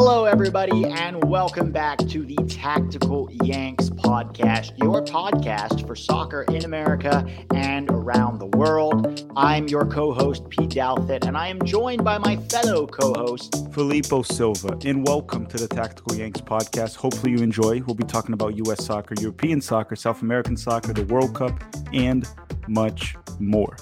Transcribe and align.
Hello, 0.00 0.26
everybody, 0.26 0.84
and 0.84 1.24
welcome 1.24 1.72
back 1.72 1.98
to 1.98 2.24
the 2.24 2.36
Tactical 2.46 3.28
Yanks 3.42 3.90
podcast, 3.90 4.78
your 4.78 5.04
podcast 5.04 5.84
for 5.88 5.96
soccer 5.96 6.42
in 6.42 6.64
America 6.64 7.26
and 7.52 7.90
around 7.90 8.38
the 8.38 8.46
world. 8.46 9.28
I'm 9.36 9.66
your 9.66 9.84
co 9.84 10.12
host, 10.14 10.48
Pete 10.50 10.70
Douthit, 10.70 11.26
and 11.26 11.36
I 11.36 11.48
am 11.48 11.60
joined 11.64 12.04
by 12.04 12.16
my 12.16 12.36
fellow 12.36 12.86
co 12.86 13.12
host, 13.12 13.52
Filippo 13.74 14.22
Silva. 14.22 14.78
And 14.84 15.04
welcome 15.04 15.46
to 15.46 15.56
the 15.56 15.66
Tactical 15.66 16.14
Yanks 16.14 16.42
podcast. 16.42 16.94
Hopefully, 16.94 17.32
you 17.32 17.38
enjoy. 17.38 17.82
We'll 17.82 17.96
be 17.96 18.04
talking 18.04 18.34
about 18.34 18.54
U.S. 18.66 18.84
soccer, 18.84 19.16
European 19.18 19.60
soccer, 19.60 19.96
South 19.96 20.22
American 20.22 20.56
soccer, 20.56 20.92
the 20.92 21.06
World 21.12 21.34
Cup, 21.34 21.60
and 21.92 22.24
much 22.68 23.16
more. 23.40 23.76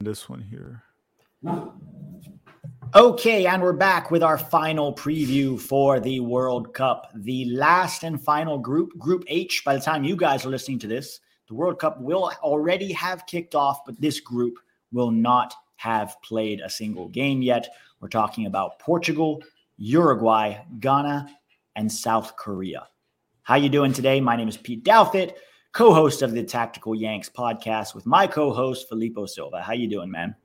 This 0.00 0.30
one 0.30 0.40
here. 0.40 0.82
Okay, 2.96 3.46
and 3.46 3.60
we're 3.60 3.72
back 3.72 4.12
with 4.12 4.22
our 4.22 4.38
final 4.38 4.94
preview 4.94 5.60
for 5.60 5.98
the 5.98 6.20
World 6.20 6.72
Cup, 6.74 7.10
the 7.16 7.44
last 7.46 8.04
and 8.04 8.22
final 8.22 8.56
group, 8.56 8.96
Group 8.96 9.24
H. 9.26 9.64
By 9.64 9.74
the 9.74 9.80
time 9.80 10.04
you 10.04 10.14
guys 10.14 10.46
are 10.46 10.48
listening 10.48 10.78
to 10.78 10.86
this, 10.86 11.18
the 11.48 11.54
World 11.54 11.80
Cup 11.80 12.00
will 12.00 12.30
already 12.40 12.92
have 12.92 13.26
kicked 13.26 13.56
off, 13.56 13.84
but 13.84 14.00
this 14.00 14.20
group 14.20 14.60
will 14.92 15.10
not 15.10 15.54
have 15.74 16.14
played 16.22 16.60
a 16.60 16.70
single 16.70 17.08
game 17.08 17.42
yet. 17.42 17.68
We're 17.98 18.06
talking 18.06 18.46
about 18.46 18.78
Portugal, 18.78 19.42
Uruguay, 19.76 20.58
Ghana, 20.78 21.36
and 21.74 21.90
South 21.90 22.36
Korea. 22.36 22.86
How 23.42 23.56
you 23.56 23.70
doing 23.70 23.92
today? 23.92 24.20
My 24.20 24.36
name 24.36 24.46
is 24.46 24.56
Pete 24.56 24.84
Douthit, 24.84 25.32
co-host 25.72 26.22
of 26.22 26.30
the 26.30 26.44
Tactical 26.44 26.94
Yanks 26.94 27.28
podcast 27.28 27.92
with 27.96 28.06
my 28.06 28.28
co-host 28.28 28.88
Filippo 28.88 29.26
Silva. 29.26 29.60
How 29.62 29.72
you 29.72 29.88
doing, 29.88 30.12
man? 30.12 30.36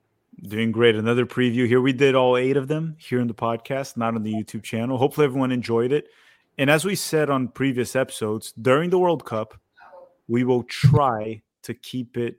Doing 0.44 0.72
great. 0.72 0.96
Another 0.96 1.26
preview 1.26 1.68
here. 1.68 1.82
We 1.82 1.92
did 1.92 2.16
all 2.16 2.38
eight 2.38 2.56
of 2.56 2.68
them 2.68 2.96
here 2.98 3.20
in 3.20 3.28
the 3.28 3.34
podcast, 3.34 3.98
not 3.98 4.16
on 4.16 4.24
the 4.24 4.34
YouTube 4.34 4.64
channel. 4.64 4.98
Hopefully, 4.98 5.26
everyone 5.26 5.52
enjoyed 5.52 5.92
it. 5.92 6.08
And 6.58 6.70
as 6.70 6.86
we 6.86 6.96
said 6.96 7.30
on 7.30 7.50
previous 7.50 7.96
episodes, 7.96 8.54
during 8.54 8.90
the 8.90 9.00
World 9.00 9.26
Cup, 9.26 9.60
we 10.28 10.44
will 10.44 10.64
try 10.64 11.42
to 11.64 11.74
keep 11.74 12.18
it 12.18 12.38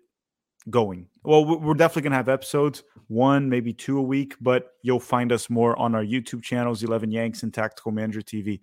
going. 0.68 1.08
Well, 1.24 1.44
we're 1.44 1.74
definitely 1.74 2.02
going 2.02 2.12
to 2.12 2.16
have 2.16 2.28
episodes, 2.28 2.82
one, 3.08 3.48
maybe 3.48 3.72
two 3.72 3.98
a 3.98 4.02
week, 4.02 4.34
but 4.40 4.72
you'll 4.82 5.00
find 5.00 5.32
us 5.32 5.50
more 5.50 5.78
on 5.78 5.94
our 5.94 6.04
YouTube 6.04 6.42
channels, 6.42 6.82
11 6.82 7.10
Yanks 7.10 7.42
and 7.42 7.52
Tactical 7.52 7.92
Manager 7.92 8.20
TV. 8.20 8.60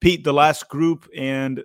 Pete, 0.00 0.24
the 0.24 0.32
last 0.32 0.68
group 0.68 1.08
and 1.14 1.62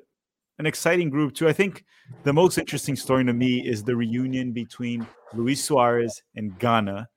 an 0.60 0.66
exciting 0.66 1.10
group, 1.10 1.34
too. 1.34 1.48
I 1.48 1.54
think 1.54 1.84
the 2.24 2.34
most 2.34 2.58
interesting 2.58 2.96
story 2.96 3.26
to 3.26 3.34
me 3.34 3.66
is 3.68 3.84
the 3.84 3.96
reunion 3.96 4.52
between 4.52 5.06
Luis 5.34 5.64
Suarez 5.64 6.22
and 6.36 6.58
Ghana. 6.60 7.08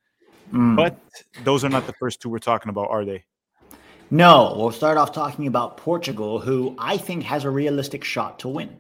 Mm. 0.53 0.77
But 0.77 0.99
those 1.45 1.65
are 1.65 1.69
not 1.69 1.87
the 1.87 1.93
first 1.95 2.21
two 2.21 2.29
we're 2.29 2.39
talking 2.39 2.71
about, 2.71 2.91
are 2.91 3.05
they? 3.05 3.25
No, 4.11 4.55
we'll 4.57 4.73
start 4.73 4.97
off 4.97 5.13
talking 5.13 5.47
about 5.47 5.77
Portugal, 5.77 6.41
who 6.41 6.75
I 6.79 6.97
think 6.97 7.23
has 7.25 7.45
a 7.45 7.51
realistic 7.51 8.03
shot 8.03 8.39
to 8.41 8.49
win. 8.49 8.75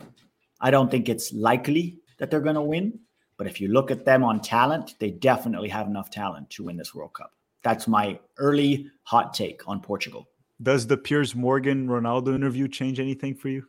I 0.61 0.70
don't 0.70 0.91
think 0.91 1.09
it's 1.09 1.33
likely 1.33 1.98
that 2.19 2.31
they're 2.31 2.41
going 2.41 2.55
to 2.55 2.62
win, 2.62 2.98
but 3.37 3.47
if 3.47 3.61
you 3.61 3.69
look 3.69 3.91
at 3.91 4.06
them 4.06 4.25
on 4.25 4.41
talent, 4.41 4.95
they 4.98 5.11
definitely 5.11 5.69
have 5.69 5.87
enough 5.87 6.11
talent 6.11 6.48
to 6.50 6.65
win 6.65 6.78
this 6.78 6.95
World 6.95 7.12
Cup. 7.12 7.33
That's 7.62 7.87
my 7.87 8.19
early 8.39 8.91
hot 9.03 9.34
take 9.34 9.69
on 9.69 9.81
Portugal. 9.81 10.28
Does 10.62 10.87
the 10.87 10.97
Piers 10.97 11.34
Morgan 11.34 11.87
Ronaldo 11.87 12.34
interview 12.34 12.67
change 12.67 12.98
anything 12.98 13.34
for 13.34 13.48
you? 13.48 13.65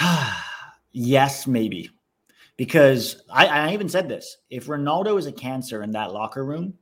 yes, 0.92 1.46
maybe 1.46 1.90
because 2.56 3.22
I, 3.30 3.46
I 3.46 3.72
even 3.72 3.88
said 3.88 4.08
this 4.08 4.38
if 4.50 4.66
Ronaldo 4.66 5.18
is 5.18 5.26
a 5.26 5.32
cancer 5.32 5.82
in 5.82 5.90
that 5.92 6.12
locker 6.12 6.44
room, 6.44 6.74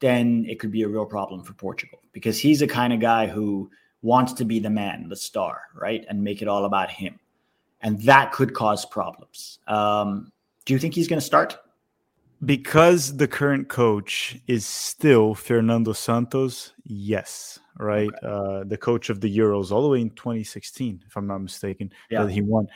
then 0.00 0.44
it 0.48 0.58
could 0.58 0.72
be 0.72 0.82
a 0.82 0.88
real 0.88 1.06
problem 1.06 1.42
for 1.44 1.52
Portugal 1.54 2.00
because 2.12 2.38
he's 2.38 2.60
the 2.60 2.66
kind 2.66 2.92
of 2.92 3.00
guy 3.00 3.26
who 3.26 3.70
wants 4.02 4.32
to 4.34 4.44
be 4.44 4.58
the 4.58 4.70
man, 4.70 5.08
the 5.08 5.16
star, 5.16 5.62
right? 5.74 6.04
And 6.08 6.22
make 6.22 6.42
it 6.42 6.48
all 6.48 6.64
about 6.64 6.90
him. 6.90 7.18
And 7.82 8.00
that 8.02 8.32
could 8.32 8.52
cause 8.52 8.84
problems. 8.84 9.58
Um, 9.68 10.32
do 10.64 10.72
you 10.72 10.78
think 10.78 10.94
he's 10.94 11.08
going 11.08 11.20
to 11.20 11.24
start? 11.24 11.56
Because 12.44 13.16
the 13.16 13.28
current 13.28 13.68
coach 13.68 14.36
is 14.48 14.66
still 14.66 15.34
Fernando 15.34 15.92
Santos, 15.92 16.72
yes, 16.84 17.60
right? 17.78 18.08
Okay. 18.08 18.26
Uh, 18.26 18.64
the 18.64 18.76
coach 18.76 19.10
of 19.10 19.20
the 19.20 19.38
Euros 19.38 19.70
all 19.70 19.82
the 19.82 19.88
way 19.88 20.00
in 20.00 20.10
2016, 20.10 21.04
if 21.06 21.16
I'm 21.16 21.26
not 21.26 21.38
mistaken, 21.38 21.92
yeah. 22.10 22.24
that 22.24 22.32
he 22.32 22.42
won. 22.42 22.68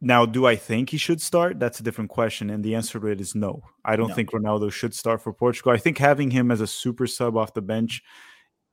Now, 0.00 0.26
do 0.26 0.46
I 0.46 0.56
think 0.56 0.90
he 0.90 0.98
should 0.98 1.22
start? 1.22 1.58
That's 1.58 1.80
a 1.80 1.82
different 1.82 2.10
question. 2.10 2.50
And 2.50 2.62
the 2.62 2.74
answer 2.74 3.00
to 3.00 3.06
it 3.06 3.20
is 3.20 3.34
no. 3.34 3.62
I 3.84 3.96
don't 3.96 4.08
no. 4.08 4.14
think 4.14 4.32
Ronaldo 4.32 4.70
should 4.70 4.94
start 4.94 5.22
for 5.22 5.32
Portugal. 5.32 5.72
I 5.72 5.78
think 5.78 5.96
having 5.98 6.30
him 6.30 6.50
as 6.50 6.60
a 6.60 6.66
super 6.66 7.06
sub 7.06 7.36
off 7.36 7.54
the 7.54 7.62
bench 7.62 8.02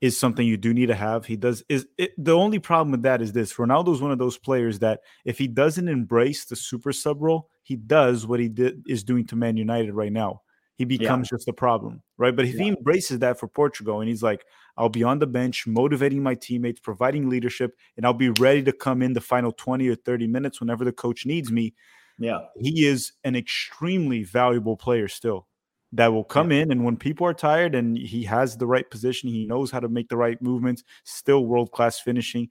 is 0.02 0.18
something 0.18 0.46
you 0.46 0.58
do 0.58 0.74
need 0.74 0.88
to 0.88 0.96
have. 0.96 1.26
He 1.26 1.38
does 1.38 1.64
is 1.70 1.88
it, 1.98 2.12
the 2.18 2.36
only 2.36 2.60
problem 2.60 2.92
with 2.92 3.04
that 3.04 3.22
is 3.22 3.32
this. 3.32 3.54
Ronaldo 3.54 3.94
is 3.94 4.02
one 4.02 4.12
of 4.12 4.18
those 4.18 4.38
players 4.38 4.80
that 4.80 5.02
if 5.24 5.38
he 5.38 5.48
doesn't 5.48 5.88
embrace 5.88 6.46
the 6.46 6.56
super 6.56 6.92
sub 6.92 7.22
role, 7.22 7.50
he 7.64 7.76
does 7.76 8.26
what 8.26 8.40
he 8.40 8.50
did 8.50 8.84
is 8.88 9.04
doing 9.04 9.26
to 9.28 9.36
Man 9.36 9.56
United 9.58 9.94
right 9.94 10.12
now 10.12 10.42
he 10.82 10.86
becomes 10.86 11.30
yeah. 11.32 11.38
just 11.38 11.48
a 11.48 11.54
problem, 11.54 12.02
right? 12.18 12.36
But 12.36 12.46
if 12.46 12.56
yeah. 12.56 12.64
he 12.64 12.70
embraces 12.70 13.20
that 13.20 13.40
for 13.40 13.48
Portugal 13.48 14.00
and 14.00 14.10
he's 14.10 14.24
like, 14.24 14.44
I'll 14.78 14.90
be 14.90 15.04
on 15.04 15.20
the 15.20 15.28
bench, 15.28 15.68
motivating 15.68 16.24
my 16.24 16.34
teammates, 16.34 16.80
providing 16.80 17.30
leadership, 17.30 17.78
and 17.98 18.04
I'll 18.04 18.16
be 18.16 18.30
ready 18.30 18.64
to 18.64 18.72
come 18.72 19.04
in 19.04 19.14
the 19.14 19.22
final 19.22 19.52
20 19.52 19.88
or 19.88 19.94
30 19.94 20.26
minutes 20.26 20.60
whenever 20.60 20.84
the 20.84 20.92
coach 20.92 21.24
needs 21.24 21.52
me. 21.52 21.76
Yeah. 22.18 22.40
He 22.60 22.88
is 22.88 23.12
an 23.24 23.36
extremely 23.36 24.24
valuable 24.24 24.76
player 24.76 25.08
still 25.08 25.48
that 25.92 26.12
will 26.12 26.24
come 26.24 26.52
yeah. 26.52 26.62
in. 26.62 26.72
And 26.72 26.84
when 26.84 26.98
people 26.98 27.28
are 27.28 27.34
tired 27.36 27.76
and 27.76 27.96
he 27.96 28.24
has 28.24 28.58
the 28.58 28.66
right 28.66 28.90
position, 28.90 29.30
he 29.30 29.46
knows 29.46 29.70
how 29.70 29.82
to 29.82 29.88
make 29.88 30.10
the 30.10 30.18
right 30.18 30.42
movements, 30.42 30.84
still 31.04 31.46
world 31.46 31.72
class 31.72 32.00
finishing, 32.00 32.50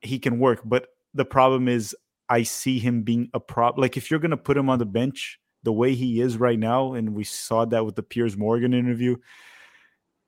he 0.00 0.18
can 0.18 0.40
work. 0.40 0.62
But 0.64 0.88
the 1.14 1.24
problem 1.24 1.68
is, 1.68 1.94
I 2.28 2.42
see 2.42 2.80
him 2.80 3.02
being 3.02 3.30
a 3.34 3.38
problem. 3.38 3.82
Like 3.82 3.96
if 3.96 4.10
you're 4.10 4.18
going 4.18 4.32
to 4.32 4.36
put 4.36 4.56
him 4.56 4.68
on 4.68 4.80
the 4.80 4.84
bench, 4.84 5.38
the 5.66 5.72
way 5.72 5.96
he 5.96 6.20
is 6.20 6.36
right 6.36 6.60
now, 6.60 6.92
and 6.92 7.12
we 7.12 7.24
saw 7.24 7.64
that 7.64 7.84
with 7.84 7.96
the 7.96 8.02
Piers 8.04 8.36
Morgan 8.36 8.72
interview, 8.72 9.16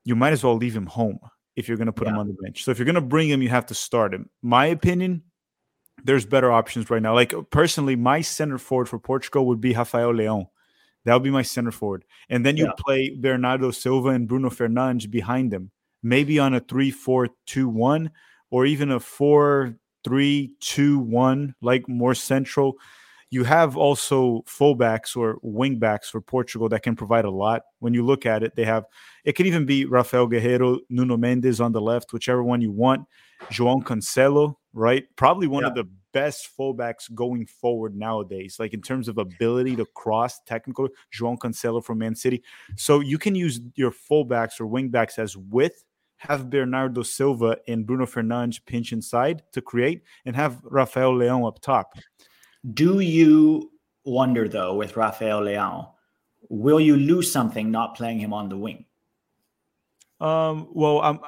you 0.05 0.17
might 0.17 0.33
as 0.33 0.43
well 0.43 0.57
leave 0.57 0.75
him 0.75 0.87
home 0.87 1.21
if 1.55 1.69
you're 1.69 1.77
going 1.77 1.87
to 1.87 1.93
put 1.93 2.09
yeah. 2.09 2.15
him 2.15 2.19
on 2.19 2.27
the 2.27 2.37
bench. 2.43 2.65
So 2.65 2.73
if 2.73 2.79
you're 2.79 2.87
going 2.87 2.97
to 2.97 3.01
bring 3.01 3.31
him, 3.31 3.41
you 3.41 3.49
have 3.51 3.67
to 3.67 3.75
start 3.75 4.13
him. 4.13 4.29
My 4.43 4.67
opinion, 4.67 5.23
there's 6.03 6.27
better 6.27 6.51
options 6.51 6.91
right 6.91 7.01
now. 7.01 7.15
Like 7.15 7.33
personally, 7.51 7.95
my 7.95 8.21
center 8.21 8.59
forward 8.59 8.89
for 8.89 8.99
Portugal 8.99 9.47
would 9.47 9.61
be 9.61 9.75
Rafael 9.75 10.13
Leão. 10.13 10.49
That 11.05 11.15
would 11.15 11.23
be 11.23 11.31
my 11.31 11.43
center 11.43 11.71
forward. 11.71 12.05
And 12.29 12.45
then 12.45 12.57
you 12.57 12.65
yeah. 12.65 12.73
play 12.77 13.17
Bernardo 13.17 13.71
Silva 13.71 14.09
and 14.09 14.27
Bruno 14.27 14.51
Fernandes 14.51 15.09
behind 15.09 15.53
them, 15.53 15.71
maybe 16.03 16.41
on 16.41 16.53
a 16.53 16.59
3 16.59 16.91
4 16.91 17.29
2 17.47 17.69
1 17.69 18.11
or 18.51 18.67
even 18.67 18.91
a 18.91 18.99
4 18.99 19.77
3 20.03 20.57
2 20.59 20.99
1, 20.99 21.55
like 21.63 21.89
more 21.89 22.17
central 22.17 22.77
you 23.31 23.45
have 23.45 23.77
also 23.77 24.43
fullbacks 24.47 25.17
or 25.17 25.39
wingbacks 25.45 26.07
for 26.07 26.21
Portugal 26.21 26.69
that 26.71 26.83
can 26.83 26.97
provide 26.97 27.25
a 27.25 27.31
lot. 27.31 27.63
When 27.81 27.95
you 27.95 28.05
look 28.05 28.27
at 28.27 28.43
it, 28.43 28.57
they 28.57 28.65
have 28.65 28.85
it 29.25 29.33
can 29.33 29.47
even 29.47 29.67
be 29.67 29.85
Rafael 29.85 30.29
Guerreiro, 30.29 30.79
Nuno 30.89 31.17
Mendes 31.17 31.61
on 31.61 31.73
the 31.73 31.81
left, 31.81 32.13
whichever 32.13 32.43
one 32.43 32.61
you 32.61 32.73
want. 32.73 33.07
João 33.51 33.83
Cancelo, 33.83 34.55
right? 34.73 35.05
Probably 35.17 35.47
one 35.47 35.63
yeah. 35.63 35.69
of 35.69 35.75
the 35.75 35.89
best 36.13 36.49
fullbacks 36.59 37.13
going 37.15 37.47
forward 37.47 37.95
nowadays, 37.95 38.57
like 38.59 38.73
in 38.73 38.81
terms 38.81 39.09
of 39.09 39.19
ability 39.19 39.77
to 39.77 39.85
cross 39.95 40.41
technical. 40.47 40.89
João 41.15 41.39
Cancelo 41.39 41.85
from 41.85 41.99
Man 41.99 42.15
City. 42.15 42.43
So 42.77 43.01
you 43.01 43.19
can 43.19 43.35
use 43.35 43.61
your 43.75 43.93
fullbacks 43.93 44.61
or 44.61 44.67
wingbacks 44.67 45.19
as 45.19 45.37
width 45.37 45.85
have 46.19 46.51
Bernardo 46.51 47.03
Silva 47.03 47.59
and 47.69 47.87
Bruno 47.87 48.05
Fernandes 48.05 48.61
pinch 48.65 48.93
inside 48.93 49.43
to 49.53 49.63
create, 49.63 50.03
and 50.25 50.35
have 50.37 50.61
Rafael 50.65 51.13
Leão 51.13 51.47
up 51.47 51.61
top. 51.61 51.95
Do 52.75 53.01
you 53.01 53.71
wonder 54.05 54.49
though 54.49 54.75
with 54.75 54.97
Rafael 54.97 55.43
Leão, 55.43 55.91
will 56.49 56.81
you 56.81 56.97
lose 56.97 57.31
something 57.31 57.71
not 57.71 57.95
playing 57.95 58.19
him 58.19 58.33
on 58.33 58.49
the 58.49 58.57
wing? 58.57 58.85
Um, 60.21 60.69
well, 60.73 61.01
um, 61.03 61.21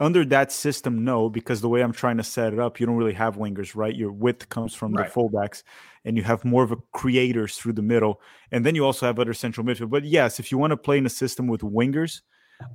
under 0.00 0.24
that 0.24 0.50
system, 0.50 1.04
no, 1.04 1.28
because 1.28 1.60
the 1.60 1.68
way 1.68 1.82
I'm 1.82 1.92
trying 1.92 2.16
to 2.16 2.24
set 2.24 2.52
it 2.52 2.58
up, 2.58 2.80
you 2.80 2.86
don't 2.86 2.96
really 2.96 3.12
have 3.12 3.36
wingers, 3.36 3.76
right? 3.76 3.94
Your 3.94 4.10
width 4.10 4.48
comes 4.48 4.74
from 4.74 4.92
right. 4.92 5.06
the 5.06 5.14
fullbacks, 5.14 5.62
and 6.04 6.16
you 6.16 6.24
have 6.24 6.44
more 6.44 6.64
of 6.64 6.72
a 6.72 6.76
creators 6.92 7.56
through 7.56 7.74
the 7.74 7.82
middle, 7.82 8.20
and 8.50 8.66
then 8.66 8.74
you 8.74 8.84
also 8.84 9.06
have 9.06 9.20
other 9.20 9.34
central 9.34 9.64
midfield. 9.64 9.90
But 9.90 10.04
yes, 10.04 10.40
if 10.40 10.50
you 10.50 10.58
want 10.58 10.72
to 10.72 10.76
play 10.76 10.98
in 10.98 11.06
a 11.06 11.10
system 11.10 11.46
with 11.46 11.60
wingers, 11.60 12.22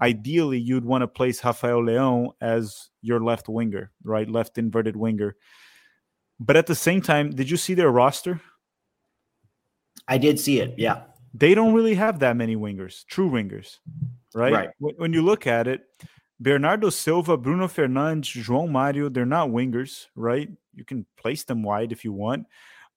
ideally 0.01 0.59
you'd 0.59 0.85
want 0.85 1.01
to 1.01 1.07
place 1.07 1.43
Rafael 1.43 1.81
Leão 1.81 2.31
as 2.39 2.89
your 3.01 3.19
left 3.21 3.49
winger, 3.49 3.91
right, 4.03 4.29
left 4.29 4.57
inverted 4.57 4.95
winger, 4.95 5.35
but 6.39 6.55
at 6.55 6.67
the 6.67 6.75
same 6.75 7.01
time, 7.01 7.31
did 7.31 7.49
you 7.49 7.57
see 7.57 7.73
their 7.73 7.91
roster? 7.91 8.41
I 10.07 10.17
did 10.17 10.39
see 10.39 10.59
it. 10.59 10.75
Yeah. 10.77 11.01
They 11.33 11.53
don't 11.53 11.73
really 11.73 11.95
have 11.95 12.19
that 12.19 12.35
many 12.35 12.55
wingers, 12.55 13.05
true 13.05 13.29
wingers, 13.29 13.77
right? 14.33 14.53
Right. 14.53 14.69
When 14.79 15.13
you 15.13 15.21
look 15.21 15.45
at 15.45 15.67
it, 15.67 15.81
Bernardo 16.39 16.89
Silva, 16.89 17.37
Bruno 17.37 17.67
Fernandes, 17.67 18.41
João 18.43 18.69
Mario, 18.69 19.09
they're 19.09 19.25
not 19.25 19.49
wingers, 19.49 20.07
right? 20.15 20.49
You 20.73 20.85
can 20.85 21.05
place 21.17 21.43
them 21.43 21.61
wide 21.61 21.91
if 21.91 22.03
you 22.03 22.13
want. 22.13 22.47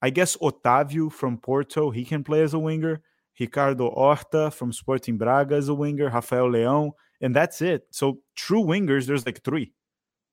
I 0.01 0.11
guess 0.11 0.37
Otavio 0.37 1.13
from 1.13 1.39
Porto, 1.39 1.91
he 1.91 2.05
can 2.05 2.25
play 2.25 2.43
as 2.43 2.55
a 2.55 2.59
winger. 2.59 3.03
Ricardo 3.39 3.91
Horta 3.91 4.51
from 4.53 4.73
Sporting 4.73 5.19
Braga 5.19 5.57
as 5.57 5.69
a 5.69 5.75
winger. 5.75 6.09
Rafael 6.09 6.49
Leão. 6.49 6.93
and 7.21 7.35
that's 7.35 7.63
it. 7.63 7.87
So 7.91 8.21
true 8.35 8.63
wingers, 8.63 9.07
there's 9.07 9.25
like 9.27 9.43
three. 9.43 9.73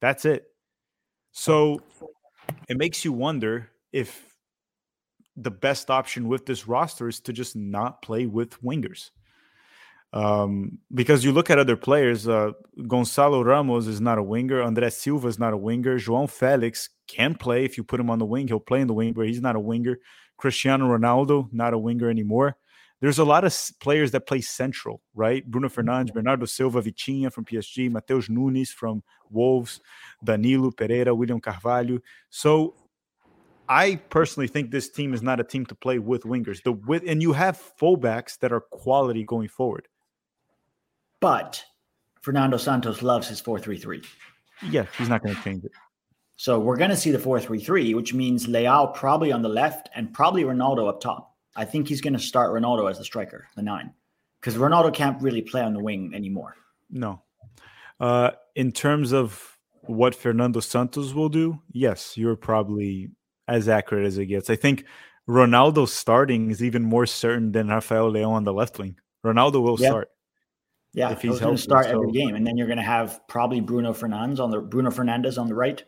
That's 0.02 0.26
it. 0.26 0.46
So 1.32 1.82
it 2.68 2.78
makes 2.78 3.04
you 3.04 3.13
wonder 3.13 3.69
if 3.92 4.36
the 5.36 5.51
best 5.51 5.90
option 5.90 6.28
with 6.28 6.46
this 6.46 6.68
roster 6.68 7.07
is 7.07 7.19
to 7.22 7.34
just 7.34 7.56
not 7.56 8.01
play 8.01 8.25
with 8.25 8.62
wingers. 8.62 9.12
Um, 10.12 10.80
because 10.94 11.24
you 11.24 11.31
look 11.31 11.50
at 11.50 11.60
other 11.60 11.78
players, 11.78 12.28
uh, 12.28 12.51
Gonzalo 12.88 13.44
Ramos 13.44 13.88
is 13.88 14.01
not 14.01 14.18
a 14.18 14.24
winger. 14.24 14.62
Andres 14.62 14.98
Silva 14.98 15.28
is 15.28 15.38
not 15.38 15.54
a 15.54 15.57
winger. 15.57 15.98
João 16.00 16.30
Felix 16.30 16.90
can 17.07 17.36
play 17.36 17.63
if 17.63 17.78
you 17.78 17.84
put 17.84 18.00
him 18.00 18.10
on 18.10 18.19
the 18.19 18.25
wing. 18.25 18.48
He'll 18.48 18.60
play 18.60 18.81
in 18.81 18.88
the 18.88 18.94
wing, 18.94 19.13
but 19.13 19.28
he's 19.28 19.42
not 19.42 19.56
a 19.56 19.60
winger. 19.60 20.00
Cristiano 20.38 20.86
Ronaldo, 20.86 21.50
not 21.52 21.74
a 21.74 21.78
winger 21.78 22.10
anymore. 22.10 22.57
There's 23.01 23.19
a 23.19 23.24
lot 23.24 23.46
of 23.46 23.54
players 23.80 24.12
that 24.12 24.28
play 24.28 24.42
central, 24.42 25.01
right? 25.16 25.46
Bruno 25.50 25.69
Fernandes, 25.69 26.07
mm-hmm. 26.07 26.16
Bernardo 26.16 26.46
Silva, 26.46 26.81
Vitinha 26.81 27.31
from 27.31 27.46
PSG, 27.46 27.90
Mateus 27.90 28.30
Nunes 28.30 28.72
from 28.72 29.04
Wolves, 29.30 29.80
Danilo 30.24 30.72
Pereira, 30.72 31.16
William 31.16 31.40
Carvalho. 31.40 32.00
So 32.30 32.75
I 33.69 33.96
personally 34.10 34.48
think 34.48 34.72
this 34.72 34.90
team 34.90 35.13
is 35.13 35.22
not 35.22 35.40
a 35.40 35.44
team 35.44 35.66
to 35.68 35.75
play 35.75 36.00
with 36.00 36.24
wingers. 36.24 36.62
The 36.63 36.74
with 36.74 37.04
and 37.07 37.22
you 37.22 37.34
have 37.34 37.62
fullbacks 37.80 38.38
that 38.40 38.51
are 38.51 38.62
quality 38.62 39.24
going 39.24 39.48
forward. 39.48 39.88
But 41.22 41.63
Fernando 42.22 42.57
Santos 42.57 43.02
loves 43.02 43.28
his 43.28 43.42
4-3-3. 43.42 44.06
Yeah, 44.69 44.86
he's 44.98 45.07
not 45.07 45.24
going 45.24 45.36
to 45.36 45.42
change 45.42 45.63
it. 45.63 45.72
So 46.36 46.60
we're 46.60 46.78
going 46.78 46.90
to 46.90 46.98
see 46.98 47.12
the 47.12 47.18
4-3-3, 47.18 47.95
which 47.95 48.13
means 48.13 48.48
Leao 48.48 48.94
probably 48.94 49.31
on 49.31 49.42
the 49.42 49.50
left 49.50 49.90
and 49.95 50.13
probably 50.13 50.44
Ronaldo 50.44 50.88
up 50.90 51.02
top. 51.02 51.36
I 51.56 51.66
think 51.66 51.88
he's 51.88 52.01
going 52.01 52.13
to 52.13 52.19
start 52.19 52.51
Ronaldo 52.51 52.90
as 52.90 52.98
the 52.98 53.06
striker, 53.06 53.48
the 53.56 53.62
nine, 53.62 53.94
because 54.40 54.56
Ronaldo 54.56 54.94
can't 54.94 55.22
really 55.22 55.42
play 55.42 55.62
on 55.62 55.74
the 55.74 55.84
wing 55.84 56.12
anymore. 56.13 56.56
No. 56.90 57.22
Uh, 58.00 58.31
in 58.56 58.72
terms 58.72 59.12
of 59.12 59.57
what 59.81 60.16
Fernando 60.16 60.60
Santos 60.60 61.13
will 61.13 61.30
do, 61.30 61.60
yes, 61.72 62.18
you're 62.18 62.36
probably 62.36 63.10
as 63.48 63.68
accurate 63.68 64.06
as 64.06 64.18
it 64.18 64.28
gets. 64.28 64.50
I 64.50 64.56
think 64.56 64.86
Ronaldo 65.28 65.88
starting 65.88 66.51
is 66.51 66.63
even 66.63 66.84
more 66.84 67.06
certain 67.06 67.52
than 67.52 67.68
Rafael 67.68 68.12
Leão 68.12 68.30
on 68.30 68.44
the 68.44 68.54
left 68.54 68.80
wing. 68.80 68.95
Ronaldo 69.25 69.62
will 69.62 69.80
yeah. 69.80 69.90
start. 69.90 70.10
Yeah, 70.94 71.12
if 71.12 71.22
he's 71.22 71.40
going 71.40 71.56
to 71.56 71.62
start 71.62 71.86
so. 71.86 71.92
every 71.92 72.12
game, 72.12 72.34
and 72.36 72.45
then 72.45 72.57
you're 72.57 72.68
going 72.68 72.78
to 72.78 72.84
have 72.84 73.22
probably 73.28 73.62
Bruno 73.62 73.94
Fernandes 73.94 74.40
on 74.40 74.50
the 74.50 74.60
Bruno 74.60 74.90
Fernandes 74.90 75.38
on 75.38 75.48
the 75.48 75.54
right. 75.54 75.84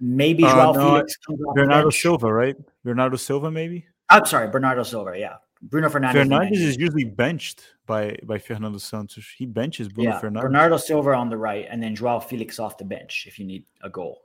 Maybe 0.00 0.44
uh, 0.44 0.54
Joao 0.54 0.72
no, 0.72 0.80
Felix. 0.80 1.18
Bernardo 1.54 1.90
Silva, 1.90 2.32
right? 2.32 2.56
Bernardo 2.82 3.16
Silva, 3.16 3.50
maybe. 3.50 3.86
I'm 4.10 4.26
sorry, 4.26 4.48
Bernardo 4.48 4.82
Silva. 4.82 5.18
Yeah, 5.18 5.36
Bruno 5.62 5.88
Fernandes. 5.88 6.26
Fernandes 6.26 6.56
is 6.56 6.76
usually 6.76 7.04
benched 7.04 7.62
by 7.86 8.16
by 8.24 8.38
Fernando 8.38 8.78
Santos. 8.78 9.26
He 9.36 9.46
benches 9.46 9.88
Bruno 9.88 10.10
yeah, 10.10 10.20
Fernandes. 10.20 10.42
Bernardo 10.42 10.76
Silva 10.76 11.14
on 11.14 11.28
the 11.28 11.36
right, 11.36 11.66
and 11.70 11.82
then 11.82 11.94
Joao 11.94 12.20
Felix 12.20 12.58
off 12.58 12.78
the 12.78 12.84
bench 12.84 13.26
if 13.26 13.38
you 13.38 13.46
need 13.46 13.64
a 13.82 13.90
goal. 13.90 14.22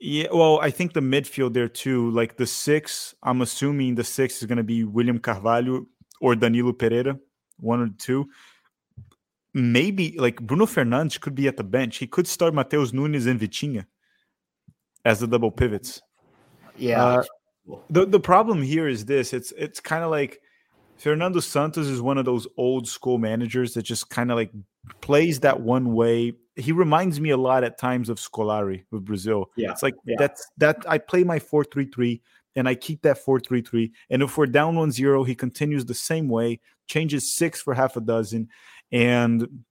Yeah, 0.00 0.26
well, 0.32 0.58
I 0.60 0.70
think 0.70 0.92
the 0.92 1.00
midfield 1.00 1.54
there 1.54 1.68
too, 1.68 2.10
like 2.10 2.36
the 2.36 2.46
six. 2.46 3.14
I'm 3.22 3.40
assuming 3.42 3.94
the 3.94 4.04
six 4.04 4.42
is 4.42 4.46
going 4.46 4.58
to 4.58 4.64
be 4.64 4.84
William 4.84 5.18
Carvalho 5.18 5.86
or 6.20 6.34
Danilo 6.34 6.72
Pereira, 6.72 7.18
one 7.58 7.80
or 7.80 7.88
two 7.98 8.28
maybe 9.54 10.16
like 10.18 10.42
Bruno 10.42 10.66
Fernandes 10.66 11.18
could 11.18 11.34
be 11.34 11.46
at 11.46 11.56
the 11.56 11.64
bench. 11.64 11.98
He 11.98 12.06
could 12.06 12.26
start 12.26 12.52
Mateus 12.52 12.92
Nunes 12.92 13.26
and 13.26 13.40
Vitinha 13.40 13.86
as 15.04 15.20
the 15.20 15.26
double 15.26 15.50
pivots. 15.50 16.02
Yeah. 16.76 17.04
Uh, 17.04 17.22
the 17.90 18.06
the 18.06 18.20
problem 18.20 18.62
here 18.62 18.88
is 18.88 19.04
this. 19.04 19.32
It's 19.32 19.52
it's 19.52 19.80
kind 19.80 20.04
of 20.04 20.10
like 20.10 20.40
Fernando 20.96 21.40
Santos 21.40 21.86
is 21.86 22.00
one 22.00 22.18
of 22.18 22.24
those 22.24 22.46
old 22.56 22.88
school 22.88 23.18
managers 23.18 23.74
that 23.74 23.82
just 23.82 24.10
kind 24.10 24.30
of 24.30 24.36
like 24.36 24.50
plays 25.00 25.40
that 25.40 25.60
one 25.60 25.94
way. 25.94 26.34
He 26.56 26.72
reminds 26.72 27.20
me 27.20 27.30
a 27.30 27.36
lot 27.36 27.64
at 27.64 27.78
times 27.78 28.08
of 28.08 28.18
Scolari 28.18 28.84
with 28.90 29.04
Brazil. 29.04 29.50
Yeah. 29.56 29.72
It's 29.72 29.82
like 29.82 29.94
yeah. 30.04 30.16
that's 30.18 30.46
that 30.58 30.84
I 30.88 30.98
play 30.98 31.24
my 31.24 31.38
4-3-3 31.38 32.20
and 32.56 32.68
I 32.68 32.74
keep 32.74 33.02
that 33.02 33.18
4-3-3 33.24 33.90
and 34.10 34.22
if 34.22 34.38
we're 34.38 34.46
down 34.46 34.76
1-0 34.76 35.26
he 35.26 35.34
continues 35.34 35.84
the 35.84 35.94
same 35.94 36.28
way, 36.28 36.60
changes 36.86 37.34
six 37.34 37.60
for 37.60 37.74
half 37.74 37.96
a 37.96 38.00
dozen 38.00 38.48
and 38.92 39.64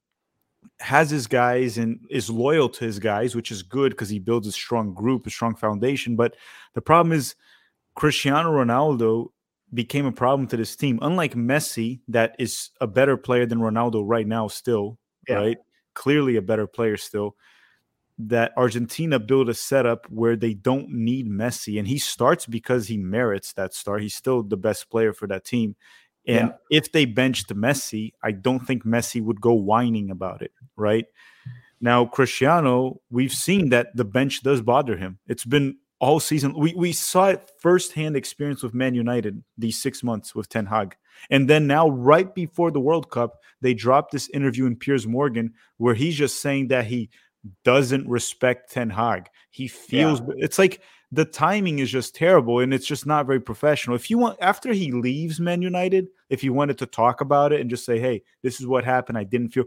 has 0.79 1.09
his 1.09 1.27
guys 1.27 1.77
and 1.77 1.99
is 2.09 2.29
loyal 2.29 2.67
to 2.69 2.85
his 2.85 2.99
guys, 2.99 3.35
which 3.35 3.51
is 3.51 3.63
good 3.63 3.91
because 3.91 4.09
he 4.09 4.19
builds 4.19 4.47
a 4.47 4.51
strong 4.51 4.93
group, 4.93 5.25
a 5.27 5.29
strong 5.29 5.55
foundation. 5.55 6.15
But 6.15 6.35
the 6.73 6.81
problem 6.81 7.13
is 7.13 7.35
Cristiano 7.95 8.51
Ronaldo 8.51 9.27
became 9.73 10.05
a 10.05 10.11
problem 10.11 10.47
to 10.47 10.57
this 10.57 10.75
team. 10.75 10.99
Unlike 11.01 11.35
Messi, 11.35 12.01
that 12.07 12.35
is 12.39 12.69
a 12.79 12.87
better 12.87 13.17
player 13.17 13.45
than 13.45 13.59
Ronaldo 13.59 14.03
right 14.05 14.27
now, 14.27 14.47
still, 14.47 14.99
yeah. 15.27 15.35
right? 15.35 15.57
Clearly 15.93 16.35
a 16.35 16.41
better 16.41 16.67
player 16.67 16.97
still. 16.97 17.35
That 18.19 18.51
Argentina 18.55 19.19
built 19.19 19.49
a 19.49 19.53
setup 19.55 20.05
where 20.09 20.35
they 20.35 20.53
don't 20.53 20.89
need 20.89 21.27
Messi, 21.27 21.79
and 21.79 21.87
he 21.87 21.97
starts 21.97 22.45
because 22.45 22.87
he 22.87 22.97
merits 22.97 23.53
that 23.53 23.73
start. 23.73 24.03
He's 24.03 24.15
still 24.15 24.43
the 24.43 24.57
best 24.57 24.89
player 24.89 25.13
for 25.13 25.27
that 25.27 25.45
team. 25.45 25.75
And 26.27 26.49
yeah. 26.49 26.77
if 26.77 26.91
they 26.91 27.05
benched 27.05 27.53
Messi, 27.53 28.13
I 28.23 28.31
don't 28.31 28.65
think 28.65 28.85
Messi 28.85 29.21
would 29.21 29.41
go 29.41 29.53
whining 29.53 30.09
about 30.11 30.41
it, 30.41 30.51
right? 30.77 31.05
Now, 31.81 32.05
Cristiano, 32.05 33.01
we've 33.09 33.33
seen 33.33 33.69
that 33.69 33.87
the 33.95 34.05
bench 34.05 34.41
does 34.41 34.61
bother 34.61 34.95
him. 34.95 35.19
It's 35.27 35.43
been 35.43 35.77
all 36.03 36.19
season. 36.19 36.53
We, 36.53 36.73
we 36.73 36.91
saw 36.91 37.27
it 37.27 37.50
firsthand 37.59 38.17
experience 38.17 38.61
with 38.61 38.73
Man 38.73 38.94
United 38.94 39.41
these 39.57 39.81
six 39.81 40.03
months 40.03 40.35
with 40.35 40.50
Ten 40.50 40.65
Hag. 40.65 40.97
And 41.29 41.50
then 41.50 41.65
now, 41.65 41.89
right 41.89 42.35
before 42.35 42.71
the 42.71 42.81
World 42.81 43.09
Cup, 43.09 43.39
they 43.61 43.73
dropped 43.73 44.11
this 44.11 44.29
interview 44.31 44.65
in 44.65 44.75
Piers 44.75 45.07
Morgan 45.07 45.53
where 45.77 45.94
he's 45.94 46.17
just 46.17 46.41
saying 46.41 46.67
that 46.67 46.88
he 46.88 47.09
doesn't 47.63 48.05
respect 48.09 48.69
Ten 48.69 48.89
Hag. 48.89 49.29
He 49.50 49.69
feels 49.69 50.19
yeah. 50.19 50.33
it's 50.39 50.59
like 50.59 50.81
the 51.13 51.23
timing 51.23 51.79
is 51.79 51.89
just 51.89 52.15
terrible 52.15 52.59
and 52.59 52.73
it's 52.73 52.85
just 52.85 53.05
not 53.05 53.25
very 53.25 53.39
professional. 53.39 53.95
If 53.95 54.09
you 54.09 54.17
want, 54.17 54.38
after 54.41 54.73
he 54.73 54.91
leaves 54.91 55.39
Man 55.39 55.61
United, 55.61 56.07
if 56.29 56.41
he 56.41 56.50
wanted 56.50 56.79
to 56.79 56.85
talk 56.85 57.21
about 57.21 57.53
it 57.53 57.61
and 57.61 57.69
just 57.69 57.85
say, 57.85 57.97
hey, 57.97 58.23
this 58.41 58.59
is 58.59 58.67
what 58.67 58.83
happened, 58.83 59.17
I 59.17 59.23
didn't 59.23 59.51
feel, 59.51 59.65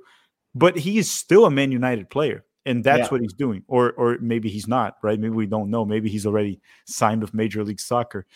but 0.55 0.77
he 0.77 0.99
is 0.99 1.11
still 1.11 1.47
a 1.47 1.50
Man 1.50 1.73
United 1.73 2.11
player. 2.11 2.44
And 2.67 2.83
that's 2.85 2.99
yeah. 2.99 3.09
what 3.09 3.21
he's 3.21 3.33
doing, 3.33 3.63
or 3.69 3.93
or 3.93 4.19
maybe 4.21 4.51
he's 4.51 4.67
not, 4.67 4.97
right? 5.03 5.19
Maybe 5.19 5.35
we 5.35 5.47
don't 5.47 5.71
know. 5.71 5.85
Maybe 5.85 6.11
he's 6.11 6.27
already 6.27 6.61
signed 6.85 7.23
with 7.23 7.33
Major 7.33 7.65
League 7.65 7.81
Soccer. 7.81 8.27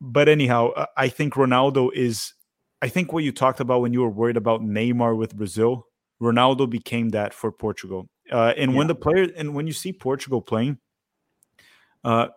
But 0.00 0.28
anyhow, 0.28 0.86
I 0.96 1.08
think 1.08 1.34
Ronaldo 1.34 1.92
is. 1.92 2.34
I 2.80 2.88
think 2.88 3.12
what 3.12 3.22
you 3.22 3.32
talked 3.32 3.60
about 3.60 3.80
when 3.80 3.92
you 3.92 4.00
were 4.00 4.10
worried 4.10 4.36
about 4.36 4.60
Neymar 4.60 5.16
with 5.16 5.36
Brazil, 5.36 5.86
Ronaldo 6.20 6.70
became 6.70 7.10
that 7.10 7.34
for 7.34 7.52
Portugal. 7.52 8.08
Uh, 8.30 8.54
and 8.56 8.72
yeah. 8.72 8.78
when 8.78 8.86
the 8.86 8.94
player 8.94 9.28
and 9.36 9.54
when 9.54 9.66
you 9.66 9.72
see 9.72 9.92
Portugal 9.92 10.40
playing, 10.40 10.78
uh, 12.04 12.28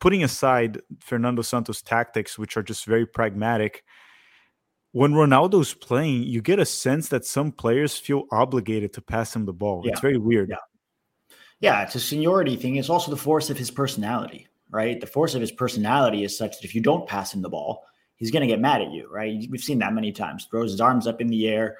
putting 0.00 0.22
aside 0.24 0.80
Fernando 1.00 1.42
Santos' 1.42 1.82
tactics, 1.82 2.38
which 2.38 2.56
are 2.56 2.62
just 2.62 2.86
very 2.86 3.06
pragmatic, 3.06 3.84
when 4.98 5.12
Ronaldo's 5.12 5.74
playing, 5.74 6.24
you 6.24 6.42
get 6.42 6.58
a 6.58 6.66
sense 6.66 7.08
that 7.10 7.24
some 7.24 7.52
players 7.52 7.96
feel 7.96 8.24
obligated 8.32 8.92
to 8.94 9.00
pass 9.00 9.36
him 9.36 9.46
the 9.46 9.52
ball. 9.52 9.82
Yeah. 9.84 9.92
It's 9.92 10.00
very 10.00 10.18
weird. 10.18 10.50
Yeah. 10.50 10.56
yeah, 11.60 11.82
it's 11.82 11.94
a 11.94 12.00
seniority 12.00 12.56
thing. 12.56 12.76
It's 12.76 12.90
also 12.90 13.12
the 13.12 13.16
force 13.16 13.48
of 13.48 13.56
his 13.56 13.70
personality, 13.70 14.48
right? 14.70 15.00
The 15.00 15.06
force 15.06 15.36
of 15.36 15.40
his 15.40 15.52
personality 15.52 16.24
is 16.24 16.36
such 16.36 16.58
that 16.58 16.64
if 16.64 16.74
you 16.74 16.80
don't 16.80 17.06
pass 17.06 17.32
him 17.32 17.42
the 17.42 17.48
ball, 17.48 17.84
he's 18.16 18.32
going 18.32 18.40
to 18.40 18.48
get 18.48 18.60
mad 18.60 18.82
at 18.82 18.90
you, 18.90 19.08
right? 19.08 19.46
We've 19.48 19.62
seen 19.62 19.78
that 19.78 19.94
many 19.94 20.10
times. 20.10 20.48
Throws 20.50 20.72
his 20.72 20.80
arms 20.80 21.06
up 21.06 21.20
in 21.20 21.28
the 21.28 21.46
air, 21.46 21.76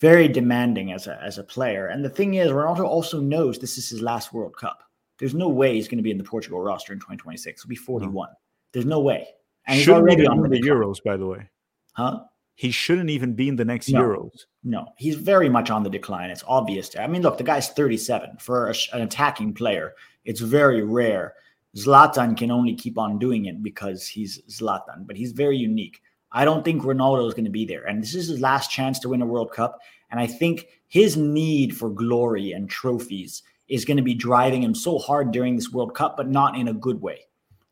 very 0.00 0.28
demanding 0.28 0.92
as 0.92 1.08
a 1.08 1.20
as 1.20 1.38
a 1.38 1.42
player. 1.42 1.88
And 1.88 2.04
the 2.04 2.08
thing 2.08 2.34
is, 2.34 2.52
Ronaldo 2.52 2.84
also 2.84 3.20
knows 3.20 3.58
this 3.58 3.78
is 3.78 3.88
his 3.88 4.00
last 4.00 4.32
World 4.32 4.56
Cup. 4.56 4.84
There's 5.18 5.34
no 5.34 5.48
way 5.48 5.74
he's 5.74 5.88
going 5.88 5.98
to 5.98 6.04
be 6.04 6.12
in 6.12 6.18
the 6.18 6.24
Portugal 6.24 6.60
roster 6.60 6.92
in 6.92 7.00
2026. 7.00 7.64
He'll 7.64 7.68
be 7.68 7.74
41. 7.74 8.28
No. 8.28 8.34
There's 8.72 8.86
no 8.86 9.00
way. 9.00 9.26
And 9.66 9.74
he's 9.74 9.86
Shouldn't 9.86 10.02
already 10.02 10.26
on 10.28 10.40
the 10.40 10.62
Euros, 10.62 11.02
by 11.02 11.16
the 11.16 11.26
way. 11.26 11.50
Huh? 11.94 12.20
He 12.60 12.72
shouldn't 12.72 13.08
even 13.08 13.32
be 13.32 13.48
in 13.48 13.56
the 13.56 13.64
next 13.64 13.88
no, 13.88 14.02
Euros. 14.02 14.44
No, 14.64 14.92
he's 14.98 15.14
very 15.14 15.48
much 15.48 15.70
on 15.70 15.82
the 15.82 15.88
decline. 15.88 16.28
It's 16.28 16.44
obvious. 16.46 16.94
I 16.94 17.06
mean, 17.06 17.22
look, 17.22 17.38
the 17.38 17.42
guy's 17.42 17.70
37. 17.70 18.36
For 18.38 18.68
a, 18.68 18.74
an 18.92 19.00
attacking 19.00 19.54
player, 19.54 19.94
it's 20.26 20.42
very 20.42 20.82
rare. 20.82 21.32
Zlatan 21.74 22.36
can 22.36 22.50
only 22.50 22.74
keep 22.74 22.98
on 22.98 23.18
doing 23.18 23.46
it 23.46 23.62
because 23.62 24.06
he's 24.06 24.42
Zlatan, 24.42 25.06
but 25.06 25.16
he's 25.16 25.32
very 25.32 25.56
unique. 25.56 26.02
I 26.32 26.44
don't 26.44 26.62
think 26.62 26.82
Ronaldo 26.82 27.26
is 27.26 27.32
going 27.32 27.46
to 27.46 27.50
be 27.50 27.64
there. 27.64 27.84
And 27.84 28.02
this 28.02 28.14
is 28.14 28.28
his 28.28 28.42
last 28.42 28.70
chance 28.70 28.98
to 28.98 29.08
win 29.08 29.22
a 29.22 29.26
World 29.26 29.52
Cup. 29.52 29.78
And 30.10 30.20
I 30.20 30.26
think 30.26 30.66
his 30.86 31.16
need 31.16 31.74
for 31.74 31.88
glory 31.88 32.52
and 32.52 32.68
trophies 32.68 33.42
is 33.68 33.86
going 33.86 33.96
to 33.96 34.02
be 34.02 34.12
driving 34.12 34.62
him 34.62 34.74
so 34.74 34.98
hard 34.98 35.30
during 35.32 35.56
this 35.56 35.72
World 35.72 35.94
Cup, 35.94 36.14
but 36.14 36.28
not 36.28 36.58
in 36.58 36.68
a 36.68 36.74
good 36.74 37.00
way, 37.00 37.20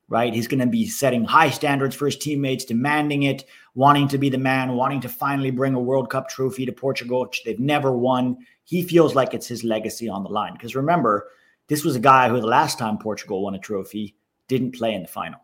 right? 0.08 0.34
He's 0.34 0.48
going 0.48 0.60
to 0.60 0.66
be 0.66 0.86
setting 0.86 1.24
high 1.24 1.50
standards 1.50 1.94
for 1.94 2.06
his 2.06 2.16
teammates, 2.16 2.64
demanding 2.64 3.24
it, 3.24 3.44
wanting 3.74 4.08
to 4.08 4.18
be 4.18 4.30
the 4.30 4.38
man, 4.38 4.74
wanting 4.74 5.00
to 5.02 5.08
finally 5.08 5.50
bring 5.50 5.74
a 5.74 5.80
World 5.80 6.10
Cup 6.10 6.28
trophy 6.28 6.64
to 6.66 6.72
Portugal, 6.72 7.20
which 7.22 7.44
they've 7.44 7.60
never 7.60 7.92
won. 7.92 8.38
He 8.64 8.82
feels 8.82 9.14
like 9.14 9.34
it's 9.34 9.46
his 9.46 9.64
legacy 9.64 10.08
on 10.08 10.22
the 10.22 10.30
line. 10.30 10.54
Because 10.54 10.74
remember, 10.74 11.28
this 11.68 11.84
was 11.84 11.96
a 11.96 12.00
guy 12.00 12.28
who 12.28 12.40
the 12.40 12.46
last 12.46 12.78
time 12.78 12.98
Portugal 12.98 13.42
won 13.42 13.54
a 13.54 13.58
trophy 13.58 14.16
didn't 14.48 14.72
play 14.72 14.94
in 14.94 15.02
the 15.02 15.08
final, 15.08 15.40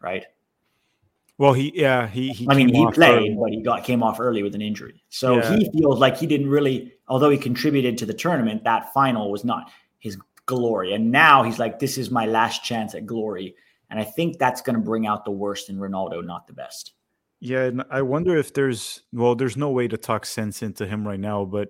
right? 0.00 0.24
Well, 1.36 1.52
he 1.52 1.72
yeah 1.74 2.08
he. 2.08 2.30
he 2.30 2.48
I 2.48 2.54
mean, 2.54 2.74
he 2.74 2.84
played, 2.90 3.14
early. 3.14 3.36
but 3.40 3.50
he 3.50 3.62
got 3.62 3.84
came 3.84 4.02
off 4.02 4.18
early 4.18 4.42
with 4.42 4.56
an 4.56 4.62
injury. 4.62 5.04
So 5.08 5.36
yeah. 5.36 5.56
he 5.56 5.70
feels 5.70 6.00
like 6.00 6.16
he 6.16 6.26
didn't 6.26 6.48
really, 6.48 6.94
although 7.06 7.30
he 7.30 7.38
contributed 7.38 7.96
to 7.98 8.06
the 8.06 8.14
tournament, 8.14 8.64
that 8.64 8.92
final 8.92 9.30
was 9.30 9.44
not 9.44 9.70
his 10.00 10.18
glory. 10.46 10.94
And 10.94 11.12
now 11.12 11.44
he's 11.44 11.60
like, 11.60 11.78
this 11.78 11.96
is 11.96 12.10
my 12.10 12.26
last 12.26 12.64
chance 12.64 12.94
at 12.96 13.06
glory. 13.06 13.54
And 13.90 13.98
I 13.98 14.04
think 14.04 14.38
that's 14.38 14.60
going 14.60 14.76
to 14.76 14.82
bring 14.82 15.06
out 15.06 15.24
the 15.24 15.30
worst 15.30 15.70
in 15.70 15.78
Ronaldo, 15.78 16.24
not 16.24 16.46
the 16.46 16.52
best. 16.52 16.92
Yeah, 17.40 17.64
and 17.64 17.84
I 17.90 18.02
wonder 18.02 18.36
if 18.36 18.52
there's 18.52 19.02
well, 19.12 19.34
there's 19.34 19.56
no 19.56 19.70
way 19.70 19.88
to 19.88 19.96
talk 19.96 20.26
sense 20.26 20.62
into 20.62 20.86
him 20.86 21.06
right 21.06 21.20
now, 21.20 21.44
but 21.44 21.68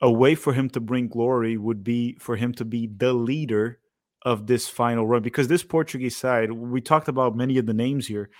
a 0.00 0.10
way 0.10 0.34
for 0.34 0.52
him 0.52 0.68
to 0.70 0.80
bring 0.80 1.08
glory 1.08 1.56
would 1.56 1.84
be 1.84 2.16
for 2.20 2.36
him 2.36 2.52
to 2.54 2.64
be 2.64 2.90
the 2.94 3.12
leader 3.12 3.78
of 4.22 4.46
this 4.46 4.68
final 4.68 5.06
run 5.06 5.22
because 5.22 5.48
this 5.48 5.62
Portuguese 5.62 6.16
side, 6.16 6.50
we 6.50 6.80
talked 6.80 7.08
about 7.08 7.36
many 7.36 7.58
of 7.58 7.66
the 7.66 7.74
names 7.74 8.06
here 8.06 8.30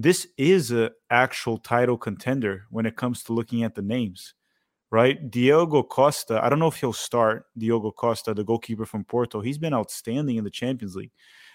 this 0.00 0.28
is 0.38 0.70
an 0.70 0.90
actual 1.10 1.58
title 1.58 1.98
contender 1.98 2.66
when 2.70 2.86
it 2.86 2.96
comes 2.96 3.24
to 3.24 3.32
looking 3.32 3.64
at 3.64 3.74
the 3.74 3.82
names, 3.82 4.32
right? 4.92 5.28
Diogo 5.28 5.82
Costa, 5.82 6.40
I 6.42 6.48
don't 6.48 6.60
know 6.60 6.68
if 6.68 6.76
he'll 6.76 6.92
start 6.92 7.46
Diogo 7.58 7.90
Costa, 7.90 8.32
the 8.32 8.44
goalkeeper 8.44 8.86
from 8.86 9.02
Porto. 9.02 9.40
He's 9.40 9.58
been 9.58 9.74
outstanding 9.74 10.36
in 10.36 10.44
the 10.44 10.50
Champions 10.50 10.94
League. 10.94 11.10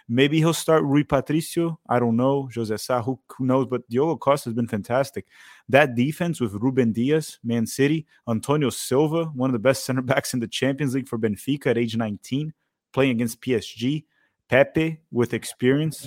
Maybe 0.09 0.39
he'll 0.39 0.53
start 0.53 0.83
Rui 0.83 1.03
Patricio. 1.03 1.79
I 1.87 1.99
don't 1.99 2.15
know. 2.15 2.49
Jose 2.53 2.75
Sa, 2.77 3.01
who, 3.01 3.19
who 3.37 3.45
knows? 3.45 3.67
But 3.67 3.87
Diogo 3.89 4.17
Costa 4.17 4.49
has 4.49 4.53
been 4.53 4.67
fantastic. 4.67 5.25
That 5.69 5.95
defense 5.95 6.41
with 6.41 6.53
Ruben 6.53 6.91
Dias, 6.91 7.39
Man 7.43 7.65
City, 7.65 8.05
Antonio 8.27 8.69
Silva, 8.69 9.25
one 9.25 9.49
of 9.49 9.53
the 9.53 9.59
best 9.59 9.85
center 9.85 10.01
backs 10.01 10.33
in 10.33 10.39
the 10.39 10.47
Champions 10.47 10.95
League 10.95 11.07
for 11.07 11.17
Benfica 11.17 11.67
at 11.67 11.77
age 11.77 11.95
19, 11.95 12.53
playing 12.91 13.11
against 13.11 13.41
PSG. 13.41 14.03
Pepe 14.49 14.99
with 15.11 15.33
experience. 15.33 16.05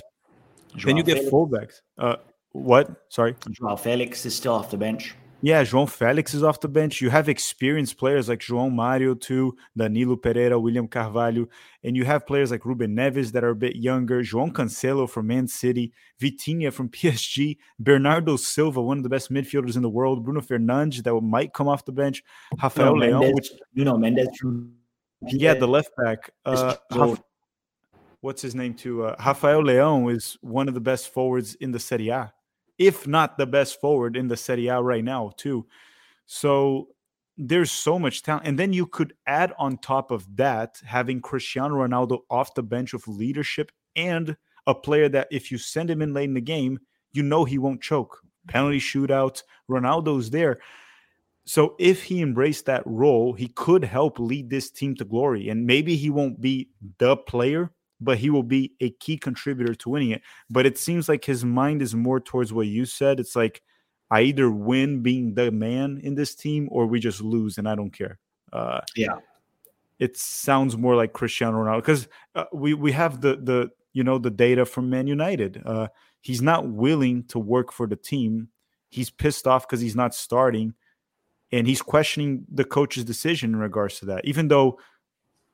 Joao 0.75 0.87
then 0.87 0.97
you 0.97 1.03
get 1.03 1.17
Felix. 1.17 1.33
fullbacks. 1.33 1.81
Uh, 1.97 2.15
what? 2.51 2.89
Sorry. 3.09 3.35
Joao 3.51 3.75
Felix 3.75 4.25
is 4.25 4.35
still 4.35 4.53
off 4.53 4.71
the 4.71 4.77
bench. 4.77 5.15
Yeah, 5.41 5.63
João 5.63 5.87
Felix 5.87 6.33
is 6.33 6.41
off 6.41 6.59
the 6.59 6.67
bench. 6.67 6.99
You 6.99 7.11
have 7.11 7.29
experienced 7.29 7.97
players 7.97 8.27
like 8.27 8.39
João 8.39 8.71
Mario 8.71 9.13
too, 9.13 9.55
Danilo 9.77 10.17
Pereira, 10.17 10.59
William 10.59 10.87
Carvalho, 10.87 11.47
and 11.83 11.95
you 11.95 12.05
have 12.05 12.25
players 12.25 12.49
like 12.49 12.65
Ruben 12.65 12.95
Neves 12.95 13.31
that 13.33 13.43
are 13.43 13.51
a 13.51 13.55
bit 13.55 13.75
younger, 13.75 14.23
João 14.23 14.51
Cancelo 14.51 15.07
from 15.07 15.27
Man 15.27 15.47
City, 15.47 15.93
Vitinha 16.19 16.73
from 16.73 16.89
PSG, 16.89 17.57
Bernardo 17.79 18.35
Silva, 18.35 18.81
one 18.81 18.97
of 18.97 19.03
the 19.03 19.09
best 19.09 19.31
midfielders 19.31 19.75
in 19.75 19.83
the 19.83 19.89
world, 19.89 20.25
Bruno 20.25 20.41
Fernandes 20.41 21.03
that 21.03 21.13
might 21.21 21.53
come 21.53 21.67
off 21.67 21.85
the 21.85 21.91
bench, 21.91 22.23
Rafael 22.61 22.95
no, 22.95 23.01
Leão, 23.01 23.35
which 23.35 23.51
you 23.73 23.85
know 23.85 23.97
Mendes 23.97 24.29
from 24.39 24.73
yeah, 25.21 25.53
the 25.53 25.67
left 25.67 25.91
back. 25.97 26.31
Uh, 26.45 26.75
what's 28.21 28.41
his 28.41 28.55
name 28.55 28.73
too? 28.73 29.05
Uh, 29.05 29.15
Rafael 29.23 29.61
Leão 29.61 30.11
is 30.11 30.35
one 30.41 30.67
of 30.67 30.73
the 30.73 30.81
best 30.81 31.13
forwards 31.13 31.53
in 31.55 31.71
the 31.71 31.79
Serie 31.79 32.09
A, 32.09 32.33
if 32.77 33.07
not 33.07 33.37
the 33.37 33.45
best 33.45 33.79
forward 33.81 34.15
in 34.15 34.27
the 34.27 34.37
Serie 34.37 34.67
A 34.67 34.81
right 34.81 35.03
now 35.03 35.31
too. 35.37 35.65
So 36.25 36.89
there's 37.37 37.71
so 37.71 37.99
much 37.99 38.23
talent, 38.23 38.47
and 38.47 38.57
then 38.57 38.73
you 38.73 38.85
could 38.85 39.13
add 39.27 39.53
on 39.59 39.77
top 39.77 40.11
of 40.11 40.25
that 40.37 40.81
having 40.85 41.21
Cristiano 41.21 41.75
Ronaldo 41.75 42.19
off 42.29 42.55
the 42.55 42.63
bench 42.63 42.93
of 42.93 43.07
leadership 43.07 43.71
and 43.95 44.35
a 44.65 44.75
player 44.75 45.07
that 45.09 45.27
if 45.31 45.51
you 45.51 45.57
send 45.57 45.89
him 45.89 46.01
in 46.01 46.13
late 46.13 46.25
in 46.25 46.33
the 46.33 46.41
game, 46.41 46.79
you 47.13 47.23
know 47.23 47.45
he 47.45 47.57
won't 47.57 47.81
choke. 47.81 48.21
Penalty 48.47 48.79
shootout, 48.79 49.43
Ronaldo's 49.69 50.29
there. 50.29 50.59
So 51.45 51.75
if 51.79 52.03
he 52.03 52.21
embraced 52.21 52.65
that 52.65 52.83
role, 52.85 53.33
he 53.33 53.47
could 53.47 53.83
help 53.83 54.19
lead 54.19 54.49
this 54.49 54.69
team 54.69 54.95
to 54.95 55.05
glory. 55.05 55.47
And 55.47 55.65
maybe 55.65 55.95
he 55.95 56.09
won't 56.09 56.41
be 56.41 56.69
the 56.97 57.15
player, 57.15 57.71
but 57.99 58.17
he 58.17 58.29
will 58.29 58.43
be 58.43 58.73
a 58.79 58.89
key 58.91 59.17
contributor 59.17 59.73
to 59.75 59.89
winning 59.89 60.11
it. 60.11 60.21
But 60.49 60.65
it 60.65 60.77
seems 60.77 61.09
like 61.09 61.25
his 61.25 61.43
mind 61.43 61.81
is 61.81 61.95
more 61.95 62.19
towards 62.19 62.53
what 62.53 62.67
you 62.67 62.85
said. 62.85 63.19
It's 63.19 63.35
like 63.35 63.61
I 64.09 64.21
either 64.21 64.49
win 64.49 65.01
being 65.01 65.33
the 65.33 65.51
man 65.51 65.99
in 66.03 66.15
this 66.15 66.35
team 66.35 66.67
or 66.71 66.85
we 66.85 66.99
just 66.99 67.21
lose 67.21 67.57
and 67.57 67.67
I 67.67 67.75
don't 67.75 67.91
care. 67.91 68.19
Uh, 68.53 68.81
yeah. 68.95 69.17
It 69.99 70.15
sounds 70.15 70.77
more 70.77 70.95
like 70.95 71.13
Cristiano 71.13 71.57
Ronaldo 71.57 71.77
because 71.77 72.07
uh, 72.35 72.45
we 72.53 72.75
we 72.75 72.91
have 72.91 73.19
the 73.19 73.35
the 73.35 73.71
you 73.93 74.03
know 74.03 74.19
the 74.19 74.29
data 74.29 74.63
from 74.63 74.91
Man 74.91 75.07
United. 75.07 75.61
Uh, 75.65 75.87
he's 76.21 76.41
not 76.41 76.67
willing 76.67 77.23
to 77.25 77.39
work 77.39 77.71
for 77.71 77.87
the 77.87 77.95
team. 77.95 78.49
He's 78.89 79.09
pissed 79.09 79.47
off 79.47 79.67
because 79.67 79.81
he's 79.81 79.95
not 79.95 80.13
starting, 80.13 80.75
and 81.51 81.65
he's 81.65 81.81
questioning 81.81 82.45
the 82.53 82.63
coach's 82.63 83.05
decision 83.05 83.53
in 83.53 83.55
regards 83.55 83.97
to 83.99 84.05
that. 84.05 84.23
Even 84.25 84.49
though 84.49 84.77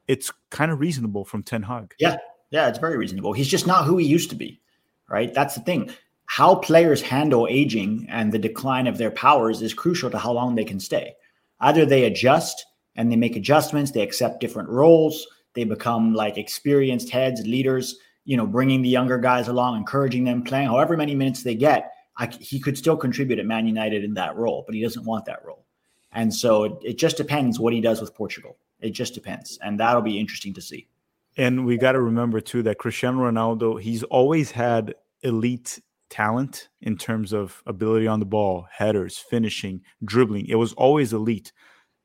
it's 0.08 0.32
kind 0.50 0.72
of 0.72 0.80
reasonable 0.82 1.24
from 1.24 1.44
Ten 1.44 1.64
Hag. 1.64 1.96
Yeah, 1.98 2.18
yeah, 2.54 2.68
it's 2.68 2.78
very 2.78 2.98
reasonable. 2.98 3.34
He's 3.34 3.48
just 3.48 3.66
not 3.66 3.86
who 3.86 3.98
he 3.98 4.06
used 4.06 4.30
to 4.30 4.36
be, 4.36 4.62
right? 5.10 5.34
That's 5.34 5.56
the 5.56 5.62
thing. 5.62 5.90
How 6.26 6.54
players 6.54 7.02
handle 7.02 7.48
aging 7.50 8.06
and 8.10 8.32
the 8.32 8.38
decline 8.38 8.86
of 8.86 9.00
their 9.00 9.10
powers 9.10 9.64
is 9.64 9.74
crucial 9.74 10.12
to 10.12 10.20
how 10.20 10.34
long 10.34 10.54
they 10.54 10.64
can 10.64 10.80
stay. 10.80 11.16
Either 11.62 11.84
they 11.84 12.04
adjust 12.04 12.64
and 12.96 13.12
they 13.12 13.16
make 13.16 13.36
adjustments, 13.36 13.90
they 13.90 14.04
accept 14.04 14.40
different 14.40 14.70
roles, 14.70 15.26
they 15.56 15.64
become 15.64 16.14
like 16.14 16.38
experienced 16.38 17.10
heads, 17.10 17.42
leaders, 17.42 17.98
you 18.24 18.38
know, 18.38 18.46
bringing 18.46 18.84
the 18.84 18.90
younger 18.90 19.18
guys 19.18 19.48
along, 19.48 19.76
encouraging 19.76 20.24
them, 20.24 20.44
playing 20.44 20.68
however 20.68 20.96
many 20.96 21.16
minutes 21.16 21.42
they 21.42 21.56
get. 21.56 21.92
I, 22.18 22.28
he 22.28 22.60
could 22.60 22.78
still 22.78 22.96
contribute 22.96 23.40
at 23.40 23.48
Man 23.48 23.66
United 23.66 24.04
in 24.04 24.14
that 24.14 24.36
role, 24.36 24.64
but 24.68 24.76
he 24.76 24.82
doesn't 24.84 25.06
want 25.06 25.26
that 25.26 25.44
role. 25.44 25.66
And 26.12 26.32
so 26.32 26.66
it, 26.66 26.74
it 26.84 26.98
just 27.00 27.18
depends 27.18 27.60
what 27.60 27.74
he 27.74 27.82
does 27.82 28.00
with 28.00 28.14
Portugal. 28.14 28.58
It 28.80 28.92
just 28.92 29.16
depends. 29.16 29.58
And 29.64 29.80
that'll 29.80 30.04
be 30.04 30.20
interesting 30.20 30.54
to 30.54 30.62
see. 30.62 30.88
And 31.38 31.66
we 31.66 31.78
got 31.78 31.94
to 31.94 32.02
remember 32.02 32.40
too 32.40 32.64
that 32.64 32.78
Cristiano 32.78 33.30
Ronaldo, 33.30 33.82
he's 33.82 34.04
always 34.04 34.52
had 34.52 34.96
elite 35.22 35.82
talent 36.10 36.70
in 36.82 36.98
terms 36.98 37.34
of 37.34 37.64
ability 37.66 38.08
on 38.08 38.20
the 38.20 38.26
ball, 38.26 38.68
headers, 38.72 39.18
finishing, 39.18 39.82
dribbling. 40.06 40.46
It 40.48 40.56
was 40.56 40.74
always 40.74 41.12
elite. 41.12 41.52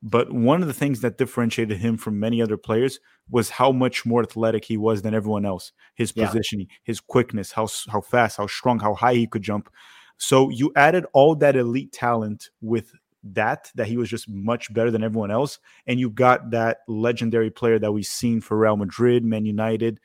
But 0.02 0.32
one 0.32 0.62
of 0.62 0.68
the 0.68 0.75
things 0.75 1.00
that 1.00 1.18
differentiated 1.18 1.78
him 1.78 1.97
from 1.97 2.20
many 2.20 2.40
other 2.40 2.56
players 2.56 3.00
was 3.28 3.50
how 3.50 3.73
much 3.73 4.06
more 4.06 4.23
athletic 4.23 4.64
he 4.64 4.76
was 4.76 5.02
than 5.02 5.14
everyone 5.14 5.44
else. 5.44 5.73
His 5.94 6.12
yeah. 6.14 6.26
positioning, 6.26 6.68
his 6.85 7.00
quickness, 7.00 7.52
how 7.52 7.68
how 7.88 8.00
fast, 8.00 8.37
how 8.37 8.47
strong, 8.47 8.78
how 8.78 8.94
high 8.94 9.14
he 9.14 9.26
could 9.26 9.42
jump. 9.42 9.68
So 10.16 10.50
you 10.50 10.73
added 10.75 11.04
all 11.12 11.35
that 11.37 11.56
elite 11.56 11.92
talent 11.92 12.50
with 12.61 12.92
that 13.22 13.70
that 13.75 13.87
he 13.87 13.96
was 13.96 14.08
just 14.08 14.28
much 14.28 14.72
better 14.72 14.90
than 14.90 15.02
everyone 15.02 15.30
else 15.30 15.58
and 15.87 15.98
you 15.98 16.08
got 16.08 16.50
that 16.50 16.78
legendary 16.87 17.50
player 17.50 17.78
that 17.78 17.92
we've 17.92 18.06
seen 18.06 18.40
for 18.40 18.56
Real 18.56 18.76
Madrid, 18.76 19.25
Man 19.25 19.44
United, 19.44 20.00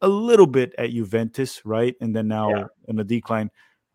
a 0.00 0.08
little 0.08 0.46
bit 0.46 0.74
at 0.78 0.90
Juventus, 0.90 1.64
right? 1.64 1.94
And 2.00 2.14
then 2.14 2.28
now 2.28 2.50
yeah. 2.50 2.64
in 2.86 2.98
a 2.98 3.04
decline. 3.04 3.50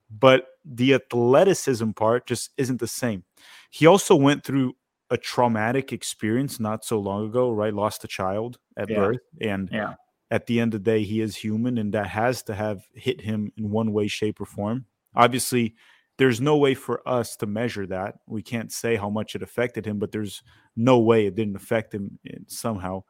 But 0.10 0.48
the 0.66 0.94
athleticism 0.94 1.92
part 1.92 2.28
just 2.28 2.52
isn't 2.58 2.80
the 2.80 2.88
same. 2.88 3.24
He 3.70 3.86
also 3.86 4.16
went 4.16 4.44
through 4.44 4.74
a 5.10 5.18
traumatic 5.18 5.92
experience 5.94 6.60
not 6.60 6.84
so 6.84 7.00
long 7.00 7.28
ago, 7.28 7.52
right? 7.52 7.74
Lost 7.74 8.04
a 8.04 8.08
child 8.08 8.58
at 8.78 8.90
yeah. 8.90 8.96
birth 8.96 9.22
and 9.42 9.70
yeah. 9.72 9.94
at 10.32 10.48
the 10.48 10.60
end 10.60 10.74
of 10.74 10.84
the 10.84 10.92
day 10.92 11.04
he 11.04 11.22
is 11.22 11.36
human 11.36 11.78
and 11.78 11.94
that 11.94 12.08
has 12.08 12.44
to 12.44 12.56
have 12.56 12.84
hit 12.96 13.22
him 13.22 13.52
in 13.58 13.70
one 13.70 13.94
way 13.94 14.08
shape 14.08 14.42
or 14.42 14.46
form. 14.46 14.86
Obviously, 15.16 15.76
there's 16.18 16.40
no 16.40 16.58
way 16.58 16.76
for 16.76 17.08
us 17.08 17.36
to 17.38 17.46
measure 17.46 17.88
that. 17.88 18.20
We 18.28 18.42
can't 18.42 18.72
say 18.72 18.96
how 18.96 19.10
much 19.10 19.36
it 19.36 19.42
affected 19.42 19.86
him, 19.86 20.00
but 20.00 20.12
there's 20.12 20.44
no 20.76 21.00
way 21.00 21.26
it 21.26 21.36
didn't 21.36 21.56
affect 21.56 21.94
him 21.94 22.20
eh, 22.28 22.38
somehow. 22.48 23.04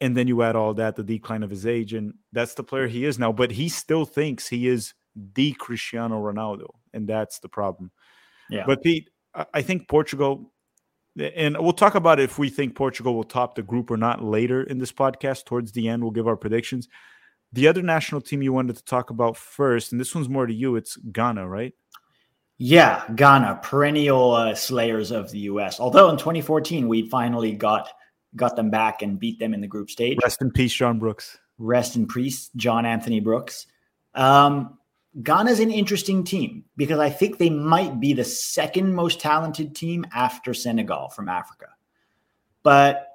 And 0.00 0.16
then 0.16 0.26
you 0.26 0.42
add 0.42 0.56
all 0.56 0.74
that, 0.74 0.96
the 0.96 1.04
decline 1.04 1.42
of 1.42 1.50
his 1.50 1.66
age, 1.66 1.92
and 1.92 2.14
that's 2.32 2.54
the 2.54 2.64
player 2.64 2.88
he 2.88 3.04
is 3.04 3.18
now. 3.18 3.32
But 3.32 3.52
he 3.52 3.68
still 3.68 4.04
thinks 4.06 4.48
he 4.48 4.66
is 4.66 4.94
the 5.14 5.52
Cristiano 5.52 6.20
Ronaldo, 6.20 6.68
and 6.92 7.06
that's 7.06 7.38
the 7.38 7.48
problem. 7.48 7.90
Yeah. 8.48 8.64
But 8.66 8.82
Pete, 8.82 9.10
I 9.54 9.62
think 9.62 9.88
Portugal, 9.88 10.52
eh, 11.18 11.30
and 11.36 11.56
we'll 11.58 11.72
talk 11.72 11.94
about 11.94 12.18
if 12.18 12.38
we 12.38 12.48
think 12.48 12.74
Portugal 12.74 13.14
will 13.14 13.24
top 13.24 13.54
the 13.54 13.62
group 13.62 13.90
or 13.90 13.96
not 13.96 14.24
later 14.24 14.62
in 14.62 14.78
this 14.78 14.92
podcast. 14.92 15.44
Towards 15.44 15.72
the 15.72 15.88
end, 15.88 16.02
we'll 16.02 16.12
give 16.12 16.26
our 16.26 16.36
predictions. 16.36 16.88
The 17.52 17.68
other 17.68 17.82
national 17.82 18.20
team 18.20 18.42
you 18.42 18.52
wanted 18.52 18.76
to 18.76 18.84
talk 18.84 19.10
about 19.10 19.36
first, 19.36 19.92
and 19.92 20.00
this 20.00 20.14
one's 20.14 20.28
more 20.28 20.46
to 20.46 20.54
you, 20.54 20.76
it's 20.76 20.96
Ghana, 20.96 21.48
right? 21.48 21.74
Yeah, 22.62 23.04
Ghana, 23.14 23.60
perennial 23.62 24.32
uh, 24.32 24.54
slayers 24.54 25.12
of 25.12 25.30
the 25.30 25.38
U.S. 25.38 25.80
Although 25.80 26.10
in 26.10 26.18
2014 26.18 26.88
we 26.88 27.08
finally 27.08 27.52
got 27.52 27.88
got 28.36 28.54
them 28.54 28.68
back 28.68 29.00
and 29.00 29.18
beat 29.18 29.38
them 29.38 29.54
in 29.54 29.62
the 29.62 29.66
group 29.66 29.88
stage. 29.88 30.18
Rest 30.22 30.42
in 30.42 30.50
peace, 30.50 30.74
John 30.74 30.98
Brooks. 30.98 31.38
Rest 31.56 31.96
in 31.96 32.06
peace, 32.06 32.50
John 32.56 32.84
Anthony 32.84 33.18
Brooks. 33.18 33.66
Um, 34.14 34.78
Ghana's 35.22 35.58
an 35.58 35.70
interesting 35.70 36.22
team 36.22 36.66
because 36.76 36.98
I 36.98 37.08
think 37.08 37.38
they 37.38 37.48
might 37.48 37.98
be 37.98 38.12
the 38.12 38.24
second 38.24 38.94
most 38.94 39.20
talented 39.20 39.74
team 39.74 40.04
after 40.14 40.52
Senegal 40.52 41.08
from 41.08 41.30
Africa. 41.30 41.68
But 42.62 43.08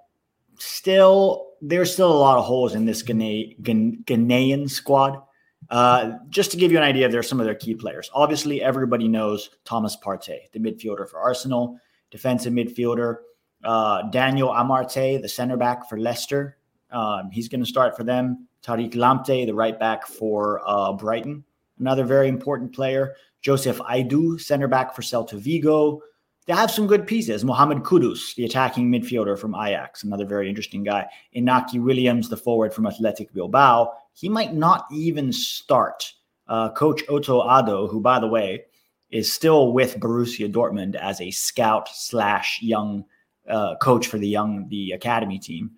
still, 0.57 1.51
there's 1.61 1.93
still 1.93 2.11
a 2.11 2.17
lot 2.17 2.39
of 2.39 2.45
holes 2.45 2.73
in 2.73 2.85
this 2.85 3.03
Ghana- 3.03 3.53
Ghanaian 3.61 4.67
squad. 4.71 5.21
Uh, 5.69 6.13
just 6.29 6.51
to 6.51 6.57
give 6.57 6.71
you 6.71 6.77
an 6.77 6.83
idea, 6.83 7.09
there 7.09 7.19
are 7.19 7.23
some 7.23 7.39
of 7.39 7.45
their 7.45 7.55
key 7.55 7.75
players. 7.75 8.09
Obviously, 8.13 8.61
everybody 8.61 9.07
knows 9.07 9.49
Thomas 9.63 9.97
Partey, 9.97 10.51
the 10.51 10.59
midfielder 10.59 11.09
for 11.09 11.19
Arsenal, 11.19 11.79
defensive 12.11 12.53
midfielder. 12.53 13.17
Uh, 13.63 14.03
Daniel 14.11 14.49
Amartey, 14.49 15.21
the 15.21 15.29
center 15.29 15.57
back 15.57 15.89
for 15.89 15.97
Leicester. 15.97 16.57
Um, 16.91 17.31
he's 17.31 17.49
going 17.49 17.61
to 17.61 17.65
start 17.65 17.97
for 17.97 18.03
them. 18.03 18.47
Tariq 18.63 18.93
Lamptey, 18.93 19.45
the 19.45 19.53
right 19.53 19.79
back 19.79 20.07
for 20.07 20.61
uh, 20.65 20.93
Brighton, 20.93 21.43
another 21.79 22.03
very 22.03 22.27
important 22.27 22.73
player. 22.73 23.15
Joseph 23.41 23.77
Aidoo, 23.79 24.39
center 24.39 24.67
back 24.67 24.95
for 24.95 25.01
Celta 25.01 25.33
Vigo. 25.39 26.01
They 26.45 26.53
have 26.53 26.69
some 26.69 26.85
good 26.85 27.07
pieces. 27.07 27.43
Mohamed 27.43 27.79
Kudus, 27.79 28.35
the 28.35 28.45
attacking 28.45 28.91
midfielder 28.91 29.37
from 29.37 29.55
Ajax, 29.55 30.03
another 30.03 30.25
very 30.25 30.47
interesting 30.47 30.83
guy. 30.83 31.07
Inaki 31.35 31.81
Williams, 31.81 32.29
the 32.29 32.37
forward 32.37 32.73
from 32.73 32.85
Athletic 32.85 33.33
Bilbao. 33.33 33.91
He 34.13 34.29
might 34.29 34.53
not 34.53 34.85
even 34.91 35.33
start. 35.33 36.13
Uh, 36.47 36.69
Coach 36.71 37.01
Otto 37.09 37.41
Addo, 37.41 37.89
who, 37.89 37.99
by 37.99 38.19
the 38.19 38.27
way, 38.27 38.65
is 39.09 39.31
still 39.31 39.73
with 39.73 39.99
Borussia 39.99 40.51
Dortmund 40.51 40.95
as 40.95 41.19
a 41.19 41.31
scout 41.31 41.89
slash 41.91 42.61
young 42.61 43.05
uh, 43.49 43.75
coach 43.77 44.07
for 44.07 44.19
the 44.19 44.27
young 44.27 44.67
the 44.69 44.91
academy 44.91 45.39
team. 45.39 45.71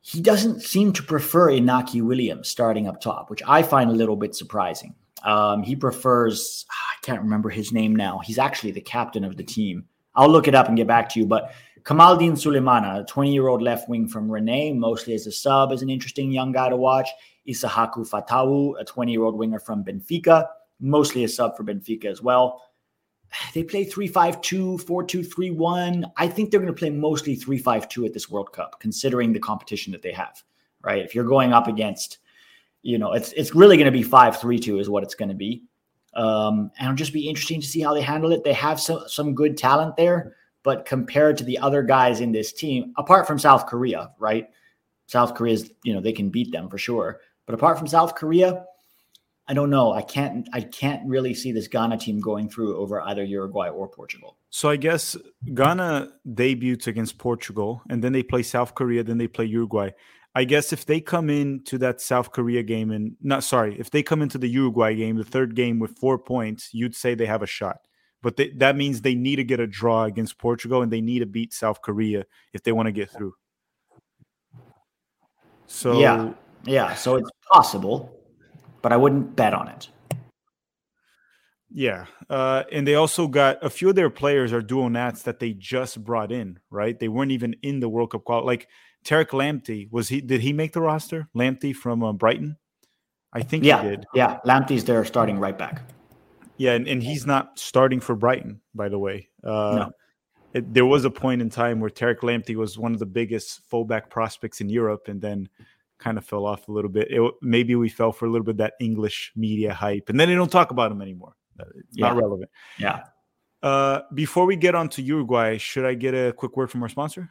He 0.00 0.20
doesn't 0.20 0.62
seem 0.62 0.92
to 0.92 1.02
prefer 1.02 1.50
Inaki 1.50 2.00
Williams 2.02 2.48
starting 2.48 2.86
up 2.86 3.00
top, 3.00 3.30
which 3.30 3.42
I 3.46 3.64
find 3.64 3.90
a 3.90 3.94
little 3.94 4.16
bit 4.16 4.36
surprising. 4.36 4.94
Um, 5.22 5.62
he 5.62 5.74
prefers, 5.74 6.66
ah, 6.70 6.94
I 6.94 6.96
can't 7.02 7.22
remember 7.22 7.50
his 7.50 7.72
name 7.72 7.96
now. 7.96 8.20
He's 8.24 8.38
actually 8.38 8.72
the 8.72 8.80
captain 8.80 9.24
of 9.24 9.36
the 9.36 9.42
team. 9.42 9.86
I'll 10.14 10.28
look 10.28 10.48
it 10.48 10.54
up 10.54 10.68
and 10.68 10.76
get 10.76 10.86
back 10.86 11.08
to 11.10 11.20
you. 11.20 11.26
But 11.26 11.52
Kamaldeen 11.82 12.32
Sulemana, 12.32 13.02
a 13.02 13.04
20 13.04 13.32
year 13.32 13.48
old 13.48 13.62
left 13.62 13.88
wing 13.88 14.08
from 14.08 14.30
Rennes, 14.30 14.78
mostly 14.78 15.14
as 15.14 15.26
a 15.26 15.32
sub, 15.32 15.72
is 15.72 15.82
an 15.82 15.90
interesting 15.90 16.32
young 16.32 16.52
guy 16.52 16.68
to 16.68 16.76
watch. 16.76 17.08
Isahaku 17.48 18.08
Fatawu, 18.08 18.74
a 18.80 18.84
20 18.84 19.12
year 19.12 19.22
old 19.22 19.36
winger 19.36 19.60
from 19.60 19.84
Benfica, 19.84 20.46
mostly 20.80 21.24
a 21.24 21.28
sub 21.28 21.56
for 21.56 21.64
Benfica 21.64 22.06
as 22.06 22.20
well. 22.20 22.62
They 23.54 23.62
play 23.62 23.84
3 23.84 24.08
5 24.08 24.40
2, 24.40 24.78
4 24.78 25.04
2 25.04 25.22
3 25.22 25.50
1. 25.50 26.06
I 26.16 26.28
think 26.28 26.50
they're 26.50 26.60
going 26.60 26.72
to 26.72 26.78
play 26.78 26.90
mostly 26.90 27.34
3 27.34 27.58
5 27.58 27.88
2 27.88 28.04
at 28.04 28.12
this 28.12 28.30
World 28.30 28.52
Cup, 28.52 28.80
considering 28.80 29.32
the 29.32 29.40
competition 29.40 29.92
that 29.92 30.02
they 30.02 30.12
have, 30.12 30.42
right? 30.82 31.04
If 31.04 31.14
you're 31.14 31.24
going 31.24 31.52
up 31.52 31.68
against 31.68 32.18
you 32.86 32.98
know, 32.98 33.12
it's 33.14 33.32
it's 33.32 33.52
really 33.52 33.76
going 33.76 33.86
to 33.86 33.92
be 33.92 34.04
five 34.04 34.40
three 34.40 34.60
two 34.60 34.78
is 34.78 34.88
what 34.88 35.02
it's 35.02 35.16
going 35.16 35.28
to 35.28 35.34
be, 35.34 35.64
um, 36.14 36.70
and 36.78 36.86
it'll 36.86 36.94
just 36.94 37.12
be 37.12 37.28
interesting 37.28 37.60
to 37.60 37.66
see 37.66 37.80
how 37.80 37.92
they 37.92 38.00
handle 38.00 38.30
it. 38.30 38.44
They 38.44 38.52
have 38.52 38.80
some 38.80 39.00
some 39.08 39.34
good 39.34 39.56
talent 39.56 39.96
there, 39.96 40.36
but 40.62 40.84
compared 40.84 41.36
to 41.38 41.44
the 41.44 41.58
other 41.58 41.82
guys 41.82 42.20
in 42.20 42.30
this 42.30 42.52
team, 42.52 42.94
apart 42.96 43.26
from 43.26 43.40
South 43.40 43.66
Korea, 43.66 44.12
right? 44.20 44.48
South 45.06 45.34
Korea's 45.34 45.68
you 45.82 45.94
know 45.94 46.00
they 46.00 46.12
can 46.12 46.30
beat 46.30 46.52
them 46.52 46.68
for 46.68 46.78
sure, 46.78 47.20
but 47.44 47.56
apart 47.56 47.76
from 47.76 47.88
South 47.88 48.14
Korea, 48.14 48.64
I 49.48 49.54
don't 49.54 49.70
know. 49.70 49.92
I 49.92 50.02
can't 50.02 50.48
I 50.52 50.60
can't 50.60 51.04
really 51.08 51.34
see 51.34 51.50
this 51.50 51.66
Ghana 51.66 51.98
team 51.98 52.20
going 52.20 52.48
through 52.48 52.76
over 52.76 53.00
either 53.00 53.24
Uruguay 53.24 53.68
or 53.68 53.88
Portugal. 53.88 54.38
So 54.50 54.68
I 54.68 54.76
guess 54.76 55.16
Ghana 55.54 56.12
debuts 56.34 56.86
against 56.86 57.18
Portugal, 57.18 57.82
and 57.90 58.02
then 58.02 58.12
they 58.12 58.22
play 58.22 58.44
South 58.44 58.76
Korea, 58.76 59.02
then 59.02 59.18
they 59.18 59.26
play 59.26 59.46
Uruguay. 59.46 59.90
I 60.36 60.44
guess 60.44 60.70
if 60.70 60.84
they 60.84 61.00
come 61.00 61.30
into 61.30 61.78
that 61.78 61.98
South 61.98 62.30
Korea 62.30 62.62
game 62.62 62.90
and 62.90 63.16
not 63.22 63.42
sorry, 63.42 63.74
if 63.80 63.90
they 63.90 64.02
come 64.02 64.20
into 64.20 64.36
the 64.36 64.46
Uruguay 64.46 64.94
game, 64.94 65.16
the 65.16 65.24
third 65.24 65.54
game 65.54 65.78
with 65.78 65.96
four 65.96 66.18
points, 66.18 66.68
you'd 66.74 66.94
say 66.94 67.14
they 67.14 67.24
have 67.24 67.42
a 67.42 67.46
shot. 67.46 67.78
But 68.20 68.36
they, 68.36 68.50
that 68.50 68.76
means 68.76 69.00
they 69.00 69.14
need 69.14 69.36
to 69.36 69.44
get 69.44 69.60
a 69.60 69.66
draw 69.66 70.04
against 70.04 70.36
Portugal 70.36 70.82
and 70.82 70.92
they 70.92 71.00
need 71.00 71.20
to 71.20 71.26
beat 71.26 71.54
South 71.54 71.80
Korea 71.80 72.26
if 72.52 72.62
they 72.62 72.72
want 72.72 72.84
to 72.84 72.92
get 72.92 73.10
through. 73.10 73.32
So 75.68 75.98
yeah, 75.98 76.34
yeah. 76.66 76.94
So 76.96 77.16
it's 77.16 77.30
possible, 77.50 78.20
but 78.82 78.92
I 78.92 78.98
wouldn't 78.98 79.36
bet 79.36 79.54
on 79.54 79.68
it. 79.68 79.88
Yeah, 81.70 82.06
uh, 82.28 82.64
and 82.70 82.86
they 82.86 82.94
also 82.94 83.26
got 83.26 83.64
a 83.64 83.70
few 83.70 83.88
of 83.88 83.94
their 83.94 84.10
players 84.10 84.52
are 84.52 84.60
dual 84.60 84.90
nats 84.90 85.22
that 85.22 85.38
they 85.40 85.54
just 85.54 86.04
brought 86.04 86.30
in. 86.30 86.58
Right, 86.70 86.98
they 86.98 87.08
weren't 87.08 87.32
even 87.32 87.56
in 87.62 87.80
the 87.80 87.88
World 87.88 88.10
Cup 88.10 88.24
qual. 88.24 88.44
Like 88.44 88.68
Tariq 89.06 89.28
Lamptey 89.28 89.90
was 89.90 90.08
he? 90.08 90.20
Did 90.20 90.40
he 90.40 90.52
make 90.52 90.72
the 90.72 90.80
roster? 90.80 91.28
Lamptey 91.34 91.74
from 91.74 92.02
uh, 92.02 92.12
Brighton, 92.12 92.56
I 93.32 93.42
think 93.42 93.64
yeah, 93.64 93.82
he 93.82 93.90
did. 93.90 94.06
Yeah, 94.14 94.38
Lamptey's 94.44 94.84
there 94.84 95.04
starting 95.04 95.38
right 95.38 95.56
back. 95.56 95.82
Yeah, 96.56 96.72
and, 96.72 96.88
and 96.88 97.02
he's 97.02 97.26
not 97.26 97.58
starting 97.58 98.00
for 98.00 98.16
Brighton, 98.16 98.60
by 98.74 98.88
the 98.88 98.98
way. 98.98 99.28
Uh, 99.44 99.76
no. 99.76 99.90
It, 100.54 100.72
there 100.72 100.86
was 100.86 101.04
a 101.04 101.10
point 101.10 101.42
in 101.42 101.50
time 101.50 101.80
where 101.80 101.90
Tariq 101.90 102.20
Lamptey 102.20 102.56
was 102.56 102.78
one 102.78 102.94
of 102.94 102.98
the 102.98 103.06
biggest 103.06 103.60
fullback 103.68 104.10
prospects 104.10 104.60
in 104.60 104.68
Europe, 104.68 105.08
and 105.08 105.20
then 105.20 105.48
kind 105.98 106.18
of 106.18 106.24
fell 106.24 106.46
off 106.46 106.68
a 106.68 106.72
little 106.72 106.90
bit. 106.90 107.08
It, 107.10 107.32
maybe 107.42 107.76
we 107.76 107.88
fell 107.88 108.10
for 108.10 108.26
a 108.26 108.30
little 108.30 108.44
bit 108.44 108.56
that 108.56 108.74
English 108.80 109.32
media 109.36 109.72
hype, 109.72 110.08
and 110.08 110.18
then 110.18 110.28
they 110.28 110.34
don't 110.34 110.50
talk 110.50 110.70
about 110.72 110.90
him 110.90 111.00
anymore. 111.00 111.34
Uh, 111.60 111.64
it's 111.76 111.98
yeah. 111.98 112.08
not 112.08 112.16
relevant. 112.16 112.50
Yeah. 112.78 113.02
Uh, 113.62 114.00
before 114.14 114.46
we 114.46 114.56
get 114.56 114.74
on 114.74 114.88
to 114.90 115.02
Uruguay, 115.02 115.58
should 115.58 115.84
I 115.84 115.94
get 115.94 116.14
a 116.14 116.32
quick 116.32 116.56
word 116.56 116.70
from 116.70 116.82
our 116.82 116.88
sponsor? 116.88 117.30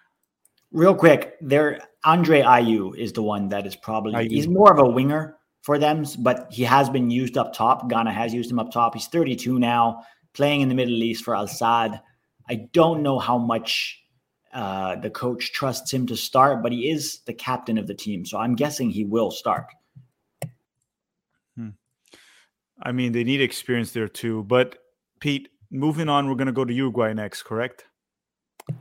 Real 0.71 0.95
quick, 0.95 1.35
there 1.41 1.81
Andre 2.03 2.41
Ayew 2.41 2.97
is 2.97 3.13
the 3.13 3.23
one 3.23 3.49
that 3.49 3.65
is 3.65 3.75
probably 3.75 4.13
Ayew. 4.13 4.31
he's 4.31 4.47
more 4.47 4.71
of 4.71 4.79
a 4.79 4.89
winger 4.89 5.37
for 5.61 5.79
them, 5.79 6.05
but 6.19 6.47
he 6.51 6.63
has 6.63 6.89
been 6.89 7.09
used 7.09 7.37
up 7.37 7.53
top. 7.53 7.89
Ghana 7.89 8.11
has 8.11 8.33
used 8.33 8.51
him 8.51 8.59
up 8.59 8.71
top. 8.71 8.93
He's 8.93 9.07
32 9.07 9.57
now, 9.57 10.03
playing 10.33 10.61
in 10.61 10.69
the 10.69 10.75
Middle 10.75 11.01
East 11.01 11.23
for 11.23 11.35
Al 11.35 11.47
Sadd. 11.47 12.01
I 12.47 12.67
don't 12.71 13.01
know 13.01 13.17
how 13.17 13.37
much 13.37 13.99
uh, 14.53 14.95
the 14.95 15.09
coach 15.09 15.51
trusts 15.51 15.91
him 15.91 16.05
to 16.07 16.15
start, 16.15 16.61
but 16.61 16.71
he 16.71 16.89
is 16.89 17.19
the 17.25 17.33
captain 17.33 17.77
of 17.77 17.87
the 17.87 17.93
team, 17.93 18.25
so 18.25 18.37
I'm 18.37 18.55
guessing 18.55 18.89
he 18.89 19.03
will 19.03 19.31
start. 19.31 19.65
Hmm. 21.57 21.69
I 22.81 22.91
mean, 22.91 23.11
they 23.11 23.23
need 23.23 23.41
experience 23.41 23.91
there 23.91 24.07
too. 24.07 24.43
But 24.43 24.77
Pete, 25.19 25.49
moving 25.71 26.09
on, 26.09 26.29
we're 26.29 26.35
going 26.35 26.45
to 26.47 26.53
go 26.53 26.63
to 26.63 26.73
Uruguay 26.73 27.11
next, 27.13 27.43
correct? 27.43 27.85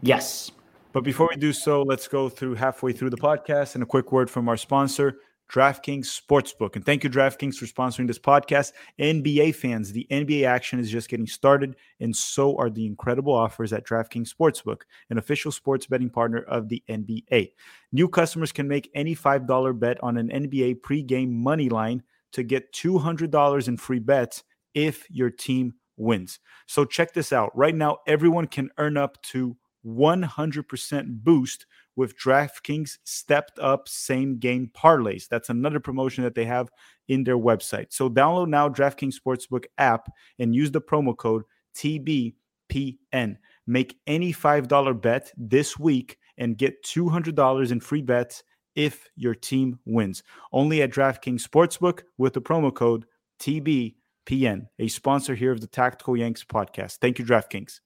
Yes. 0.03 0.51
But 0.95 1.03
before 1.03 1.29
we 1.29 1.35
do 1.35 1.53
so, 1.53 1.83
let's 1.83 2.07
go 2.07 2.29
through 2.29 2.55
halfway 2.55 2.93
through 2.93 3.11
the 3.11 3.17
podcast 3.17 3.75
and 3.75 3.83
a 3.83 3.87
quick 3.87 4.13
word 4.13 4.31
from 4.31 4.49
our 4.49 4.57
sponsor, 4.57 5.17
DraftKings 5.51 6.07
Sportsbook. 6.07 6.77
And 6.77 6.87
thank 6.87 7.03
you, 7.03 7.11
DraftKings, 7.11 7.57
for 7.57 7.67
sponsoring 7.67 8.07
this 8.07 8.21
podcast. 8.21 8.71
NBA 9.01 9.57
fans, 9.57 9.91
the 9.91 10.07
NBA 10.09 10.47
action 10.47 10.79
is 10.79 10.89
just 10.89 11.09
getting 11.09 11.27
started, 11.27 11.75
and 11.99 12.15
so 12.15 12.57
are 12.59 12.71
the 12.71 12.87
incredible 12.87 13.35
offers 13.35 13.73
at 13.73 13.85
DraftKings 13.85 14.33
Sportsbook, 14.33 14.83
an 15.11 15.19
official 15.19 15.51
sports 15.51 15.89
betting 15.89 16.11
partner 16.11 16.43
of 16.43 16.69
the 16.69 16.81
NBA. 16.89 17.51
New 17.91 18.09
customers 18.09 18.53
can 18.53 18.69
make 18.69 18.89
any 18.95 19.17
$5 19.17 19.81
bet 19.81 20.01
on 20.01 20.17
an 20.17 20.29
NBA 20.29 20.77
pregame 20.83 21.33
money 21.33 21.69
line 21.69 22.05
to 22.35 22.45
get 22.45 22.73
$200 22.73 23.67
in 23.67 23.77
free 23.79 23.99
bets 23.99 24.45
if 24.75 25.11
your 25.11 25.31
team 25.31 25.75
wins. 25.97 26.39
So 26.69 26.85
check 26.85 27.15
this 27.15 27.33
out. 27.33 27.51
Right 27.57 27.75
now, 27.75 27.99
everyone 28.07 28.47
can 28.47 28.71
earn 28.79 28.97
up 28.97 29.21
to 29.23 29.57
100% 29.87 31.23
boost 31.23 31.67
with 31.97 32.19
DraftKings 32.19 32.99
stepped 33.05 33.59
up 33.59 33.89
same 33.89 34.39
game 34.39 34.71
parlays. 34.75 35.29
That's 35.29 35.51
another 35.51 35.81
promotion 35.81 36.25
that 36.25 36.35
they 36.35 36.45
have 36.45 36.71
in 37.09 37.25
their 37.25 37.39
website. 37.39 37.87
So 37.91 38.09
download 38.09 38.49
now 38.49 38.69
DraftKings 38.69 39.15
Sportsbook 39.15 39.65
app 39.79 40.11
and 40.39 40.55
use 40.55 40.71
the 40.71 40.81
promo 40.81 41.17
code 41.17 41.45
TBPN. 41.77 43.37
Make 43.67 43.99
any 44.07 44.33
$5 44.33 45.01
bet 45.01 45.33
this 45.37 45.79
week 45.79 46.19
and 46.37 46.59
get 46.59 46.83
$200 46.85 47.71
in 47.71 47.81
free 47.81 48.03
bets 48.03 48.43
if 48.75 49.09
your 49.17 49.35
team 49.35 49.79
wins. 49.85 50.23
Only 50.53 50.83
at 50.83 50.91
DraftKings 50.91 51.47
Sportsbook 51.47 52.03
with 52.19 52.33
the 52.33 52.43
promo 52.43 52.75
code 52.75 53.07
TBPN, 53.41 54.67
a 54.79 54.89
sponsor 54.89 55.35
here 55.35 55.53
of 55.53 55.61
the 55.61 55.67
Tactical 55.67 56.17
Yanks 56.17 56.45
podcast. 56.45 56.99
Thank 56.99 57.19
you, 57.19 57.25
DraftKings. 57.25 57.81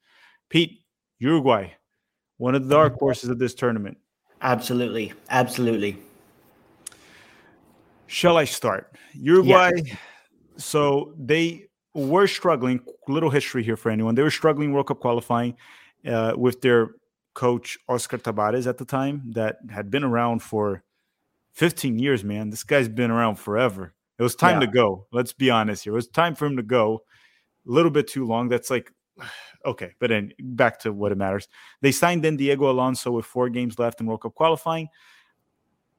Pete, 0.49 0.81
Uruguay, 1.19 1.73
one 2.39 2.55
of 2.55 2.67
the 2.67 2.75
dark 2.75 2.99
horses 2.99 3.29
of 3.29 3.39
this 3.39 3.55
tournament. 3.55 3.99
Absolutely. 4.41 5.13
Absolutely. 5.29 5.99
Shall 8.07 8.37
I 8.37 8.45
start? 8.45 8.97
Uruguay. 9.13 9.73
Yeah. 9.85 9.95
So 10.57 11.13
they 11.19 11.67
were 11.95 12.27
struggling. 12.27 12.81
Little 13.07 13.31
history 13.31 13.63
here 13.63 13.77
for 13.77 13.91
anyone. 13.91 14.15
They 14.15 14.23
were 14.23 14.31
struggling 14.31 14.73
World 14.73 14.87
Cup 14.87 15.01
qualifying 15.01 15.57
uh, 16.07 16.35
with 16.37 16.61
their 16.61 16.93
coach 17.35 17.79
Oscar 17.89 18.19
Tabárez 18.19 18.67
at 18.67 18.79
the 18.79 18.85
time, 18.85 19.23
that 19.33 19.59
had 19.71 19.91
been 19.91 20.03
around 20.05 20.43
for 20.43 20.83
15 21.53 21.99
years. 21.99 22.25
Man, 22.25 22.51
this 22.51 22.65
guy's 22.65 22.89
been 22.89 23.11
around 23.11 23.37
forever. 23.37 23.95
It 24.19 24.23
was 24.23 24.35
time 24.35 24.61
yeah. 24.61 24.67
to 24.67 24.73
go. 24.73 25.07
Let's 25.13 25.33
be 25.33 25.51
honest 25.51 25.85
here. 25.85 25.93
It 25.93 25.97
was 25.97 26.09
time 26.09 26.35
for 26.35 26.47
him 26.47 26.57
to 26.57 26.63
go. 26.63 27.03
A 27.69 27.71
little 27.71 27.91
bit 27.91 28.09
too 28.09 28.27
long. 28.27 28.49
That's 28.49 28.71
like 28.71 28.91
okay, 29.65 29.95
but 29.99 30.11
then 30.11 30.33
back 30.39 30.79
to 30.81 30.93
what 30.93 31.13
it 31.13 31.19
matters. 31.19 31.49
They 31.81 31.93
signed 31.93 32.25
in 32.25 32.37
Diego 32.37 32.71
Alonso 32.71 33.11
with 33.11 33.27
four 33.27 33.49
games 33.49 33.79
left 33.79 34.01
in 34.01 34.07
World 34.07 34.23
Cup 34.23 34.35
qualifying. 34.35 34.89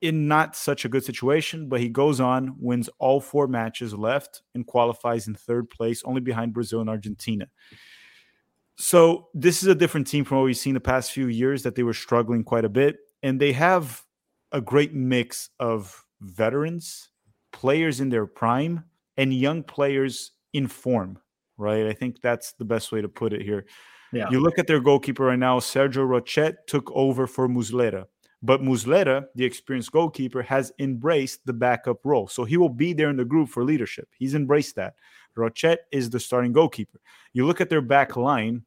In 0.02 0.30
not 0.30 0.56
such 0.56 0.86
a 0.86 0.89
good 0.89 1.04
situation, 1.04 1.67
but 1.67 1.82
he 1.82 1.89
goes 1.89 2.22
on, 2.22 2.56
wins 2.58 2.89
all 3.00 3.19
four 3.19 3.48
matches 3.48 3.93
left, 3.93 4.43
and 4.56 4.65
qualifies 4.65 5.28
in 5.28 5.36
third 5.36 5.69
place, 5.69 6.02
only 6.06 6.22
behind 6.22 6.54
Brazil 6.54 6.80
and 6.80 6.89
Argentina. 6.89 7.48
So 8.78 9.28
this 9.34 9.62
is 9.62 9.67
a 9.67 9.76
different 9.76 10.08
team 10.08 10.24
from 10.24 10.38
what 10.38 10.45
we've 10.45 10.56
seen 10.56 10.74
the 10.74 10.80
past 10.80 11.12
few 11.12 11.28
years 11.28 11.63
that 11.63 11.76
they 11.76 11.84
were 11.84 11.93
struggling 11.93 12.45
quite 12.45 12.63
a 12.63 12.69
bit, 12.69 12.98
and 13.24 13.41
they 13.41 13.52
have 13.52 14.02
a 14.54 14.62
great 14.62 14.93
mix 14.93 15.50
of 15.60 16.06
veterans, 16.22 17.10
players 17.52 18.00
in 18.00 18.08
their 18.10 18.26
prime, 18.26 18.86
and 19.17 19.34
young 19.34 19.63
players 19.63 20.32
in 20.54 20.65
form 20.65 21.19
right? 21.60 21.86
I 21.86 21.93
think 21.93 22.22
that's 22.22 22.54
the 22.54 22.65
best 22.65 22.91
way 22.91 23.02
to 23.02 23.10
put 23.10 23.34
it 23.34 23.41
here. 23.41 23.65
Yeah. 24.12 24.30
You 24.32 24.39
look 24.39 24.58
at 24.58 24.65
their 24.65 24.80
goalkeeper 24.80 25.26
right 25.26 25.38
now, 25.38 25.60
Sergio 25.60 26.08
Rochet 26.08 26.56
took 26.65 26.91
over 26.93 27.28
for 27.28 27.48
Muslera. 27.48 28.06
But 28.41 28.62
Muslera, 28.62 29.26
the 29.36 29.43
experienced 29.43 29.91
goalkeeper, 29.91 30.41
has 30.41 30.72
embraced 30.80 31.45
the 31.45 31.54
backup 31.54 32.06
role. 32.06 32.28
So 32.28 32.45
he 32.45 32.58
will 32.58 32.69
be 32.69 32.93
there 32.93 33.10
in 33.10 33.17
the 33.17 33.26
group 33.26 33.50
for 33.50 33.63
leadership. 33.63 34.08
He's 34.17 34.34
embraced 34.34 34.76
that. 34.78 34.95
Rochet 35.38 35.78
is 35.91 36.10
the 36.10 36.19
starting 36.19 36.54
goalkeeper. 36.54 37.00
You 37.34 37.45
look 37.45 37.62
at 37.62 37.69
their 37.69 37.82
back 37.82 38.15
line, 38.15 38.63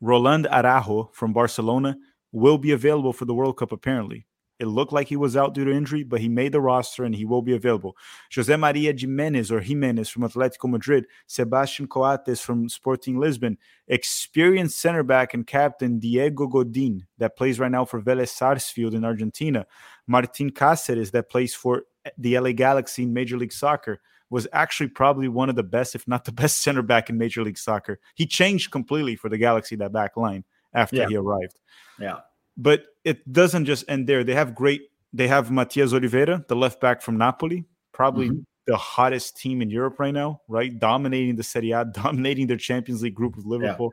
Ronald 0.00 0.46
Araujo 0.46 1.10
from 1.12 1.32
Barcelona 1.32 1.96
will 2.32 2.58
be 2.58 2.72
available 2.72 3.12
for 3.12 3.24
the 3.24 3.34
World 3.34 3.56
Cup, 3.56 3.72
apparently. 3.72 4.26
It 4.60 4.66
looked 4.66 4.92
like 4.92 5.08
he 5.08 5.16
was 5.16 5.36
out 5.36 5.54
due 5.54 5.64
to 5.64 5.72
injury, 5.72 6.04
but 6.04 6.20
he 6.20 6.28
made 6.28 6.52
the 6.52 6.60
roster 6.60 7.04
and 7.04 7.14
he 7.14 7.24
will 7.24 7.40
be 7.42 7.54
available. 7.54 7.96
Jose 8.34 8.54
Maria 8.56 8.92
Giménez 8.92 9.50
or 9.50 9.60
Giménez 9.60 10.10
from 10.10 10.22
Atletico 10.22 10.68
Madrid, 10.70 11.06
Sebastian 11.26 11.88
Coates 11.88 12.40
from 12.42 12.68
Sporting 12.68 13.18
Lisbon, 13.18 13.56
experienced 13.88 14.78
center 14.80 15.02
back 15.02 15.34
and 15.34 15.46
captain 15.46 15.98
Diego 15.98 16.46
Godin 16.46 17.06
that 17.18 17.36
plays 17.36 17.58
right 17.58 17.70
now 17.70 17.84
for 17.84 18.00
Vélez 18.00 18.28
Sarsfield 18.28 18.94
in 18.94 19.04
Argentina, 19.04 19.66
Martin 20.06 20.50
Cáceres 20.50 21.10
that 21.12 21.30
plays 21.30 21.54
for 21.54 21.84
the 22.18 22.38
LA 22.38 22.52
Galaxy 22.52 23.02
in 23.04 23.12
Major 23.12 23.36
League 23.36 23.52
Soccer 23.52 24.00
was 24.30 24.46
actually 24.52 24.88
probably 24.88 25.28
one 25.28 25.48
of 25.50 25.56
the 25.56 25.62
best, 25.62 25.94
if 25.94 26.06
not 26.06 26.24
the 26.24 26.32
best, 26.42 26.60
center 26.60 26.82
back 26.82 27.10
in 27.10 27.18
Major 27.18 27.42
League 27.42 27.58
Soccer. 27.58 27.98
He 28.14 28.26
changed 28.26 28.70
completely 28.70 29.16
for 29.16 29.28
the 29.28 29.38
Galaxy 29.38 29.74
that 29.76 29.92
back 29.92 30.16
line 30.16 30.44
after 30.72 30.96
Yeah. 30.96 31.08
he 31.08 31.16
arrived 31.16 31.58
Yeah. 31.98 32.20
but 32.56 32.84
it 33.04 33.32
doesn't 33.32 33.64
just 33.64 33.84
end 33.88 34.06
there. 34.08 34.24
They 34.24 34.34
have 34.34 34.54
great. 34.54 34.82
They 35.12 35.28
have 35.28 35.50
Matias 35.50 35.92
Olivera, 35.92 36.46
the 36.48 36.56
left 36.56 36.80
back 36.80 37.02
from 37.02 37.16
Napoli, 37.18 37.64
probably 37.92 38.30
Mhm. 38.30 38.44
the 38.66 38.76
hottest 38.76 39.36
team 39.36 39.60
in 39.62 39.70
Europe 39.70 39.98
right 39.98 40.14
now, 40.14 40.40
right? 40.48 40.78
Dominating 40.78 41.36
the 41.36 41.42
Serie 41.42 41.72
A, 41.72 41.84
dominating 42.04 42.46
their 42.46 42.56
Champions 42.56 43.02
League 43.02 43.14
group 43.14 43.36
with 43.36 43.44
Liverpool. 43.46 43.92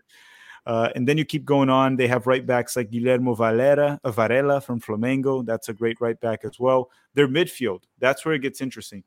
Uh, 0.67 0.89
and 0.95 1.07
then 1.07 1.17
you 1.17 1.23
keep 1.23 1.45
going 1.45 1.69
on. 1.69 1.95
They 1.95 2.07
have 2.09 2.27
right 2.27 2.45
backs 2.45 2.75
like 2.75 2.91
Guillermo 2.91 3.33
Valera, 3.33 3.99
uh, 4.03 4.11
Varela 4.11 4.59
from 4.59 4.81
Flamengo. 4.81 5.43
That's 5.45 5.69
a 5.69 5.73
great 5.73 5.99
right 6.01 6.19
back 6.19 6.43
as 6.43 6.59
well. 6.59 6.91
Their 7.13 7.27
midfield, 7.29 7.83
that's 7.99 8.25
where 8.25 8.35
it 8.35 8.39
gets 8.41 8.59
interesting. 8.59 9.03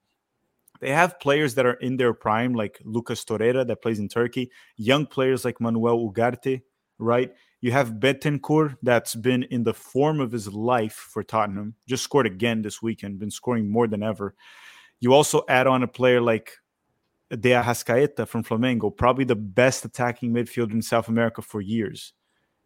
They 0.81 0.91
have 0.91 1.21
players 1.21 1.55
that 1.57 1.67
are 1.67 1.75
in 1.75 1.99
their 1.99 2.15
prime, 2.15 2.55
like 2.55 2.81
Lucas 2.85 3.23
Torreira, 3.27 3.67
that 3.67 3.83
plays 3.83 3.99
in 3.99 4.09
Turkey. 4.09 4.51
Young 4.77 5.05
players 5.05 5.45
like 5.45 5.61
Manuel 5.61 5.99
Ugarte, 5.99 6.63
right? 7.01 7.33
You 7.61 7.73
have 7.73 7.95
Bentancur, 7.95 8.77
that's 8.83 9.15
been 9.15 9.43
in 9.45 9.65
the 9.65 9.75
form 9.75 10.21
of 10.21 10.33
his 10.33 10.49
life 10.53 10.95
for 10.95 11.23
Tottenham. 11.23 11.75
Just 11.87 12.05
scored 12.05 12.27
again 12.27 12.63
this 12.63 12.81
weekend, 12.81 13.19
been 13.19 13.31
scoring 13.31 13.71
more 13.71 13.87
than 13.87 14.03
ever. 14.03 14.35
You 15.01 15.13
also 15.13 15.43
add 15.49 15.67
on 15.67 15.83
a 15.83 15.89
player 15.89 16.21
like 16.21 16.53
De 17.31 17.51
Arrascaeta 17.51 18.27
from 18.27 18.45
Flamengo, 18.45 18.95
probably 18.95 19.25
the 19.25 19.37
best 19.37 19.85
attacking 19.85 20.33
midfielder 20.33 20.73
in 20.73 20.83
South 20.83 21.09
America 21.09 21.43
for 21.43 21.61
years. 21.61 22.13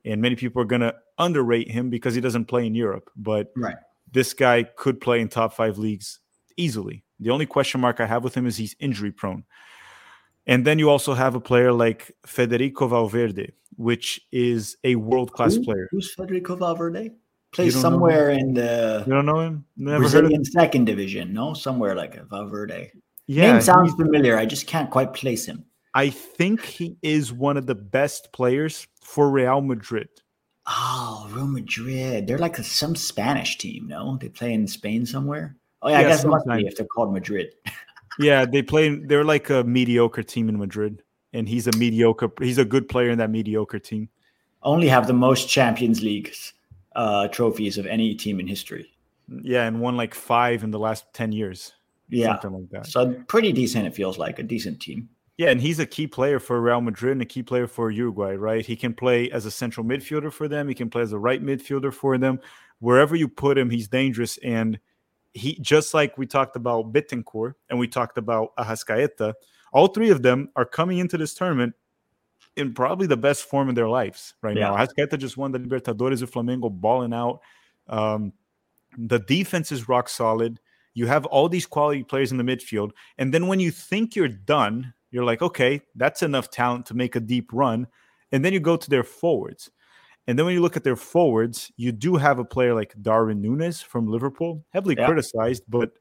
And 0.04 0.20
many 0.20 0.36
people 0.36 0.62
are 0.62 0.66
going 0.66 0.80
to 0.82 0.94
underrate 1.18 1.70
him 1.70 1.90
because 1.90 2.14
he 2.14 2.20
doesn't 2.20 2.46
play 2.46 2.66
in 2.66 2.74
Europe. 2.74 3.10
But 3.16 3.52
Right. 3.56 3.76
this 4.12 4.32
guy 4.32 4.62
could 4.62 5.00
play 5.00 5.20
in 5.20 5.28
top 5.28 5.54
five 5.54 5.78
leagues 5.78 6.20
easily. 6.56 7.04
The 7.20 7.30
only 7.30 7.46
question 7.46 7.80
mark 7.80 8.00
I 8.00 8.06
have 8.06 8.24
with 8.24 8.36
him 8.36 8.46
is 8.46 8.56
he's 8.56 8.76
injury 8.78 9.12
prone. 9.12 9.44
And 10.46 10.64
then 10.66 10.78
you 10.78 10.90
also 10.90 11.14
have 11.14 11.34
a 11.34 11.40
player 11.40 11.72
like 11.72 12.12
Federico 12.26 12.86
Valverde, 12.88 13.52
which 13.76 14.20
is 14.32 14.76
a 14.84 14.96
world 14.96 15.32
class 15.32 15.54
Who- 15.56 15.64
player. 15.64 15.88
Who's 15.90 16.12
Federico 16.14 16.56
Valverde? 16.56 17.12
Plays 17.52 17.80
somewhere 17.80 18.30
in 18.30 18.52
the 18.54 19.04
You 19.06 19.12
don't 19.12 19.26
know 19.26 19.38
him? 19.38 19.64
Never 19.76 19.98
heard 20.02 20.06
of 20.06 20.10
Brazilian 20.12 20.44
second 20.44 20.86
division. 20.86 21.32
No, 21.32 21.54
somewhere 21.54 21.94
like 21.94 22.16
a 22.16 22.24
Valverde. 22.24 22.90
Yeah, 23.28 23.52
Name 23.52 23.62
sounds 23.62 23.94
familiar. 23.94 24.36
I 24.36 24.44
just 24.44 24.66
can't 24.66 24.90
quite 24.90 25.14
place 25.14 25.46
him. 25.46 25.64
I 25.94 26.10
think 26.10 26.62
he 26.64 26.96
is 27.00 27.32
one 27.32 27.56
of 27.56 27.66
the 27.66 27.76
best 27.76 28.32
players 28.32 28.88
for 29.02 29.30
Real 29.30 29.60
Madrid. 29.60 30.08
Oh, 30.66 31.30
Real 31.32 31.46
Madrid. 31.46 32.26
They're 32.26 32.38
like 32.38 32.56
some 32.56 32.96
Spanish 32.96 33.56
team, 33.56 33.86
no? 33.86 34.18
They 34.20 34.28
play 34.30 34.52
in 34.52 34.66
Spain 34.66 35.06
somewhere. 35.06 35.56
Oh 35.80 35.88
yeah, 35.90 35.98
I 35.98 36.00
Yeah, 36.02 36.08
guess 36.08 36.24
it 36.24 36.28
must 36.28 36.46
be 36.48 36.66
if 36.66 36.76
they're 36.76 36.86
called 36.86 37.12
Madrid. 37.12 37.54
Yeah, 38.18 38.44
they 38.44 38.62
play. 38.62 38.94
They're 38.94 39.24
like 39.24 39.50
a 39.50 39.64
mediocre 39.64 40.22
team 40.22 40.48
in 40.48 40.58
Madrid, 40.58 41.02
and 41.32 41.48
he's 41.48 41.66
a 41.66 41.72
mediocre. 41.76 42.30
He's 42.40 42.58
a 42.58 42.64
good 42.64 42.88
player 42.88 43.10
in 43.10 43.18
that 43.18 43.30
mediocre 43.30 43.78
team. 43.78 44.08
Only 44.62 44.88
have 44.88 45.06
the 45.06 45.12
most 45.12 45.48
Champions 45.48 46.02
League 46.02 46.32
uh, 46.96 47.28
trophies 47.28 47.76
of 47.78 47.86
any 47.86 48.14
team 48.14 48.40
in 48.40 48.46
history. 48.46 48.90
Yeah, 49.28 49.66
and 49.66 49.80
won 49.80 49.96
like 49.96 50.14
five 50.14 50.64
in 50.64 50.70
the 50.70 50.78
last 50.78 51.06
ten 51.12 51.32
years. 51.32 51.72
Yeah. 52.08 52.38
something 52.40 52.60
like 52.60 52.70
that. 52.70 52.86
So 52.86 53.14
pretty 53.28 53.52
decent, 53.52 53.86
it 53.86 53.94
feels 53.94 54.18
like. 54.18 54.38
A 54.38 54.42
decent 54.42 54.80
team. 54.80 55.08
Yeah, 55.36 55.50
and 55.50 55.60
he's 55.60 55.80
a 55.80 55.86
key 55.86 56.06
player 56.06 56.38
for 56.38 56.60
Real 56.60 56.80
Madrid 56.80 57.12
and 57.12 57.22
a 57.22 57.26
key 57.26 57.42
player 57.42 57.66
for 57.66 57.90
Uruguay, 57.90 58.34
right? 58.34 58.64
He 58.64 58.76
can 58.76 58.94
play 58.94 59.30
as 59.30 59.46
a 59.46 59.50
central 59.50 59.84
midfielder 59.84 60.32
for 60.32 60.46
them. 60.46 60.68
He 60.68 60.74
can 60.74 60.88
play 60.88 61.02
as 61.02 61.12
a 61.12 61.18
right 61.18 61.42
midfielder 61.42 61.92
for 61.92 62.16
them. 62.18 62.38
Wherever 62.78 63.16
you 63.16 63.26
put 63.26 63.58
him, 63.58 63.68
he's 63.68 63.88
dangerous. 63.88 64.38
And 64.44 64.78
he 65.34 65.58
just 65.60 65.92
like 65.92 66.16
we 66.16 66.26
talked 66.26 66.56
about 66.56 66.92
Bentancur 66.92 67.54
and 67.68 67.78
we 67.78 67.88
talked 67.88 68.16
about 68.18 68.54
Arrascaeta, 68.56 69.34
all 69.72 69.88
three 69.88 70.10
of 70.10 70.22
them 70.22 70.48
are 70.56 70.64
coming 70.64 70.98
into 70.98 71.18
this 71.18 71.34
tournament 71.34 71.74
in 72.56 72.72
probably 72.72 73.08
the 73.08 73.16
best 73.16 73.44
form 73.44 73.68
in 73.68 73.74
their 73.74 73.88
lives 73.88 74.34
right 74.40 74.54
now. 74.54 74.76
Yeah. 74.76 74.86
Arrascaeta 74.86 75.18
just 75.18 75.36
won 75.36 75.50
the 75.50 75.58
Libertadores 75.58 76.20
with 76.20 76.32
Flamengo, 76.32 76.70
balling 76.70 77.12
out. 77.12 77.40
Um, 77.88 78.32
the 78.96 79.18
defense 79.18 79.72
is 79.72 79.88
rock 79.88 80.08
solid. 80.08 80.60
You 80.94 81.06
have 81.08 81.26
all 81.26 81.48
these 81.48 81.66
quality 81.66 82.04
players 82.04 82.30
in 82.30 82.38
the 82.38 82.44
midfield. 82.44 82.92
And 83.18 83.34
then 83.34 83.48
when 83.48 83.58
you 83.58 83.72
think 83.72 84.14
you're 84.14 84.28
done, 84.28 84.94
you're 85.10 85.24
like, 85.24 85.42
okay, 85.42 85.82
that's 85.96 86.22
enough 86.22 86.50
talent 86.50 86.86
to 86.86 86.94
make 86.94 87.16
a 87.16 87.20
deep 87.20 87.50
run. 87.52 87.88
And 88.30 88.44
then 88.44 88.52
you 88.52 88.60
go 88.60 88.76
to 88.76 88.90
their 88.90 89.02
forwards. 89.02 89.70
And 90.26 90.38
then 90.38 90.46
when 90.46 90.54
you 90.54 90.62
look 90.62 90.76
at 90.76 90.84
their 90.84 90.96
forwards, 90.96 91.70
you 91.76 91.92
do 91.92 92.16
have 92.16 92.38
a 92.38 92.44
player 92.44 92.74
like 92.74 92.94
Darwin 93.02 93.42
Núñez 93.42 93.82
from 93.84 94.06
Liverpool, 94.06 94.64
heavily 94.70 94.96
Yeah. 94.98 95.06
criticized, 95.06 95.64
but 95.68 95.92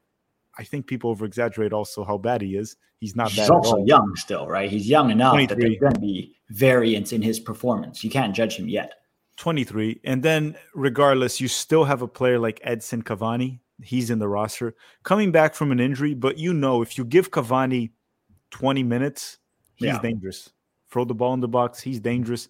I 0.56 0.64
think 0.64 0.86
people 0.86 1.10
over 1.10 1.26
exaggerate 1.26 1.72
also 1.72 2.04
how 2.04 2.16
bad 2.16 2.40
he 2.40 2.56
is. 2.56 2.76
He's 3.00 3.14
not 3.16 3.32
He's 3.32 3.50
also 3.50 3.84
young 3.84 4.14
still, 4.16 4.46
right? 4.46 4.70
He's 4.70 4.88
young 4.88 5.10
enough 5.10 5.34
that 5.48 5.58
there's 5.58 5.76
going 5.78 5.94
to 5.94 6.00
be 6.00 6.36
variance 6.50 7.12
in 7.12 7.20
his 7.20 7.38
performance. 7.40 8.02
You 8.02 8.10
can't 8.10 8.34
judge 8.34 8.56
him 8.56 8.68
yet. 8.68 8.94
23. 9.36 10.00
And 10.04 10.22
then, 10.22 10.56
regardless, 10.74 11.40
you 11.40 11.48
still 11.48 11.84
have 11.84 12.02
a 12.02 12.08
player 12.08 12.38
like 12.38 12.60
Edinson 12.60 13.02
Cavani. 13.02 13.58
He's 13.82 14.08
in 14.10 14.20
the 14.20 14.28
roster 14.28 14.74
coming 15.02 15.32
back 15.32 15.54
from 15.54 15.72
an 15.72 15.80
injury, 15.80 16.14
but 16.14 16.38
you 16.38 16.54
know, 16.54 16.80
if 16.80 16.96
you 16.96 17.04
give 17.04 17.32
Cavani 17.32 17.90
20 18.52 18.84
minutes, 18.84 19.38
he's 19.74 19.88
Yeah. 19.88 19.98
dangerous. 20.00 20.50
Throw 20.88 21.04
the 21.04 21.14
ball 21.14 21.34
in 21.34 21.40
the 21.40 21.48
box, 21.48 21.80
he's 21.80 21.98
dangerous. 21.98 22.48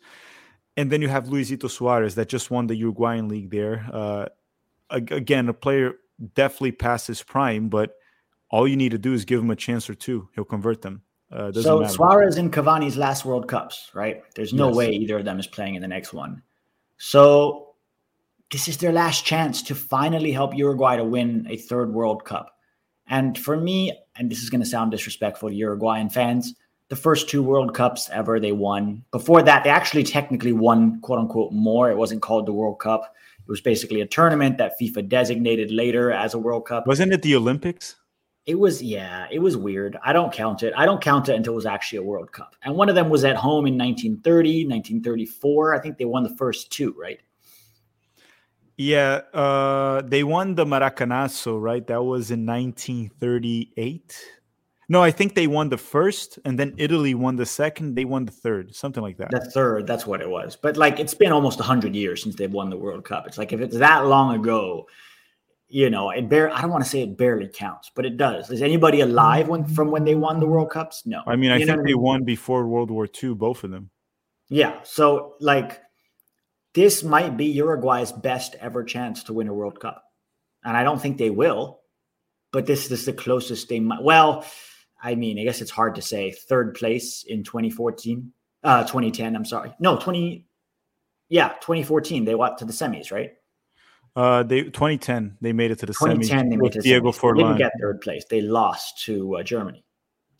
And 0.77 0.91
then 0.91 1.01
you 1.03 1.09
have 1.09 1.27
Luisito 1.27 1.71
Suarez 1.71 2.15
that 2.17 2.29
just 2.29 2.51
won 2.51 2.67
the 2.67 2.75
Uruguayan 2.75 3.29
league 3.29 3.51
there. 3.51 3.87
Uh, 3.93 4.27
again, 4.91 5.49
a 5.49 5.55
player 5.55 5.95
definitely 6.35 6.73
past 6.73 7.07
his 7.07 7.23
prime, 7.23 7.69
but 7.69 7.95
all 8.51 8.67
you 8.67 8.77
need 8.77 8.91
to 8.91 8.99
do 8.99 9.13
is 9.13 9.25
give 9.25 9.41
him 9.41 9.51
a 9.51 9.57
chance 9.57 9.89
or 9.89 9.95
two. 9.95 10.29
He'll 10.35 10.45
convert 10.45 10.83
them. 10.83 11.03
Uh, 11.33 11.53
So 11.53 11.81
matter. 11.81 11.93
Suarez 11.93 12.37
and 12.37 12.53
Cavani's 12.53 12.97
last 12.97 13.25
World 13.25 13.49
Cups, 13.49 13.91
right? 13.95 14.23
There's 14.35 14.53
no 14.53 14.69
Yes. 14.69 14.77
way 14.77 14.91
either 14.93 15.19
of 15.19 15.25
them 15.25 15.39
is 15.39 15.47
playing 15.47 15.75
in 15.75 15.83
the 15.83 15.89
next 15.89 16.13
one. 16.13 16.43
So 16.97 17.75
this 18.51 18.69
is 18.69 18.77
their 18.79 18.93
last 18.93 19.25
chance 19.25 19.63
to 19.63 19.75
finally 19.75 20.31
help 20.33 20.57
Uruguay 20.57 20.97
to 20.97 21.05
win 21.05 21.47
a 21.51 21.57
third 21.57 21.93
World 21.93 22.25
Cup. 22.25 22.57
And 23.09 23.37
for 23.37 23.57
me, 23.57 23.93
and 24.17 24.31
this 24.31 24.43
is 24.43 24.51
going 24.51 24.61
to 24.61 24.67
sound 24.67 24.91
disrespectful 24.93 25.49
to 25.49 25.55
Uruguayan 25.55 26.09
fans, 26.09 26.55
the 26.89 26.97
first 26.97 27.29
two 27.29 27.43
World 27.43 27.75
Cups 27.75 28.11
ever 28.13 28.39
they 28.39 28.53
won. 28.53 29.05
Before 29.11 29.43
that, 29.43 29.65
they 29.65 29.71
actually 29.71 30.05
technically 30.05 30.53
won 30.53 31.01
quote 31.01 31.19
unquote 31.19 31.53
more. 31.53 31.91
It 31.91 31.97
wasn't 31.97 32.23
called 32.23 32.47
the 32.47 32.53
World 32.53 32.79
Cup. 32.79 33.15
It 33.39 33.51
was 33.51 33.61
basically 33.61 34.01
a 34.01 34.07
tournament 34.07 34.59
that 34.59 34.79
FIFA 34.81 35.09
designated 35.09 35.71
later 35.71 36.11
as 36.11 36.35
a 36.35 36.39
World 36.39 36.67
Cup. 36.67 36.87
Wasn't 36.87 37.13
it 37.13 37.23
the 37.23 37.37
Olympics? 37.37 37.97
It 38.47 38.59
was, 38.59 38.83
yeah, 38.83 39.27
it 39.31 39.39
was 39.39 39.57
weird. 39.57 39.97
I 40.05 40.13
don't 40.13 40.33
count 40.33 40.63
it. 40.63 40.75
I 40.77 40.85
don't 40.85 41.01
count 41.01 41.31
it 41.31 41.35
until 41.35 41.55
it 41.55 41.57
was 41.57 41.67
actually 41.67 41.99
a 41.99 42.03
World 42.03 42.31
Cup. 42.33 42.55
And 42.63 42.75
one 42.75 42.91
of 42.91 42.95
them 42.95 43.09
was 43.09 43.25
at 43.25 43.37
home 43.37 43.67
in 43.67 43.79
1930, 43.79 44.67
1934. 44.67 45.75
I 45.75 45.79
think 45.79 45.97
they 45.97 46.05
won 46.05 46.25
the 46.25 46.37
first 46.37 46.71
two, 46.71 46.95
right? 46.99 47.21
Yeah, 48.77 49.23
uh, 49.33 50.03
they 50.03 50.25
won 50.25 50.57
the 50.57 50.67
Maracanazo, 50.67 51.61
right? 51.61 51.87
That 51.87 52.03
was 52.03 52.31
in 52.31 52.45
1938. 52.45 54.27
No, 54.89 55.03
I 55.03 55.11
think 55.11 55.35
they 55.35 55.47
won 55.47 55.71
the 55.71 55.79
first, 55.79 56.39
and 56.45 56.59
then 56.59 56.75
Italy 56.77 57.15
won 57.15 57.37
the 57.37 57.47
second. 57.47 57.95
They 57.95 58.05
won 58.05 58.27
the 58.27 58.33
third, 58.33 58.75
something 58.75 59.03
like 59.03 59.17
that. 59.17 59.31
The 59.31 59.41
third, 59.41 59.87
that's 59.87 60.07
what 60.07 60.21
it 60.21 60.29
was. 60.29 60.57
But 60.57 60.77
like, 60.77 61.01
it's 61.01 61.15
been 61.15 61.33
almost 61.33 61.59
100 61.59 61.95
years 61.95 62.23
since 62.23 62.35
they've 62.35 62.53
won 62.53 62.71
the 62.71 62.77
World 62.77 63.05
Cup. 63.05 63.27
It's 63.27 63.39
like, 63.39 63.53
if 63.53 63.61
it's 63.61 63.79
that 63.79 64.07
long 64.07 64.35
ago, 64.35 64.87
you 65.69 65.89
know, 65.89 66.11
it 66.11 66.29
bare, 66.29 66.53
I 66.53 66.61
don't 66.61 66.71
want 66.71 66.85
to 66.85 66.91
say 66.91 67.03
it 67.03 67.17
barely 67.17 67.49
counts, 67.49 67.91
but 67.95 68.05
it 68.05 68.17
does. 68.17 68.51
Is 68.51 68.61
anybody 68.61 69.01
alive 69.01 69.49
when 69.49 69.65
from 69.65 69.91
when 69.91 70.05
they 70.05 70.15
won 70.15 70.39
the 70.39 70.47
World 70.47 70.71
Cups? 70.71 71.05
No. 71.07 71.23
I 71.27 71.37
mean, 71.37 71.51
I 71.51 71.57
You 71.57 71.67
think 71.67 71.79
they 71.79 71.95
mean? 71.95 72.01
won 72.01 72.25
before 72.25 72.67
World 72.67 72.91
War 72.91 73.09
II, 73.23 73.35
both 73.35 73.65
of 73.65 73.71
them. 73.71 73.91
Yeah. 74.51 74.81
So, 74.83 75.35
like, 75.41 75.81
this 76.75 77.03
might 77.03 77.37
be 77.37 77.47
Uruguay's 77.47 78.13
best 78.13 78.55
ever 78.61 78.85
chance 78.85 79.25
to 79.25 79.33
win 79.33 79.49
a 79.49 79.55
World 79.55 79.81
Cup. 79.81 80.05
And 80.63 80.77
I 80.77 80.85
don't 80.85 81.01
think 81.01 81.19
they 81.19 81.31
will, 81.31 81.81
but 82.53 82.67
this 82.67 82.91
is 82.91 83.07
the 83.07 83.13
closest 83.13 83.69
they 83.69 83.81
might. 83.81 84.03
Well, 84.03 84.45
I 85.05 85.15
mean, 85.17 85.39
I 85.39 85.45
guess 85.45 85.61
it's 85.61 85.71
hard 85.71 85.95
to 85.97 86.03
say. 86.03 86.31
Third 86.33 86.75
place 86.75 87.25
in 87.29 87.45
2014, 87.45 88.33
uh, 88.65 88.85
2010. 88.85 89.37
I'm 89.37 89.45
sorry. 89.45 89.75
No, 89.79 89.99
20. 89.99 90.47
Yeah, 91.29 91.51
2014. 91.61 92.25
They 92.25 92.35
went 92.35 92.57
to 92.59 92.65
the 92.65 92.73
semis, 92.73 93.13
right? 93.13 93.33
Uh, 94.17 94.45
they 94.45 94.63
2010 94.63 95.39
they 95.41 95.53
made 95.53 95.73
it 95.73 95.79
to 95.81 95.87
the 95.87 95.93
2010, 95.93 96.47
semis 96.47 96.51
they 96.51 96.57
made 96.57 96.67
it 96.69 96.73
to 96.73 96.81
Diego 96.81 97.11
semis. 97.11 97.37
They 97.37 97.43
didn't 97.43 97.59
get 97.59 97.73
third 97.81 98.01
place. 98.01 98.25
They 98.31 98.41
lost 98.41 99.03
to 99.05 99.37
uh, 99.37 99.43
Germany. 99.43 99.85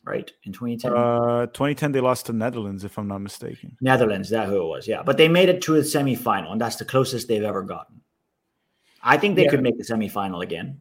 right? 0.07 0.31
In 0.45 0.53
2010. 0.53 0.93
Uh, 0.93 1.47
2010 1.47 1.93
they 1.93 2.01
lost 2.01 2.27
to 2.27 2.33
Netherlands, 2.33 2.85
if 2.85 2.99
I'm 2.99 3.09
not 3.09 3.19
mistaken. 3.19 3.77
Netherlands, 3.81 4.31
that 4.31 4.49
who 4.49 4.63
it 4.63 4.67
was, 4.67 4.89
yeah. 4.89 5.03
But 5.03 5.19
they 5.19 5.29
made 5.29 5.49
it 5.49 5.61
to 5.63 5.75
the 5.75 5.81
semifinal, 5.81 6.53
and 6.53 6.61
that's 6.61 6.77
the 6.77 6.85
closest 6.85 7.29
they've 7.29 7.43
ever 7.43 7.63
gotten. 7.63 8.01
I 9.03 9.19
think 9.19 9.37
they 9.37 9.45
yeah. 9.45 9.51
could 9.51 9.63
make 9.63 9.77
the 9.77 9.85
semifinal 9.85 10.43
again. 10.43 10.81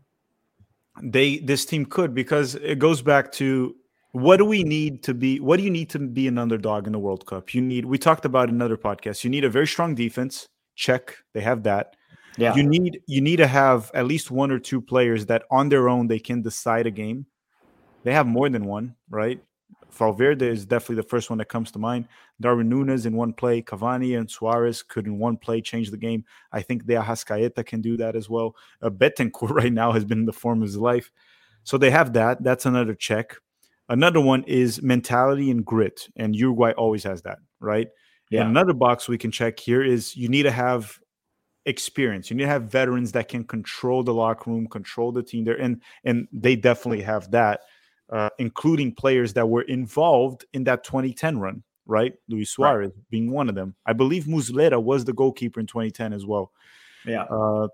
They 1.02 1.38
this 1.40 1.66
team 1.66 1.86
could 1.86 2.14
because 2.14 2.56
it 2.56 2.80
goes 2.80 3.02
back 3.02 3.32
to 3.34 3.76
what 4.12 4.38
do 4.38 4.46
we 4.46 4.64
need 4.64 5.02
to 5.04 5.14
be 5.14 5.40
what 5.40 5.58
do 5.58 5.64
you 5.64 5.72
need 5.72 5.90
to 5.90 6.00
be 6.00 6.28
an 6.28 6.38
underdog 6.38 6.86
in 6.86 6.94
the 6.94 7.00
World 7.00 7.26
Cup? 7.26 7.54
You 7.54 7.62
need 7.62 7.86
we 7.86 7.98
talked 7.98 8.26
about 8.26 8.50
another 8.50 8.78
podcast. 8.78 9.24
You 9.24 9.30
need 9.30 9.44
a 9.44 9.50
very 9.50 9.68
strong 9.68 9.96
defense. 9.96 10.48
Check. 10.76 11.18
They 11.34 11.42
have 11.42 11.64
that. 11.64 11.96
Yeah. 12.38 12.56
You 12.56 12.64
need 12.64 13.02
you 13.08 13.22
need 13.22 13.38
to 13.38 13.48
have 13.48 13.92
at 13.94 14.06
least 14.06 14.30
one 14.30 14.52
or 14.52 14.60
two 14.60 14.82
players 14.82 15.26
that 15.28 15.44
on 15.50 15.70
their 15.70 15.90
own 15.90 16.08
they 16.08 16.20
can 16.20 16.42
decide 16.42 16.86
a 16.86 16.92
game. 16.92 17.26
They 18.04 18.14
have 18.14 18.28
more 18.28 18.50
than 18.50 18.66
one, 18.66 18.96
right? 19.10 19.42
Valverde 19.94 20.48
is 20.48 20.66
definitely 20.66 20.98
the 20.98 21.04
first 21.04 21.30
one 21.30 21.40
that 21.40 21.50
comes 21.50 21.72
to 21.72 21.80
mind. 21.80 22.08
Darwin 22.42 22.70
Núñez 22.70 23.06
in 23.06 23.16
one 23.16 23.34
play, 23.34 23.62
Cavani 23.62 24.18
and 24.18 24.30
Suarez 24.30 24.84
could 24.84 25.06
in 25.06 25.20
one 25.20 25.38
play 25.38 25.62
change 25.62 25.92
the 25.92 25.98
game. 25.98 26.26
I 26.52 26.62
think 26.62 26.86
De 26.86 26.96
Arrascaeta 26.96 27.66
can 27.66 27.82
do 27.82 27.98
that 27.98 28.16
as 28.16 28.30
well. 28.30 28.56
Uh, 28.82 28.90
Bentancur 28.90 29.50
right 29.52 29.74
now 29.74 29.92
has 29.92 30.06
been 30.06 30.20
in 30.20 30.26
the 30.26 30.34
form 30.34 30.62
of 30.62 30.68
his 30.68 30.78
life. 30.78 31.12
So 31.64 31.78
they 31.78 31.92
have 31.92 32.14
that. 32.14 32.44
That's 32.44 32.66
another 32.66 32.96
check. 32.96 33.38
Another 33.90 34.20
one 34.20 34.44
is 34.44 34.82
mentality 34.82 35.52
and 35.52 35.66
grit, 35.66 36.08
and 36.16 36.36
Uruguay 36.36 36.72
always 36.72 37.04
has 37.04 37.22
that, 37.24 37.40
right? 37.60 37.88
Yeah. 38.30 38.42
And 38.42 38.50
another 38.50 38.74
box 38.74 39.08
we 39.08 39.18
can 39.18 39.32
check 39.32 39.60
here 39.60 39.84
is 39.84 40.16
you 40.16 40.30
need 40.30 40.44
to 40.44 40.52
have 40.52 41.00
experience. 41.66 42.30
You 42.30 42.38
need 42.38 42.44
to 42.44 42.50
have 42.50 42.64
veterans 42.64 43.12
that 43.12 43.28
can 43.28 43.44
control 43.44 44.04
the 44.04 44.14
locker 44.14 44.50
room, 44.50 44.68
control 44.68 45.12
the 45.12 45.24
team 45.24 45.44
there, 45.44 45.60
and 45.60 45.82
and 46.04 46.28
they 46.32 46.56
definitely 46.56 47.02
have 47.02 47.32
that, 47.32 47.62
uh, 48.13 48.30
including 48.38 48.93
players 48.93 49.34
that 49.34 49.49
were 49.49 49.63
involved 49.63 50.45
in 50.54 50.63
that 50.65 50.84
2010 50.84 51.39
run. 51.39 51.63
Right, 51.86 52.13
Luis 52.30 52.49
Suarez 52.49 52.91
right. 52.95 53.10
being 53.10 53.30
one 53.30 53.49
of 53.49 53.56
them. 53.56 53.76
I 53.86 53.91
believe 53.91 54.23
Muslera 54.23 54.82
was 54.82 55.04
the 55.04 55.12
goalkeeper 55.12 55.60
in 55.60 55.67
2010 55.67 56.13
as 56.13 56.26
well. 56.26 56.54
Yeah. 57.06 57.23
Uh, 57.23 57.67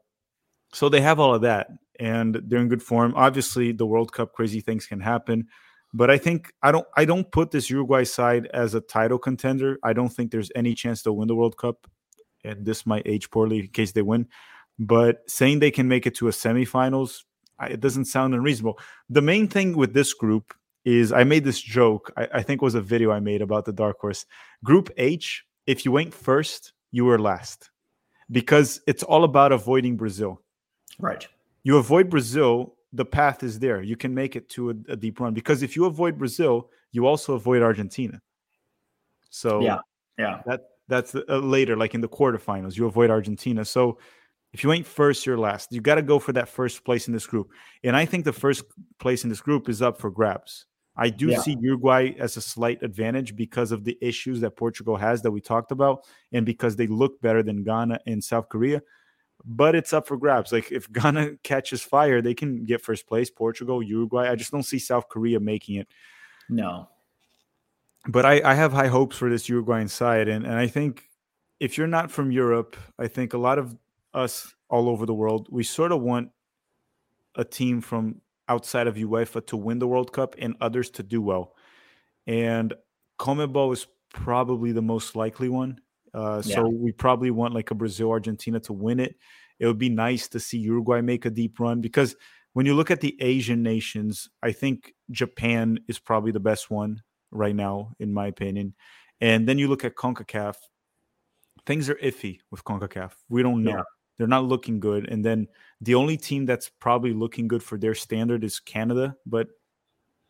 so 0.74 0.90
they 0.90 1.02
have 1.02 1.20
all 1.20 1.36
of 1.36 1.42
that, 1.44 1.68
and 2.00 2.42
they're 2.48 2.60
in 2.60 2.70
good 2.70 2.82
form. 2.82 3.14
Obviously, 3.16 3.72
the 3.72 3.86
World 3.86 4.12
Cup, 4.12 4.34
crazy 4.34 4.62
things 4.62 4.88
can 4.88 5.00
happen. 5.00 5.48
But 5.94 6.10
I 6.10 6.18
think 6.18 6.52
I 6.64 6.72
don't 6.72 6.88
I 6.96 7.06
don't 7.06 7.32
put 7.32 7.52
this 7.52 7.70
Uruguay 7.70 8.04
side 8.04 8.48
as 8.52 8.74
a 8.74 8.82
title 8.82 9.20
contender. 9.20 9.78
I 9.84 9.94
don't 9.94 10.10
think 10.10 10.32
there's 10.32 10.52
any 10.56 10.74
chance 10.74 11.04
they'll 11.04 11.16
win 11.16 11.28
the 11.28 11.36
World 11.36 11.58
Cup 11.58 11.88
and 12.44 12.66
this 12.66 12.86
might 12.86 13.04
age 13.06 13.30
poorly 13.30 13.60
in 13.60 13.68
case 13.68 13.92
they 13.92 14.02
win. 14.02 14.28
But 14.78 15.30
saying 15.30 15.60
they 15.60 15.72
can 15.72 15.88
make 15.88 16.08
it 16.08 16.16
to 16.16 16.28
a 16.28 16.32
semifinals, 16.32 17.24
it 17.68 17.80
doesn't 17.80 18.06
sound 18.06 18.34
unreasonable. 18.34 18.80
The 19.10 19.22
main 19.22 19.48
thing 19.48 19.76
with 19.76 19.94
this 19.94 20.14
group 20.14 20.54
is 20.86 21.12
I 21.12 21.24
made 21.24 21.44
this 21.44 21.62
joke. 21.62 22.12
I, 22.18 22.28
I 22.36 22.42
think 22.42 22.62
was 22.62 22.76
a 22.76 22.82
video 22.82 23.12
I 23.12 23.20
made 23.20 23.42
about 23.42 23.66
the 23.66 23.74
dark 23.74 24.00
horse 24.00 24.26
group 24.64 24.90
H. 24.98 25.46
If 25.68 25.86
you 25.86 26.00
ain't 26.00 26.14
first, 26.14 26.74
you 26.92 27.06
were 27.06 27.20
last 27.20 27.70
because 28.32 28.82
it's 28.88 29.04
all 29.04 29.24
about 29.24 29.52
avoiding 29.52 29.98
Brazil. 29.98 30.42
Right. 31.00 31.28
You 31.64 31.78
avoid 31.78 32.10
Brazil, 32.10 32.76
the 32.94 33.06
path 33.06 33.44
is 33.44 33.60
there. 33.60 33.82
You 33.82 33.96
can 33.96 34.14
make 34.14 34.36
it 34.36 34.50
to 34.50 34.72
a, 34.72 34.74
a 34.90 34.96
deep 34.96 35.20
run 35.20 35.34
because 35.34 35.62
if 35.62 35.76
you 35.76 35.86
avoid 35.86 36.18
Brazil, 36.18 36.70
you 36.92 37.06
also 37.06 37.34
avoid 37.34 37.62
Argentina. 37.62 38.22
So 39.30 39.62
yeah, 39.62 39.80
yeah, 40.18 40.42
that 40.46 40.62
that's 40.88 41.14
uh, 41.14 41.22
later, 41.38 41.78
like 41.78 41.94
in 41.94 42.02
the 42.02 42.08
quarterfinals. 42.08 42.76
You 42.76 42.88
avoid 42.88 43.12
Argentina. 43.12 43.64
So 43.64 44.00
if 44.54 44.64
you 44.64 44.72
ain't 44.72 44.88
first, 44.88 45.26
you're 45.26 45.38
last. 45.38 45.72
You 45.72 45.82
got 45.82 45.96
to 45.96 46.02
go 46.02 46.20
for 46.20 46.34
that 46.34 46.50
first 46.50 46.84
place 46.84 47.08
in 47.08 47.14
this 47.14 47.28
group. 47.28 47.52
And 47.84 47.96
I 47.96 48.06
think 48.06 48.26
the 48.26 48.34
first 48.34 48.64
place 49.00 49.24
in 49.24 49.30
this 49.30 49.42
group 49.42 49.70
is 49.70 49.82
up 49.82 50.00
for 50.00 50.10
grabs. 50.10 50.66
I 50.96 51.10
do 51.10 51.28
yeah. 51.28 51.40
see 51.40 51.56
Uruguay 51.62 52.14
as 52.20 52.36
a 52.36 52.42
slight 52.42 52.84
advantage 52.84 53.36
because 53.36 53.72
of 53.72 53.84
the 53.84 53.98
issues 54.02 54.42
that 54.42 54.58
Portugal 54.58 54.98
has 54.98 55.22
that 55.22 55.32
we 55.32 55.40
talked 55.40 55.72
about, 55.72 56.06
and 56.34 56.46
because 56.46 56.76
they 56.76 56.88
look 56.88 57.22
better 57.22 57.42
than 57.42 57.64
Ghana 57.64 58.00
and 58.06 58.24
South 58.24 58.50
Korea. 58.50 58.82
But 59.46 59.76
it's 59.76 59.94
up 59.94 60.08
for 60.08 60.18
grabs. 60.18 60.52
Like 60.52 60.72
if 60.72 60.92
Ghana 60.92 61.38
catches 61.44 61.82
fire, 61.82 62.22
they 62.22 62.34
can 62.34 62.66
get 62.66 62.82
first 62.82 63.08
place. 63.08 63.30
Portugal, 63.30 63.82
Uruguay. 63.82 64.30
I 64.30 64.36
just 64.36 64.52
don't 64.52 64.64
see 64.64 64.80
South 64.80 65.08
Korea 65.08 65.40
making 65.40 65.76
it. 65.76 65.88
No 66.50 66.90
but 68.08 68.26
I, 68.26 68.42
I 68.44 68.54
have 68.54 68.72
high 68.72 68.88
hopes 68.88 69.18
for 69.18 69.30
this 69.30 69.50
Uruguayan 69.50 69.88
side, 69.88 70.28
and 70.28 70.46
and 70.46 70.56
I 70.56 70.68
think 70.68 71.04
if 71.60 71.78
you're 71.78 71.88
not 71.88 72.12
from 72.12 72.32
Europe, 72.32 72.78
I 72.98 73.08
think 73.08 73.34
a 73.34 73.38
lot 73.38 73.60
of 73.60 73.76
us 74.14 74.54
all 74.70 74.90
over 74.90 75.06
the 75.06 75.14
world, 75.14 75.48
we 75.52 75.64
sort 75.64 75.92
of 75.92 76.02
want 76.02 76.30
a 77.36 77.44
team 77.44 77.82
from 77.82 78.22
outside 78.48 78.88
of 78.88 78.96
UEFA 78.96 79.46
to 79.48 79.58
win 79.58 79.80
the 79.80 79.88
World 79.88 80.12
Cup 80.12 80.36
and 80.40 80.56
others 80.60 80.90
to 80.92 81.04
do 81.04 81.22
well. 81.22 81.56
And 82.28 82.74
CONMEBOL 83.20 83.74
is 83.74 83.88
probably 84.14 84.72
the 84.72 84.82
most 84.82 85.16
likely 85.16 85.50
one. 85.50 85.80
Uh, 86.14 86.42
yeah. 86.44 86.56
So 86.56 86.68
we 86.68 86.92
probably 86.92 87.32
want 87.32 87.54
like 87.54 87.72
a 87.72 87.76
Brazil, 87.76 88.10
Argentina 88.12 88.60
to 88.62 88.74
win 88.74 89.00
it. 89.00 89.16
It 89.60 89.68
would 89.68 89.78
be 89.78 89.90
nice 89.90 90.28
to 90.30 90.40
see 90.40 90.58
Uruguay 90.58 91.02
make 91.02 91.26
a 91.26 91.30
deep 91.30 91.60
run 91.60 91.82
because 91.82 92.16
when 92.54 92.66
you 92.66 92.74
look 92.74 92.90
at 92.90 93.02
the 93.02 93.16
Asian 93.22 93.62
nations, 93.62 94.30
I 94.42 94.52
think 94.52 94.94
Japan 95.12 95.80
is 95.88 96.00
probably 96.00 96.32
the 96.32 96.40
best 96.40 96.72
one 96.72 97.04
right 97.32 97.56
now, 97.56 97.94
in 98.00 98.14
my 98.14 98.28
opinion. 98.28 98.74
And 99.22 99.48
then 99.48 99.58
you 99.58 99.68
look 99.68 99.86
at 99.86 99.96
CONCACAF, 99.96 100.56
things 101.66 101.90
are 101.90 101.96
iffy 101.96 102.40
with 102.50 102.64
CONCACAF. 102.64 103.12
We 103.28 103.44
don't 103.44 103.64
know. 103.64 103.78
Yeah. 103.78 103.84
They're 104.20 104.28
not 104.28 104.44
looking 104.44 104.80
good. 104.80 105.10
And 105.10 105.26
then 105.26 105.48
the 105.82 105.96
only 105.96 106.18
team 106.18 106.46
that's 106.46 106.70
probably 106.70 107.14
looking 107.14 107.48
good 107.48 107.64
for 107.64 107.80
their 107.80 107.96
standard 107.96 108.44
is 108.44 108.60
Canada. 108.60 109.16
But 109.26 109.48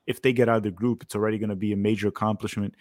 if 0.06 0.22
they 0.22 0.32
get 0.32 0.48
out 0.48 0.58
of 0.58 0.64
the 0.64 0.72
group, 0.72 1.04
it's 1.04 1.16
already 1.16 1.40
going 1.40 1.50
to 1.50 1.56
be 1.56 1.74
a 1.74 1.78
major 1.78 2.08
accomplishment. 2.08 2.76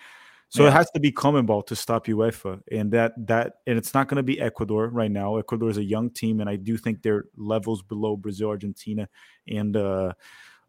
So 0.50 0.62
yeah. 0.62 0.68
it 0.68 0.72
has 0.72 0.90
to 0.92 1.00
be 1.00 1.10
CONMEBOL 1.10 1.66
to 1.66 1.76
stop 1.76 2.06
UEFA, 2.06 2.60
and 2.72 2.90
that 2.92 3.12
that 3.26 3.54
and 3.66 3.76
it's 3.76 3.92
not 3.92 4.08
going 4.08 4.16
to 4.16 4.22
be 4.22 4.40
Ecuador 4.40 4.88
right 4.88 5.10
now. 5.10 5.36
Ecuador 5.36 5.68
is 5.68 5.76
a 5.76 5.84
young 5.84 6.08
team, 6.08 6.40
and 6.40 6.48
I 6.48 6.56
do 6.56 6.78
think 6.78 7.02
they're 7.02 7.24
levels 7.36 7.82
below 7.82 8.16
Brazil, 8.16 8.48
Argentina, 8.48 9.10
and 9.46 9.76
uh, 9.76 10.14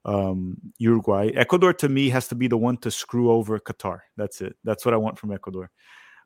um, 0.03 0.57
Uruguay. 0.79 1.29
Ecuador 1.33 1.71
to 1.75 1.87
me 1.87 2.09
has 2.09 2.27
to 2.27 2.35
be 2.35 2.49
the 2.49 2.57
one 2.57 2.75
to 2.77 2.91
screw 2.91 3.31
over 3.31 3.57
Qatar. 3.57 3.99
That's 4.17 4.41
it. 4.41 4.57
That's 4.65 4.83
what 4.83 4.93
I 4.93 4.97
want 4.97 5.17
from 5.17 5.31
Ecuador. 5.31 5.71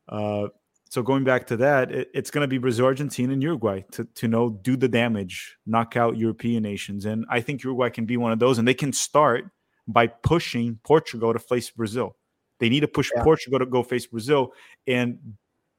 Uh, 0.10 0.47
so 0.93 1.01
going 1.01 1.23
back 1.23 1.47
to 1.47 1.58
that, 1.58 1.91
it, 1.91 2.12
it's 2.13 2.29
going 2.29 2.43
to 2.43 2.47
be 2.47 2.60
Brazil, 2.60 2.86
Argentina, 2.86 3.34
and 3.34 3.41
Uruguay 3.41 3.82
to 3.93 4.06
to 4.13 4.27
know 4.27 4.51
do 4.51 4.77
the 4.77 4.88
damage, 4.88 5.58
knock 5.65 5.97
out 5.97 6.17
European 6.17 6.62
nations, 6.62 7.06
and 7.06 7.25
I 7.32 7.41
think 7.41 7.63
Uruguay 7.63 7.89
can 7.89 8.06
be 8.06 8.15
one 8.15 8.32
of 8.32 8.38
those, 8.38 8.60
and 8.60 8.67
they 8.67 8.75
can 8.75 8.93
start 8.93 9.49
by 9.88 10.06
pushing 10.06 10.79
Portugal 10.84 11.34
to 11.34 11.39
face 11.39 11.71
Brazil. 11.71 12.15
They 12.60 12.69
need 12.69 12.82
to 12.82 12.88
push 12.88 13.10
yeah. 13.15 13.23
Portugal 13.23 13.58
to 13.58 13.65
go 13.65 13.82
face 13.82 14.06
Brazil, 14.06 14.53
and 14.86 15.17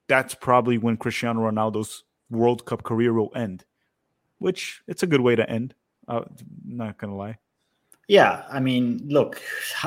that's 0.09 0.35
probably 0.35 0.79
when 0.79 0.97
Cristiano 0.97 1.49
Ronaldo's 1.49 2.03
World 2.29 2.67
Cup 2.67 2.83
career 2.83 3.13
will 3.13 3.31
end. 3.37 3.65
Which 4.39 4.83
it's 4.89 5.05
a 5.05 5.07
good 5.07 5.21
way 5.21 5.37
to 5.37 5.49
end. 5.49 5.77
Uh, 6.09 6.23
not 6.65 6.99
gonna 6.99 7.15
lie. 7.15 7.39
Yeah, 8.09 8.45
I 8.51 8.61
mean, 8.61 9.03
look, 9.07 9.41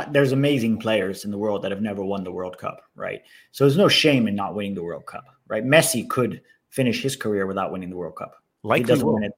there's 0.09 0.31
amazing 0.31 0.79
players 0.79 1.23
in 1.23 1.31
the 1.31 1.37
world 1.37 1.61
that 1.61 1.71
have 1.71 1.81
never 1.81 2.03
won 2.03 2.23
the 2.23 2.31
World 2.31 2.57
Cup, 2.57 2.81
right? 2.95 3.21
So 3.51 3.63
there's 3.63 3.77
no 3.77 3.87
shame 3.87 4.27
in 4.27 4.35
not 4.35 4.55
winning 4.55 4.73
the 4.73 4.83
World 4.83 5.05
Cup, 5.05 5.25
right? 5.47 5.63
Messi 5.63 6.07
could 6.09 6.41
finish 6.69 7.01
his 7.01 7.15
career 7.15 7.45
without 7.45 7.71
winning 7.71 7.89
the 7.89 7.97
World 7.97 8.15
Cup. 8.15 8.35
Like 8.63 8.79
he 8.79 8.85
doesn't 8.85 9.07
win 9.07 9.23
it. 9.23 9.33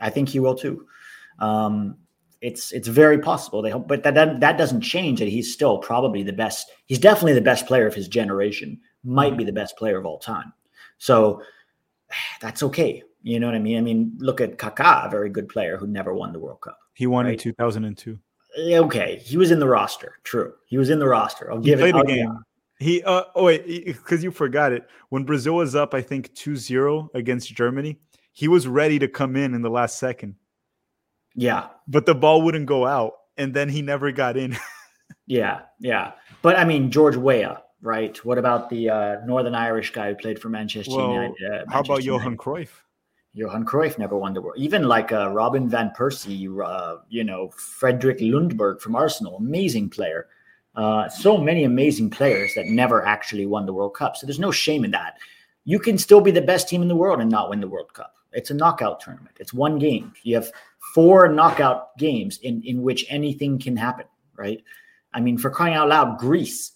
I 0.00 0.10
think 0.10 0.28
he 0.28 0.40
will 0.40 0.54
too. 0.54 0.86
Um, 1.38 1.96
it's 2.40 2.72
it's 2.72 2.88
very 2.88 3.18
possible. 3.18 3.62
They 3.62 3.70
hope, 3.70 3.88
but 3.88 4.02
that, 4.04 4.14
that 4.14 4.40
that 4.40 4.58
doesn't 4.58 4.80
change 4.80 5.18
that 5.18 5.28
he's 5.28 5.52
still 5.52 5.78
probably 5.78 6.22
the 6.22 6.32
best. 6.32 6.70
He's 6.86 6.98
definitely 6.98 7.34
the 7.34 7.40
best 7.40 7.66
player 7.66 7.86
of 7.86 7.94
his 7.94 8.08
generation. 8.08 8.80
Might 9.04 9.36
be 9.36 9.44
the 9.44 9.52
best 9.52 9.76
player 9.76 9.98
of 9.98 10.06
all 10.06 10.18
time. 10.18 10.52
So 10.98 11.42
that's 12.40 12.62
okay. 12.64 13.02
You 13.22 13.40
know 13.40 13.46
what 13.46 13.54
I 13.54 13.58
mean? 13.58 13.78
I 13.78 13.80
mean, 13.80 14.16
look 14.18 14.40
at 14.40 14.58
Kaká, 14.58 15.06
a 15.06 15.10
very 15.10 15.28
good 15.28 15.48
player 15.48 15.76
who 15.76 15.86
never 15.86 16.14
won 16.14 16.32
the 16.32 16.38
World 16.38 16.60
Cup. 16.60 16.78
He 16.94 17.06
won 17.06 17.26
right? 17.26 17.34
in 17.34 17.38
2002. 17.38 18.18
Okay, 18.58 19.20
he 19.24 19.36
was 19.36 19.50
in 19.50 19.58
the 19.58 19.68
roster. 19.68 20.18
True, 20.24 20.54
he 20.66 20.78
was 20.78 20.90
in 20.90 20.98
the 20.98 21.08
roster. 21.08 21.50
I'll 21.50 21.58
he 21.58 21.66
give 21.66 21.80
played 21.80 21.94
it. 21.94 22.00
a 22.00 22.04
game. 22.04 22.38
He 22.80 23.02
uh 23.02 23.24
oh 23.34 23.44
wait, 23.44 23.86
because 23.86 24.22
you 24.22 24.30
forgot 24.30 24.72
it. 24.72 24.88
When 25.08 25.24
Brazil 25.24 25.56
was 25.56 25.74
up, 25.74 25.94
I 25.94 26.00
think 26.00 26.32
2-0 26.34 27.08
against 27.14 27.54
Germany, 27.54 27.98
he 28.32 28.48
was 28.48 28.68
ready 28.68 28.98
to 29.00 29.08
come 29.08 29.36
in 29.36 29.54
in 29.54 29.62
the 29.62 29.70
last 29.70 29.98
second. 29.98 30.36
Yeah, 31.34 31.68
but 31.86 32.06
the 32.06 32.14
ball 32.14 32.42
wouldn't 32.42 32.66
go 32.66 32.86
out, 32.86 33.14
and 33.36 33.52
then 33.52 33.68
he 33.68 33.82
never 33.82 34.10
got 34.12 34.36
in. 34.36 34.56
yeah, 35.26 35.62
yeah. 35.80 36.12
But 36.42 36.58
I 36.58 36.64
mean, 36.64 36.90
George 36.90 37.16
Weah, 37.16 37.62
right? 37.80 38.16
What 38.24 38.38
about 38.38 38.70
the 38.70 38.90
uh, 38.90 39.16
Northern 39.26 39.54
Irish 39.54 39.92
guy 39.92 40.10
who 40.10 40.14
played 40.14 40.40
for 40.40 40.48
Manchester 40.48 40.96
well, 40.96 41.12
United? 41.12 41.36
Uh, 41.44 41.50
Manchester 41.50 41.72
how 41.72 41.80
about 41.80 42.04
Johan 42.04 42.36
Cruyff? 42.36 42.70
Johan 43.34 43.64
Cruyff 43.64 43.98
never 43.98 44.16
won 44.16 44.34
the 44.34 44.40
world. 44.40 44.58
Even 44.58 44.88
like 44.88 45.12
uh, 45.12 45.30
Robin 45.30 45.68
van 45.68 45.92
Persie, 45.96 46.48
uh, 46.64 46.96
you 47.08 47.24
know, 47.24 47.50
Frederick 47.50 48.18
Ljungberg 48.18 48.80
from 48.80 48.96
Arsenal, 48.96 49.36
amazing 49.36 49.90
player. 49.90 50.28
Uh, 50.74 51.08
so 51.08 51.36
many 51.36 51.64
amazing 51.64 52.08
players 52.10 52.54
that 52.54 52.66
never 52.66 53.04
actually 53.04 53.46
won 53.46 53.66
the 53.66 53.72
World 53.72 53.94
Cup. 53.94 54.16
So 54.16 54.26
there's 54.26 54.38
no 54.38 54.50
shame 54.50 54.84
in 54.84 54.90
that. 54.92 55.18
You 55.64 55.78
can 55.78 55.98
still 55.98 56.20
be 56.20 56.30
the 56.30 56.40
best 56.40 56.68
team 56.68 56.82
in 56.82 56.88
the 56.88 56.96
world 56.96 57.20
and 57.20 57.30
not 57.30 57.50
win 57.50 57.60
the 57.60 57.68
World 57.68 57.92
Cup. 57.92 58.14
It's 58.32 58.50
a 58.50 58.54
knockout 58.54 59.00
tournament. 59.00 59.36
It's 59.40 59.52
one 59.52 59.78
game. 59.78 60.12
You 60.22 60.36
have 60.36 60.50
four 60.94 61.28
knockout 61.28 61.96
games 61.98 62.38
in 62.42 62.62
in 62.62 62.82
which 62.82 63.04
anything 63.08 63.58
can 63.58 63.76
happen, 63.76 64.06
right? 64.36 64.62
I 65.12 65.20
mean, 65.20 65.38
for 65.38 65.50
crying 65.50 65.74
out 65.74 65.88
loud, 65.88 66.18
Greece 66.18 66.72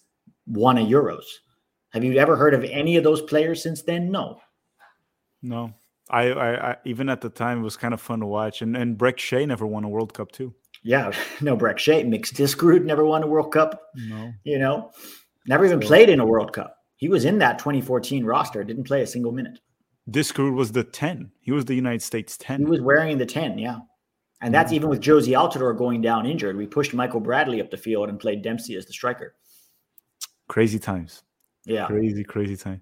won 0.47 0.77
a 0.77 0.81
Euros. 0.81 1.25
Have 1.91 2.03
you 2.03 2.17
ever 2.17 2.35
heard 2.35 2.53
of 2.53 2.63
any 2.63 2.97
of 2.97 3.03
those 3.03 3.21
players 3.21 3.61
since 3.61 3.83
then? 3.83 4.11
No. 4.11 4.41
No. 5.41 5.73
I, 6.09 6.31
I, 6.31 6.71
I 6.71 6.77
even 6.85 7.09
at 7.09 7.21
the 7.21 7.29
time 7.29 7.59
it 7.59 7.63
was 7.63 7.77
kind 7.77 7.93
of 7.93 8.01
fun 8.01 8.19
to 8.19 8.25
watch. 8.25 8.61
And 8.61 8.75
and 8.75 8.97
Brek 8.97 9.17
Shea 9.17 9.45
never 9.45 9.65
won 9.65 9.83
a 9.83 9.89
World 9.89 10.13
Cup 10.13 10.31
too. 10.31 10.53
Yeah, 10.83 11.11
no 11.41 11.55
Brek 11.55 11.77
Shea. 11.77 12.03
Mix 12.03 12.31
Diskerud 12.31 12.83
never 12.83 13.05
won 13.05 13.23
a 13.23 13.27
World 13.27 13.51
Cup. 13.51 13.81
No. 13.95 14.33
You 14.43 14.59
know, 14.59 14.91
never 15.47 15.65
even 15.65 15.81
so, 15.81 15.87
played 15.87 16.09
in 16.09 16.19
a 16.19 16.25
World 16.25 16.53
Cup. 16.53 16.77
He 16.95 17.09
was 17.09 17.25
in 17.25 17.39
that 17.39 17.59
2014 17.59 18.23
roster, 18.23 18.63
didn't 18.63 18.85
play 18.85 19.01
a 19.01 19.07
single 19.07 19.31
minute. 19.31 19.59
Diskerud 20.09 20.53
was 20.53 20.71
the 20.71 20.83
10. 20.83 21.31
He 21.41 21.51
was 21.51 21.65
the 21.65 21.75
United 21.75 22.01
States 22.01 22.37
10. 22.37 22.59
He 22.59 22.65
was 22.65 22.81
wearing 22.81 23.17
the 23.17 23.25
10, 23.25 23.57
yeah. 23.57 23.79
And 24.41 24.53
that's 24.53 24.71
mm. 24.71 24.75
even 24.75 24.89
with 24.89 25.01
Jozy 25.01 25.29
Altidore 25.29 25.77
going 25.77 26.01
down 26.01 26.25
injured. 26.25 26.57
We 26.57 26.67
pushed 26.67 26.93
Michael 26.93 27.21
Bradley 27.21 27.61
up 27.61 27.71
the 27.71 27.77
field 27.77 28.09
and 28.09 28.19
played 28.19 28.41
Dempsey 28.41 28.75
as 28.75 28.85
the 28.85 28.93
striker. 28.93 29.35
Crazy 30.47 30.79
times. 30.79 31.23
Yeah. 31.65 31.87
Crazy, 31.87 32.23
crazy 32.23 32.57
time. 32.57 32.81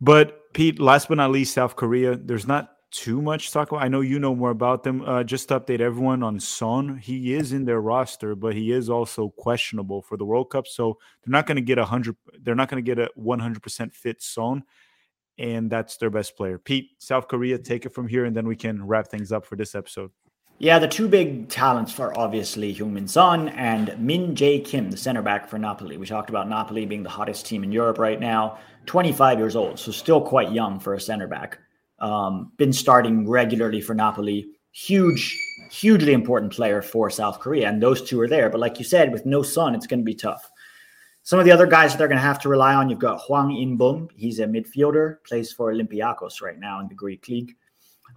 But 0.00 0.52
Pete, 0.52 0.80
last 0.80 1.08
but 1.08 1.16
not 1.16 1.30
least, 1.30 1.54
South 1.54 1.76
Korea. 1.76 2.16
There's 2.16 2.46
not 2.46 2.72
too 2.90 3.20
much 3.20 3.46
to 3.46 3.52
talk 3.52 3.70
about. 3.70 3.82
I 3.82 3.88
know 3.88 4.00
you 4.00 4.18
know 4.18 4.34
more 4.34 4.50
about 4.50 4.82
them. 4.82 5.02
Uh, 5.02 5.22
just 5.22 5.48
to 5.48 5.60
update 5.60 5.80
everyone 5.80 6.22
on 6.22 6.40
Son, 6.40 6.96
he 6.98 7.34
is 7.34 7.52
in 7.52 7.64
their 7.64 7.80
roster, 7.80 8.34
but 8.34 8.54
he 8.54 8.72
is 8.72 8.88
also 8.88 9.30
questionable 9.30 10.02
for 10.02 10.16
the 10.16 10.24
World 10.24 10.50
Cup. 10.50 10.66
So 10.66 10.98
they're 11.22 11.32
not 11.32 11.46
going 11.46 11.56
to 11.56 11.62
get 11.62 11.78
a 11.78 11.84
hundred. 11.84 12.16
They're 12.40 12.54
not 12.54 12.68
going 12.68 12.82
to 12.82 12.94
get 12.94 12.98
a 12.98 13.10
100 13.14 13.62
percent 13.62 13.94
fit 13.94 14.22
Son, 14.22 14.62
and 15.36 15.70
that's 15.70 15.96
their 15.96 16.10
best 16.10 16.36
player. 16.36 16.58
Pete, 16.58 16.90
South 16.98 17.28
Korea, 17.28 17.58
take 17.58 17.84
it 17.84 17.94
from 17.94 18.08
here, 18.08 18.24
and 18.24 18.36
then 18.36 18.46
we 18.46 18.56
can 18.56 18.86
wrap 18.86 19.08
things 19.08 19.32
up 19.32 19.44
for 19.44 19.56
this 19.56 19.74
episode. 19.74 20.10
Yeah, 20.60 20.80
the 20.80 20.88
two 20.88 21.06
big 21.06 21.48
talents 21.48 22.00
are 22.00 22.12
obviously 22.18 22.74
Heung-min 22.74 23.06
Son 23.06 23.48
and 23.50 23.96
Min 23.96 24.34
Jae 24.34 24.64
Kim, 24.64 24.90
the 24.90 24.96
center 24.96 25.22
back 25.22 25.48
for 25.48 25.56
Napoli. 25.56 25.96
We 25.96 26.04
talked 26.04 26.30
about 26.30 26.48
Napoli 26.48 26.84
being 26.84 27.04
the 27.04 27.08
hottest 27.08 27.46
team 27.46 27.62
in 27.62 27.70
Europe 27.70 27.98
right 27.98 28.18
now, 28.18 28.58
25 28.86 29.38
years 29.38 29.54
old, 29.54 29.78
so 29.78 29.92
still 29.92 30.20
quite 30.20 30.50
young 30.50 30.80
for 30.80 30.94
a 30.94 31.00
center 31.00 31.28
back. 31.28 31.60
Um, 32.00 32.50
been 32.56 32.72
starting 32.72 33.28
regularly 33.28 33.80
for 33.80 33.94
Napoli. 33.94 34.48
Huge, 34.72 35.38
hugely 35.70 36.12
important 36.12 36.52
player 36.52 36.82
for 36.82 37.08
South 37.08 37.38
Korea, 37.38 37.68
and 37.68 37.80
those 37.80 38.02
two 38.02 38.20
are 38.20 38.28
there. 38.28 38.50
But 38.50 38.60
like 38.60 38.80
you 38.80 38.84
said, 38.84 39.12
with 39.12 39.24
no 39.24 39.42
Son, 39.42 39.76
it's 39.76 39.86
going 39.86 40.00
to 40.00 40.04
be 40.04 40.14
tough. 40.14 40.50
Some 41.22 41.38
of 41.38 41.44
the 41.44 41.52
other 41.52 41.66
guys 41.66 41.92
that 41.92 41.98
they're 41.98 42.08
going 42.08 42.18
to 42.18 42.22
have 42.22 42.40
to 42.40 42.48
rely 42.48 42.74
on, 42.74 42.90
you've 42.90 42.98
got 42.98 43.20
Hwang 43.20 43.56
In-beom. 43.56 44.08
He's 44.16 44.40
a 44.40 44.46
midfielder, 44.46 45.18
plays 45.24 45.52
for 45.52 45.72
Olympiacos 45.72 46.42
right 46.42 46.58
now 46.58 46.80
in 46.80 46.88
the 46.88 46.96
Greek 46.96 47.28
league. 47.28 47.54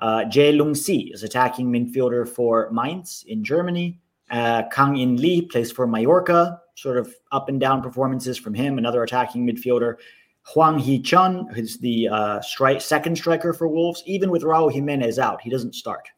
Uh, 0.01 0.25
Jae-sung 0.25 0.73
Lee 0.73 1.11
is 1.13 1.23
attacking 1.23 1.71
midfielder 1.71 2.27
for 2.27 2.69
Mainz 2.71 3.23
in 3.27 3.43
Germany. 3.43 3.99
Uh, 4.31 4.63
Kang 4.71 4.97
In 4.97 5.17
Lee 5.17 5.43
plays 5.43 5.71
for 5.71 5.85
Mallorca. 5.85 6.59
Sort 6.75 6.97
of 6.97 7.13
up 7.31 7.49
and 7.49 7.59
down 7.59 7.83
performances 7.83 8.37
from 8.37 8.53
him. 8.53 8.77
Another 8.77 9.03
attacking 9.03 9.45
midfielder. 9.45 9.95
Hwang 10.43 10.79
Hee-chan, 10.79 11.47
who's 11.53 11.77
the 11.77 12.07
uh, 12.07 12.39
stri- 12.39 12.81
second 12.81 13.15
striker 13.15 13.53
for 13.53 13.67
Wolves. 13.67 14.01
Even 14.07 14.31
with 14.31 14.41
Raul 14.41 14.71
Jimenez 14.71 15.19
out, 15.19 15.39
he 15.41 15.51
doesn't 15.51 15.75
start, 15.75 16.09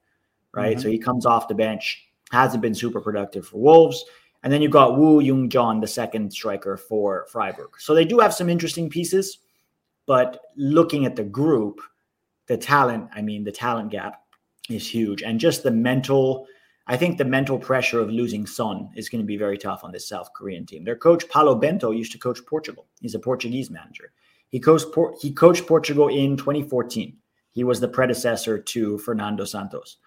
right? 0.54 0.78
Mm-hmm. 0.78 0.82
So 0.82 0.89
he 0.89 0.98
comes 0.98 1.26
off 1.26 1.50
the 1.50 1.56
bench. 1.56 2.08
Hasn't 2.32 2.62
been 2.62 2.74
super 2.74 3.02
productive 3.02 3.46
for 3.46 3.58
Wolves. 3.58 4.06
And 4.43 4.52
then 4.52 4.62
you've 4.62 4.72
got 4.72 4.98
Woo-yeong 4.98 5.50
Jeong, 5.50 5.82
the 5.82 5.88
second 5.88 6.32
striker 6.32 6.78
for 6.78 7.26
Freiburg. 7.32 7.72
So 7.80 7.93
they 7.93 8.06
do 8.06 8.19
have 8.19 8.34
some 8.34 8.50
interesting 8.50 8.89
pieces, 8.89 9.39
but 10.06 10.39
looking 10.56 11.06
at 11.06 11.15
the 11.15 11.24
group, 11.24 11.82
the 12.47 12.58
talent, 12.58 13.10
I 13.13 13.21
mean, 13.21 13.43
the 13.43 13.51
talent 13.51 13.91
gap 13.91 14.21
is 14.69 14.88
huge. 14.88 15.23
And 15.23 15.39
just 15.39 15.63
the 15.63 15.71
mental, 15.71 16.47
I 16.88 16.97
think 16.97 17.17
the 17.17 17.25
mental 17.25 17.58
pressure 17.58 17.99
of 17.99 18.10
losing 18.10 18.45
Son 18.45 18.89
is 18.95 19.10
going 19.10 19.21
to 19.21 19.27
be 19.27 19.38
very 19.38 19.58
tough 19.58 19.84
on 19.84 19.91
this 19.91 20.08
South 20.08 20.29
Korean 20.36 20.65
team. 20.65 20.84
Their 20.84 20.95
coach, 20.95 21.27
Paulo 21.29 21.56
Bento, 21.56 21.91
used 21.91 22.12
to 22.13 22.17
coach 22.17 22.39
Portugal. 22.45 22.88
He's 23.01 23.15
a 23.15 23.19
Portuguese 23.19 23.69
manager. 23.69 24.12
He 24.49 24.60
coached, 24.60 24.88
he 25.19 25.32
coached 25.32 25.65
Portugal 25.67 26.10
in 26.10 26.38
2014. 26.38 27.17
He 27.51 27.63
was 27.63 27.79
the 27.79 27.88
predecessor 27.88 28.58
to 28.58 28.97
Fernando 28.99 29.45
Santos. 29.45 29.97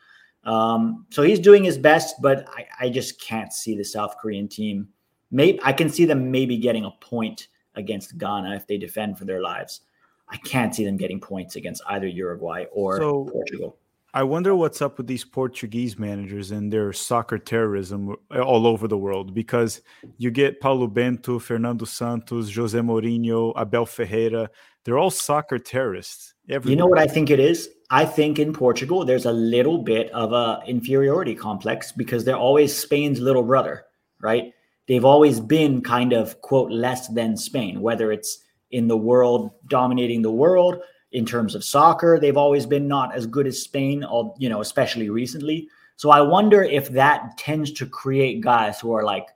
Um, 0.44 1.06
so 1.10 1.22
he's 1.22 1.40
doing 1.40 1.64
his 1.64 1.76
best, 1.76 2.22
but 2.22 2.48
I, 2.48 2.66
I, 2.86 2.88
just 2.88 3.20
can't 3.20 3.52
see 3.52 3.76
the 3.76 3.84
South 3.84 4.16
Korean 4.18 4.46
team. 4.46 4.88
Maybe 5.32 5.58
I 5.64 5.72
can 5.72 5.88
see 5.88 6.04
them 6.04 6.30
maybe 6.30 6.56
getting 6.56 6.84
a 6.84 6.92
point 7.00 7.48
against 7.74 8.16
Ghana 8.16 8.54
if 8.54 8.64
they 8.68 8.78
defend 8.78 9.18
for 9.18 9.24
their 9.24 9.42
lives. 9.42 9.80
I 10.28 10.36
can't 10.38 10.74
see 10.74 10.84
them 10.84 10.96
getting 10.96 11.20
points 11.20 11.56
against 11.56 11.82
either 11.88 12.06
Uruguay 12.06 12.64
or 12.72 12.98
so, 12.98 13.24
Portugal. 13.30 13.78
I 14.16 14.22
wonder 14.22 14.54
what's 14.54 14.80
up 14.80 14.96
with 14.96 15.06
these 15.06 15.24
Portuguese 15.26 15.98
managers 15.98 16.50
and 16.50 16.72
their 16.72 16.90
soccer 16.94 17.38
terrorism 17.38 18.16
all 18.34 18.66
over 18.66 18.88
the 18.88 18.96
world 18.96 19.34
because 19.34 19.82
you 20.16 20.30
get 20.30 20.58
Paulo 20.58 20.86
Bento, 20.86 21.38
Fernando 21.38 21.84
Santos, 21.84 22.54
Jose 22.54 22.78
Mourinho, 22.78 23.52
Abel 23.60 23.84
Ferreira. 23.84 24.48
They're 24.84 24.98
all 24.98 25.10
soccer 25.10 25.58
terrorists. 25.58 26.32
Everywhere. 26.48 26.70
You 26.70 26.76
know 26.76 26.86
what 26.86 26.98
I 26.98 27.06
think 27.06 27.28
it 27.28 27.40
is? 27.40 27.68
I 27.90 28.06
think 28.06 28.38
in 28.38 28.54
Portugal 28.54 29.04
there's 29.04 29.26
a 29.26 29.32
little 29.32 29.78
bit 29.78 30.10
of 30.12 30.32
a 30.32 30.62
inferiority 30.66 31.34
complex 31.34 31.92
because 31.92 32.24
they're 32.24 32.36
always 32.36 32.74
Spain's 32.74 33.20
little 33.20 33.42
brother, 33.42 33.84
right? 34.20 34.54
They've 34.88 35.04
always 35.04 35.40
been 35.40 35.82
kind 35.82 36.14
of 36.14 36.40
quote 36.40 36.70
less 36.70 37.08
than 37.08 37.36
Spain, 37.36 37.82
whether 37.82 38.12
it's 38.12 38.38
in 38.70 38.88
the 38.88 38.96
world, 38.96 39.50
dominating 39.68 40.22
the 40.22 40.30
world 40.30 40.80
in 41.12 41.24
terms 41.24 41.54
of 41.54 41.64
soccer. 41.64 42.18
They've 42.20 42.36
always 42.36 42.66
been 42.66 42.88
not 42.88 43.14
as 43.14 43.26
good 43.26 43.46
as 43.46 43.62
Spain, 43.62 44.04
you 44.38 44.48
know, 44.48 44.60
especially 44.60 45.08
recently. 45.10 45.68
So 45.96 46.10
I 46.10 46.20
wonder 46.20 46.62
if 46.62 46.90
that 46.90 47.38
tends 47.38 47.72
to 47.72 47.86
create 47.86 48.42
guys 48.42 48.80
who 48.80 48.92
are 48.92 49.04
like 49.04 49.28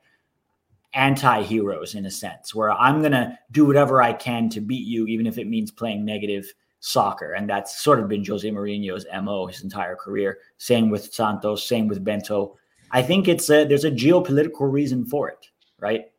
anti-heroes 0.92 1.94
in 1.94 2.04
a 2.06 2.10
sense, 2.10 2.54
where 2.54 2.72
I'm 2.72 3.00
gonna 3.00 3.38
do 3.52 3.64
whatever 3.64 4.02
I 4.02 4.12
can 4.12 4.48
to 4.50 4.60
beat 4.60 4.86
you, 4.86 5.06
even 5.06 5.26
if 5.26 5.38
it 5.38 5.46
means 5.46 5.70
playing 5.70 6.04
negative 6.04 6.52
soccer. 6.80 7.32
And 7.34 7.48
that's 7.48 7.80
sort 7.80 8.00
of 8.00 8.08
been 8.08 8.24
Jose 8.24 8.50
Mourinho's 8.50 9.06
MO 9.22 9.46
his 9.46 9.62
entire 9.62 9.94
career. 9.94 10.38
Same 10.58 10.90
with 10.90 11.14
Santos, 11.14 11.66
same 11.66 11.86
with 11.86 12.02
Bento. 12.02 12.56
I 12.90 13.02
think 13.02 13.28
it's 13.28 13.48
a 13.48 13.64
there's 13.64 13.84
a 13.84 13.90
geopolitical 13.90 14.70
reason 14.70 15.06
for 15.06 15.28
it, 15.28 15.46
right? 15.78 16.09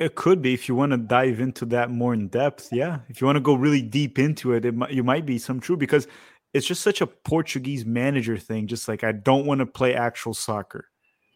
It 0.00 0.14
could 0.14 0.40
be 0.40 0.54
if 0.54 0.66
you 0.66 0.74
want 0.74 0.92
to 0.92 0.96
dive 0.96 1.40
into 1.40 1.66
that 1.66 1.90
more 1.90 2.14
in 2.14 2.28
depth. 2.28 2.70
Yeah, 2.72 3.00
if 3.10 3.20
you 3.20 3.26
want 3.26 3.36
to 3.36 3.40
go 3.40 3.52
really 3.52 3.82
deep 3.82 4.18
into 4.18 4.54
it, 4.54 4.64
it 4.64 4.74
might, 4.74 4.92
you 4.92 5.04
might 5.04 5.26
be 5.26 5.36
some 5.36 5.60
true 5.60 5.76
because 5.76 6.08
it's 6.54 6.66
just 6.66 6.82
such 6.82 7.02
a 7.02 7.06
Portuguese 7.06 7.84
manager 7.84 8.38
thing. 8.38 8.66
Just 8.66 8.88
like 8.88 9.04
I 9.04 9.12
don't 9.12 9.44
want 9.44 9.58
to 9.58 9.66
play 9.66 9.94
actual 9.94 10.32
soccer. 10.32 10.88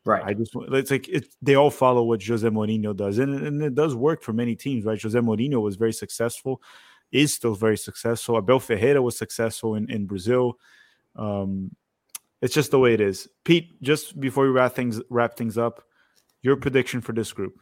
Right. 0.07 0.25
I 0.25 0.33
just 0.33 0.53
it's 0.55 0.91
like 0.91 1.09
it, 1.09 1.27
they 1.43 1.57
all 1.57 1.71
follow 1.71 2.05
what 2.05 2.23
Jose 2.25 2.49
Mourinho 2.49 2.97
does, 2.97 3.19
and, 3.19 3.35
and 3.47 3.63
it 3.63 3.75
does 3.75 3.95
work 3.95 4.23
for 4.23 4.33
many 4.33 4.57
teams. 4.57 4.87
Right. 4.87 5.01
Jose 5.01 5.19
Mourinho 5.19 5.61
was 5.61 5.77
very 5.77 5.93
successful, 5.93 6.63
is 7.13 7.35
still 7.35 7.55
very 7.55 7.77
successful. 7.77 8.39
Abel 8.39 8.61
Ferreira 8.61 9.03
was 9.03 9.19
successful 9.19 9.75
in 9.75 9.91
in 9.91 10.07
Brazil. 10.07 10.59
Um, 11.17 11.77
it's 12.41 12.55
just 12.55 12.71
the 12.71 12.79
way 12.79 12.95
it 12.95 13.01
is. 13.03 13.29
Pete, 13.45 13.81
just 13.83 14.19
before 14.19 14.45
we 14.45 14.51
wrap 14.51 14.75
things 14.75 15.03
wrap 15.11 15.37
things 15.37 15.59
up, 15.59 15.85
your 16.41 16.57
prediction 16.57 17.03
for 17.03 17.13
this 17.13 17.31
group. 17.31 17.61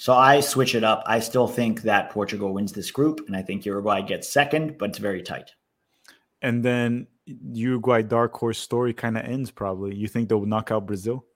So 0.00 0.14
I 0.14 0.40
switch 0.40 0.74
it 0.74 0.82
up. 0.82 1.02
I 1.04 1.20
still 1.20 1.46
think 1.46 1.82
that 1.82 2.08
Portugal 2.08 2.54
wins 2.54 2.72
this 2.72 2.90
group, 2.90 3.20
and 3.26 3.36
I 3.36 3.42
think 3.42 3.66
Uruguay 3.66 4.00
gets 4.00 4.32
second, 4.32 4.78
but 4.78 4.88
it's 4.88 4.98
very 4.98 5.20
tight. 5.22 5.50
And 6.40 6.64
then 6.64 7.06
Uruguay 7.26 8.00
dark 8.00 8.32
horse 8.32 8.58
story 8.58 8.94
kind 8.94 9.18
of 9.18 9.26
ends 9.26 9.50
probably. 9.50 9.94
You 9.94 10.08
think 10.08 10.30
they'll 10.30 10.46
knock 10.46 10.70
out 10.70 10.86
Brazil? 10.86 11.26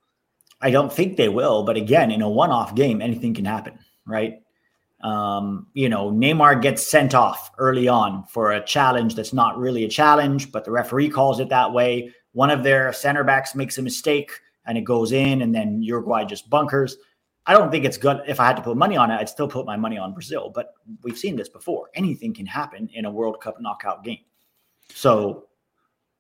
I 0.63 0.71
don't 0.71 0.91
think 0.91 1.19
they 1.19 1.29
will, 1.29 1.65
but 1.65 1.77
again, 1.77 2.11
in 2.11 2.23
a 2.23 2.29
one-off 2.31 2.75
game, 2.75 3.03
anything 3.03 3.35
can 3.35 3.45
happen, 3.45 3.79
right? 4.07 4.37
Um, 5.03 5.67
you 5.75 5.91
know, 5.91 6.11
Neymar 6.11 6.63
gets 6.63 6.87
sent 6.91 7.15
off 7.15 7.51
early 7.59 7.87
on 7.87 8.25
for 8.25 8.53
a 8.53 8.65
challenge 8.65 9.15
that's 9.15 9.35
not 9.35 9.59
really 9.59 9.85
a 9.85 9.91
challenge, 9.91 10.51
but 10.53 10.65
the 10.65 10.71
referee 10.71 11.11
calls 11.11 11.39
it 11.39 11.51
that 11.51 11.71
way. 11.71 12.15
One 12.33 12.49
of 12.49 12.63
their 12.63 12.95
center 12.95 13.25
backs 13.25 13.55
makes 13.55 13.77
a 13.77 13.83
mistake 13.83 14.31
and 14.65 14.79
it 14.79 14.85
goes 14.85 15.13
in, 15.13 15.43
and 15.43 15.55
then 15.55 15.83
Uruguay 15.83 16.25
just 16.25 16.49
bunkers. 16.49 16.97
I 17.47 17.53
don't 17.53 17.71
think 17.71 17.85
it's 17.85 17.99
good. 17.99 18.23
If 18.27 18.41
I 18.41 18.47
had 18.47 18.57
to 18.57 18.63
put 18.63 18.77
money 18.77 18.97
on 18.97 19.11
it, 19.11 19.17
I'd 19.17 19.29
still 19.29 19.49
put 19.49 19.67
my 19.67 19.77
money 19.77 19.99
on 19.99 20.13
Brazil. 20.13 20.51
But 20.55 20.75
we've 21.03 21.19
seen 21.19 21.37
this 21.37 21.49
before. 21.49 21.91
Anything 21.95 22.33
can 22.33 22.47
happen 22.47 22.89
in 22.95 23.05
a 23.05 23.11
World 23.11 23.41
Cup 23.41 23.61
knockout 23.61 24.03
game. 24.03 24.25
So 24.95 25.47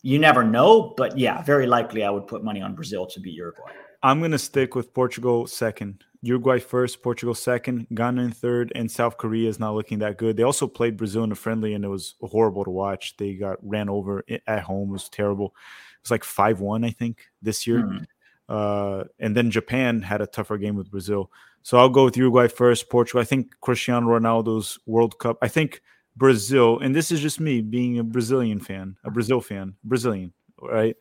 you 0.02 0.18
never 0.18 0.44
know. 0.44 0.94
But 0.96 1.16
yeah, 1.18 1.42
very 1.42 1.66
likely 1.66 2.04
I 2.04 2.10
would 2.10 2.26
put 2.26 2.44
money 2.44 2.60
on 2.60 2.74
Brazil 2.74 3.06
to 3.06 3.20
beat 3.20 3.34
Uruguay. 3.34 3.72
I'm 4.02 4.18
going 4.18 4.32
to 4.32 4.38
stick 4.38 4.74
with 4.74 4.92
Portugal 4.92 5.46
second. 5.46 6.04
Uruguay 6.20 6.58
first, 6.58 7.02
Portugal 7.02 7.34
second, 7.34 7.86
Ghana 7.94 8.22
in 8.22 8.32
third, 8.32 8.72
and 8.74 8.90
South 8.90 9.16
Korea 9.16 9.48
is 9.48 9.58
not 9.58 9.74
looking 9.74 9.98
that 10.00 10.18
good. 10.18 10.36
They 10.36 10.42
also 10.42 10.66
played 10.66 10.96
Brazil 10.96 11.24
in 11.24 11.32
a 11.32 11.34
friendly, 11.34 11.72
and 11.72 11.84
it 11.84 11.88
was 11.88 12.14
horrible 12.20 12.64
to 12.64 12.70
watch. 12.70 13.16
They 13.16 13.34
got 13.34 13.58
ran 13.62 13.88
over 13.88 14.24
at 14.46 14.62
home. 14.62 14.90
It 14.90 14.92
was 14.92 15.08
terrible. 15.08 15.46
It 15.46 16.02
was 16.02 16.10
like 16.10 16.24
5 16.24 16.60
1, 16.60 16.84
I 16.84 16.90
think, 16.90 17.26
this 17.40 17.66
year. 17.66 17.82
Mm. 17.82 18.04
Uh, 18.48 19.04
and 19.18 19.36
then 19.36 19.50
Japan 19.50 20.02
had 20.02 20.20
a 20.20 20.26
tougher 20.26 20.58
game 20.58 20.76
with 20.76 20.90
Brazil. 20.90 21.30
So 21.62 21.78
I'll 21.78 21.88
go 21.88 22.04
with 22.04 22.16
Uruguay 22.16 22.48
first, 22.48 22.90
Portugal. 22.90 23.22
I 23.22 23.24
think 23.24 23.54
Cristiano 23.60 24.06
Ronaldo's 24.06 24.78
World 24.86 25.18
Cup. 25.18 25.38
I 25.40 25.48
think 25.48 25.80
Brazil, 26.16 26.78
and 26.78 26.94
this 26.94 27.10
is 27.10 27.20
just 27.20 27.40
me 27.40 27.60
being 27.60 27.98
a 27.98 28.04
Brazilian 28.04 28.60
fan, 28.60 28.96
a 29.04 29.10
Brazil 29.10 29.40
fan, 29.40 29.74
Brazilian, 29.82 30.32
right? 30.60 30.96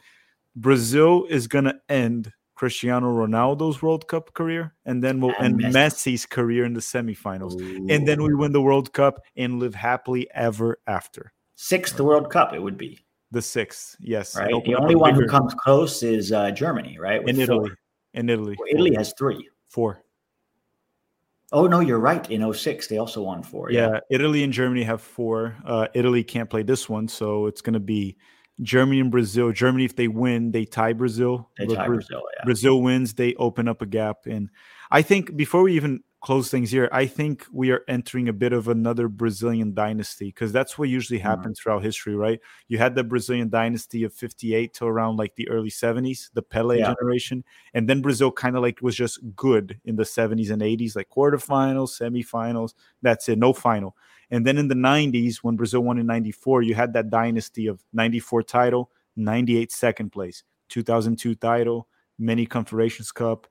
Brazil 0.56 1.26
is 1.30 1.48
going 1.48 1.66
to 1.66 1.80
end 1.90 2.32
Cristiano 2.56 3.08
Ronaldo's 3.08 3.82
World 3.82 4.08
Cup 4.08 4.34
career, 4.34 4.74
and 4.86 5.04
then 5.04 5.20
we'll 5.20 5.36
and 5.40 5.62
end 5.62 5.74
Messi's 5.74 6.26
career 6.26 6.66
in 6.66 6.74
the 6.74 6.80
semifinals, 6.80 7.60
Ooh. 7.60 7.88
and 7.90 8.08
then 8.08 8.24
we 8.24 8.34
win 8.34 8.54
the 8.54 8.62
World 8.62 8.94
Cup 8.94 9.22
and 9.36 9.60
live 9.60 9.76
happily 9.76 10.30
ever 10.34 10.80
after. 10.88 11.34
Sixth 11.56 12.00
World 12.00 12.32
Cup, 12.32 12.54
it 12.54 12.60
would 12.60 12.78
be 12.78 13.04
the 13.34 13.42
sixth. 13.42 13.98
Yes, 14.00 14.36
right. 14.38 14.54
The 14.64 14.76
only 14.76 14.96
one 14.96 15.16
who 15.16 15.28
comes 15.28 15.54
close 15.54 16.04
is 16.04 16.32
uh, 16.32 16.52
Germany, 16.52 16.98
right? 17.00 17.28
In 17.28 17.40
Italy. 17.40 17.70
Four. 17.70 17.78
In 18.14 18.30
Italy. 18.30 18.56
Well, 18.58 18.68
Italy 18.72 18.96
has 18.96 19.14
three. 19.18 19.50
Four. 19.68 20.04
Oh 21.52 21.68
no, 21.68 21.82
you're 21.82 22.00
right. 22.00 22.28
In 22.32 22.52
06, 22.52 22.88
they 22.88 22.98
also 22.98 23.22
won 23.24 23.44
four. 23.44 23.72
Yeah, 23.72 23.90
yeah 23.94 24.00
Italy 24.10 24.44
and 24.44 24.54
Germany 24.54 24.84
have 24.84 25.02
four. 25.02 25.56
Uh, 25.66 25.88
Italy 25.94 26.24
can't 26.24 26.50
play 26.50 26.64
this 26.64 26.90
one, 26.90 27.08
so 27.08 27.46
it's 27.48 27.62
going 27.62 27.74
to 27.74 27.80
be 27.80 28.18
Germany 28.62 29.00
and 29.00 29.12
Brazil. 29.12 29.52
Germany, 29.52 29.86
if 29.86 29.96
they 29.96 30.08
win, 30.08 30.52
they 30.52 30.66
tie 30.66 30.94
Brazil. 30.94 31.50
They 31.58 31.68
tie 31.68 31.88
Brazil. 31.88 32.24
Yeah. 32.38 32.46
Brazil 32.46 32.82
wins, 32.82 33.14
they 33.14 33.36
open 33.36 33.68
up 33.68 33.82
a 33.82 33.86
gap. 33.86 34.26
And 34.26 34.50
I 34.90 35.02
think 35.02 35.36
before 35.36 35.62
we 35.64 35.76
even 35.76 36.04
close 36.24 36.50
things 36.50 36.72
here, 36.72 36.88
I 36.94 37.06
think 37.06 37.46
we 37.52 37.72
are 37.72 37.84
entering 37.90 38.30
a 38.30 38.34
bit 38.34 38.54
of 38.54 38.70
another 38.70 39.10
Brazilian 39.10 39.74
dynasty 39.74 40.28
because 40.28 40.54
that's 40.54 40.78
what 40.78 40.88
usually 40.88 41.20
mm-hmm. 41.20 41.28
happens 41.28 41.60
mm-hmm. 41.60 41.64
throughout 41.64 41.84
history, 41.84 42.16
right? 42.16 42.40
You 42.70 42.78
had 42.78 42.96
the 42.96 43.04
Brazilian 43.04 43.50
dynasty 43.50 44.06
of 44.06 44.14
58 44.14 44.74
to 44.76 44.86
around 44.86 45.18
like 45.18 45.36
the 45.36 45.50
early 45.50 45.70
70s, 45.70 46.30
the 46.34 46.42
Pele 46.42 46.80
yeah. 46.80 46.94
generation. 46.94 47.44
And 47.74 47.90
then 47.90 48.02
Brazil 48.02 48.32
kind 48.32 48.56
of 48.56 48.62
like 48.62 48.82
was 48.82 48.96
just 48.96 49.20
good 49.36 49.82
in 49.84 49.98
the 49.98 50.04
70s 50.04 50.50
and 50.50 50.62
80s, 50.62 50.96
like 50.96 51.10
quarterfinals, 51.10 52.00
semifinals. 52.00 52.74
That's 53.02 53.28
it, 53.28 53.38
no 53.38 53.52
final. 53.52 53.96
And 54.32 54.48
then 54.48 54.58
in 54.58 54.70
the 54.70 54.76
90s, 54.76 55.40
when 55.42 55.58
Brazil 55.58 55.82
won 55.82 56.00
in 56.00 56.06
94, 56.08 56.62
you 56.62 56.74
had 56.74 56.94
that 56.94 57.10
dynasty 57.10 57.68
of 57.68 57.84
94 57.92 58.44
title, 58.44 58.92
98 59.18 59.74
second 59.74 60.12
place, 60.14 60.44
2002 60.70 61.36
title, 61.36 61.90
many 62.18 62.46
Confederations 62.46 63.12
Cup, 63.12 63.46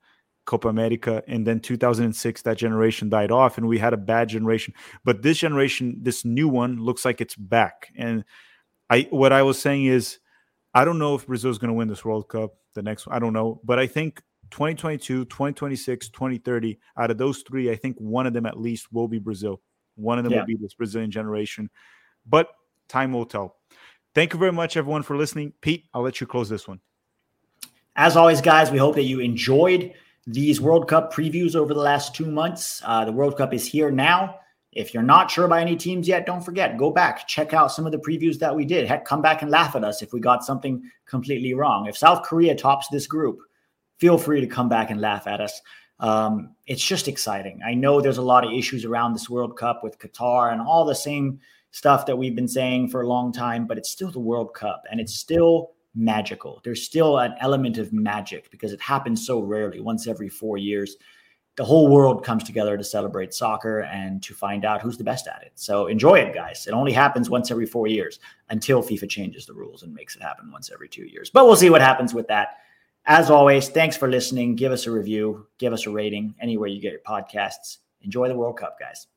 Copa 0.44 0.68
America, 0.68 1.22
and 1.28 1.46
then 1.46 1.60
2006 1.60 2.42
that 2.42 2.56
generation 2.56 3.08
died 3.08 3.30
off, 3.30 3.58
and 3.58 3.68
we 3.68 3.78
had 3.78 3.92
a 3.92 3.98
bad 3.98 4.28
generation. 4.28 4.74
But 5.04 5.22
this 5.22 5.38
generation, 5.38 5.98
this 6.02 6.24
new 6.24 6.48
one, 6.48 6.78
looks 6.78 7.04
like 7.04 7.20
it's 7.20 7.36
back. 7.36 7.92
And 7.96 8.24
I, 8.90 9.06
what 9.10 9.32
I 9.32 9.42
was 9.42 9.60
saying 9.60 9.84
is, 9.84 10.18
I 10.74 10.84
don't 10.84 10.98
know 10.98 11.14
if 11.14 11.26
Brazil 11.26 11.50
is 11.50 11.58
going 11.58 11.68
to 11.68 11.74
win 11.74 11.88
this 11.88 12.04
World 12.04 12.28
Cup. 12.28 12.54
The 12.74 12.82
next, 12.82 13.06
one, 13.06 13.14
I 13.14 13.18
don't 13.18 13.34
know, 13.34 13.60
but 13.64 13.78
I 13.78 13.86
think 13.86 14.22
2022, 14.50 15.26
2026, 15.26 16.08
2030, 16.08 16.78
out 16.96 17.10
of 17.10 17.18
those 17.18 17.42
three, 17.46 17.70
I 17.70 17.76
think 17.76 17.96
one 17.98 18.26
of 18.26 18.32
them 18.32 18.46
at 18.46 18.58
least 18.58 18.92
will 18.92 19.08
be 19.08 19.18
Brazil. 19.18 19.60
One 19.96 20.18
of 20.18 20.24
them 20.24 20.32
yeah. 20.32 20.40
will 20.40 20.46
be 20.46 20.56
this 20.56 20.74
Brazilian 20.74 21.10
generation. 21.10 21.70
But 22.26 22.48
time 22.88 23.12
will 23.12 23.26
tell. 23.26 23.56
Thank 24.14 24.32
you 24.32 24.38
very 24.38 24.52
much, 24.52 24.76
everyone, 24.76 25.02
for 25.02 25.16
listening. 25.16 25.52
Pete, 25.60 25.86
I'll 25.94 26.02
let 26.02 26.20
you 26.20 26.26
close 26.26 26.48
this 26.48 26.68
one. 26.68 26.80
As 27.96 28.16
always, 28.16 28.40
guys, 28.40 28.70
we 28.70 28.78
hope 28.78 28.94
that 28.94 29.04
you 29.04 29.20
enjoyed 29.20 29.92
these 30.26 30.60
World 30.60 30.88
Cup 30.88 31.12
previews 31.12 31.56
over 31.56 31.74
the 31.74 31.80
last 31.80 32.14
two 32.14 32.26
months. 32.26 32.80
Uh, 32.84 33.04
the 33.04 33.12
World 33.12 33.36
Cup 33.36 33.52
is 33.52 33.66
here 33.66 33.90
now. 33.90 34.38
If 34.72 34.94
you're 34.94 35.02
not 35.02 35.30
sure 35.30 35.44
about 35.44 35.60
any 35.60 35.76
teams 35.76 36.08
yet, 36.08 36.24
don't 36.24 36.42
forget, 36.42 36.78
go 36.78 36.90
back, 36.90 37.28
check 37.28 37.52
out 37.52 37.72
some 37.72 37.84
of 37.84 37.92
the 37.92 37.98
previews 37.98 38.38
that 38.38 38.54
we 38.54 38.64
did. 38.64 38.86
Heck, 38.86 39.04
come 39.04 39.20
back 39.20 39.42
and 39.42 39.50
laugh 39.50 39.76
at 39.76 39.84
us 39.84 40.00
if 40.00 40.12
we 40.14 40.20
got 40.20 40.44
something 40.44 40.82
completely 41.04 41.52
wrong. 41.52 41.86
If 41.86 41.98
South 41.98 42.22
Korea 42.22 42.54
tops 42.54 42.88
this 42.88 43.06
group, 43.06 43.40
feel 43.98 44.16
free 44.16 44.40
to 44.40 44.46
come 44.46 44.70
back 44.70 44.90
and 44.90 45.00
laugh 45.00 45.26
at 45.26 45.42
us. 45.42 45.60
Um, 46.00 46.54
it's 46.66 46.84
just 46.84 47.06
exciting. 47.06 47.60
I 47.64 47.74
know 47.74 48.00
there's 48.00 48.18
a 48.18 48.22
lot 48.22 48.44
of 48.44 48.52
issues 48.52 48.84
around 48.84 49.12
this 49.12 49.28
World 49.28 49.58
Cup 49.58 49.84
with 49.84 49.98
Qatar 49.98 50.52
and 50.52 50.62
all 50.62 50.86
the 50.86 50.94
same 50.94 51.38
stuff 51.70 52.06
that 52.06 52.16
we've 52.16 52.34
been 52.34 52.48
saying 52.48 52.88
for 52.88 53.02
a 53.02 53.08
long 53.08 53.30
time, 53.30 53.66
but 53.66 53.76
it's 53.76 53.90
still 53.90 54.10
the 54.10 54.20
World 54.20 54.54
Cup 54.54 54.84
and 54.90 55.00
it's 55.00 55.14
still 55.14 55.72
magical. 55.94 56.60
There's 56.64 56.82
still 56.82 57.18
an 57.18 57.34
element 57.40 57.78
of 57.78 57.92
magic 57.92 58.50
because 58.50 58.72
it 58.72 58.80
happens 58.80 59.26
so 59.26 59.40
rarely, 59.40 59.80
once 59.80 60.06
every 60.06 60.28
four 60.28 60.56
years. 60.56 60.96
The 61.56 61.64
whole 61.64 61.88
world 61.88 62.24
comes 62.24 62.44
together 62.44 62.78
to 62.78 62.84
celebrate 62.84 63.34
soccer 63.34 63.80
and 63.80 64.22
to 64.22 64.32
find 64.32 64.64
out 64.64 64.80
who's 64.80 64.96
the 64.96 65.04
best 65.04 65.26
at 65.26 65.42
it. 65.42 65.52
So 65.54 65.86
enjoy 65.86 66.20
it, 66.20 66.34
guys. 66.34 66.66
It 66.66 66.72
only 66.72 66.92
happens 66.92 67.28
once 67.28 67.50
every 67.50 67.66
four 67.66 67.86
years 67.86 68.20
until 68.48 68.82
FIFA 68.82 69.10
changes 69.10 69.44
the 69.44 69.52
rules 69.52 69.82
and 69.82 69.92
makes 69.92 70.16
it 70.16 70.22
happen 70.22 70.50
once 70.50 70.70
every 70.72 70.88
two 70.88 71.04
years. 71.04 71.28
But 71.28 71.44
we'll 71.44 71.56
see 71.56 71.68
what 71.68 71.82
happens 71.82 72.14
with 72.14 72.26
that. 72.28 72.58
As 73.04 73.30
always, 73.30 73.68
thanks 73.68 73.96
for 73.96 74.08
listening. 74.08 74.56
Give 74.56 74.72
us 74.72 74.86
a 74.86 74.90
review, 74.90 75.46
give 75.58 75.74
us 75.74 75.86
a 75.86 75.90
rating 75.90 76.34
anywhere 76.40 76.68
you 76.68 76.80
get 76.80 76.92
your 76.92 77.00
podcasts. 77.00 77.78
Enjoy 78.00 78.28
the 78.28 78.36
World 78.36 78.58
Cup, 78.58 78.78
guys. 78.80 79.08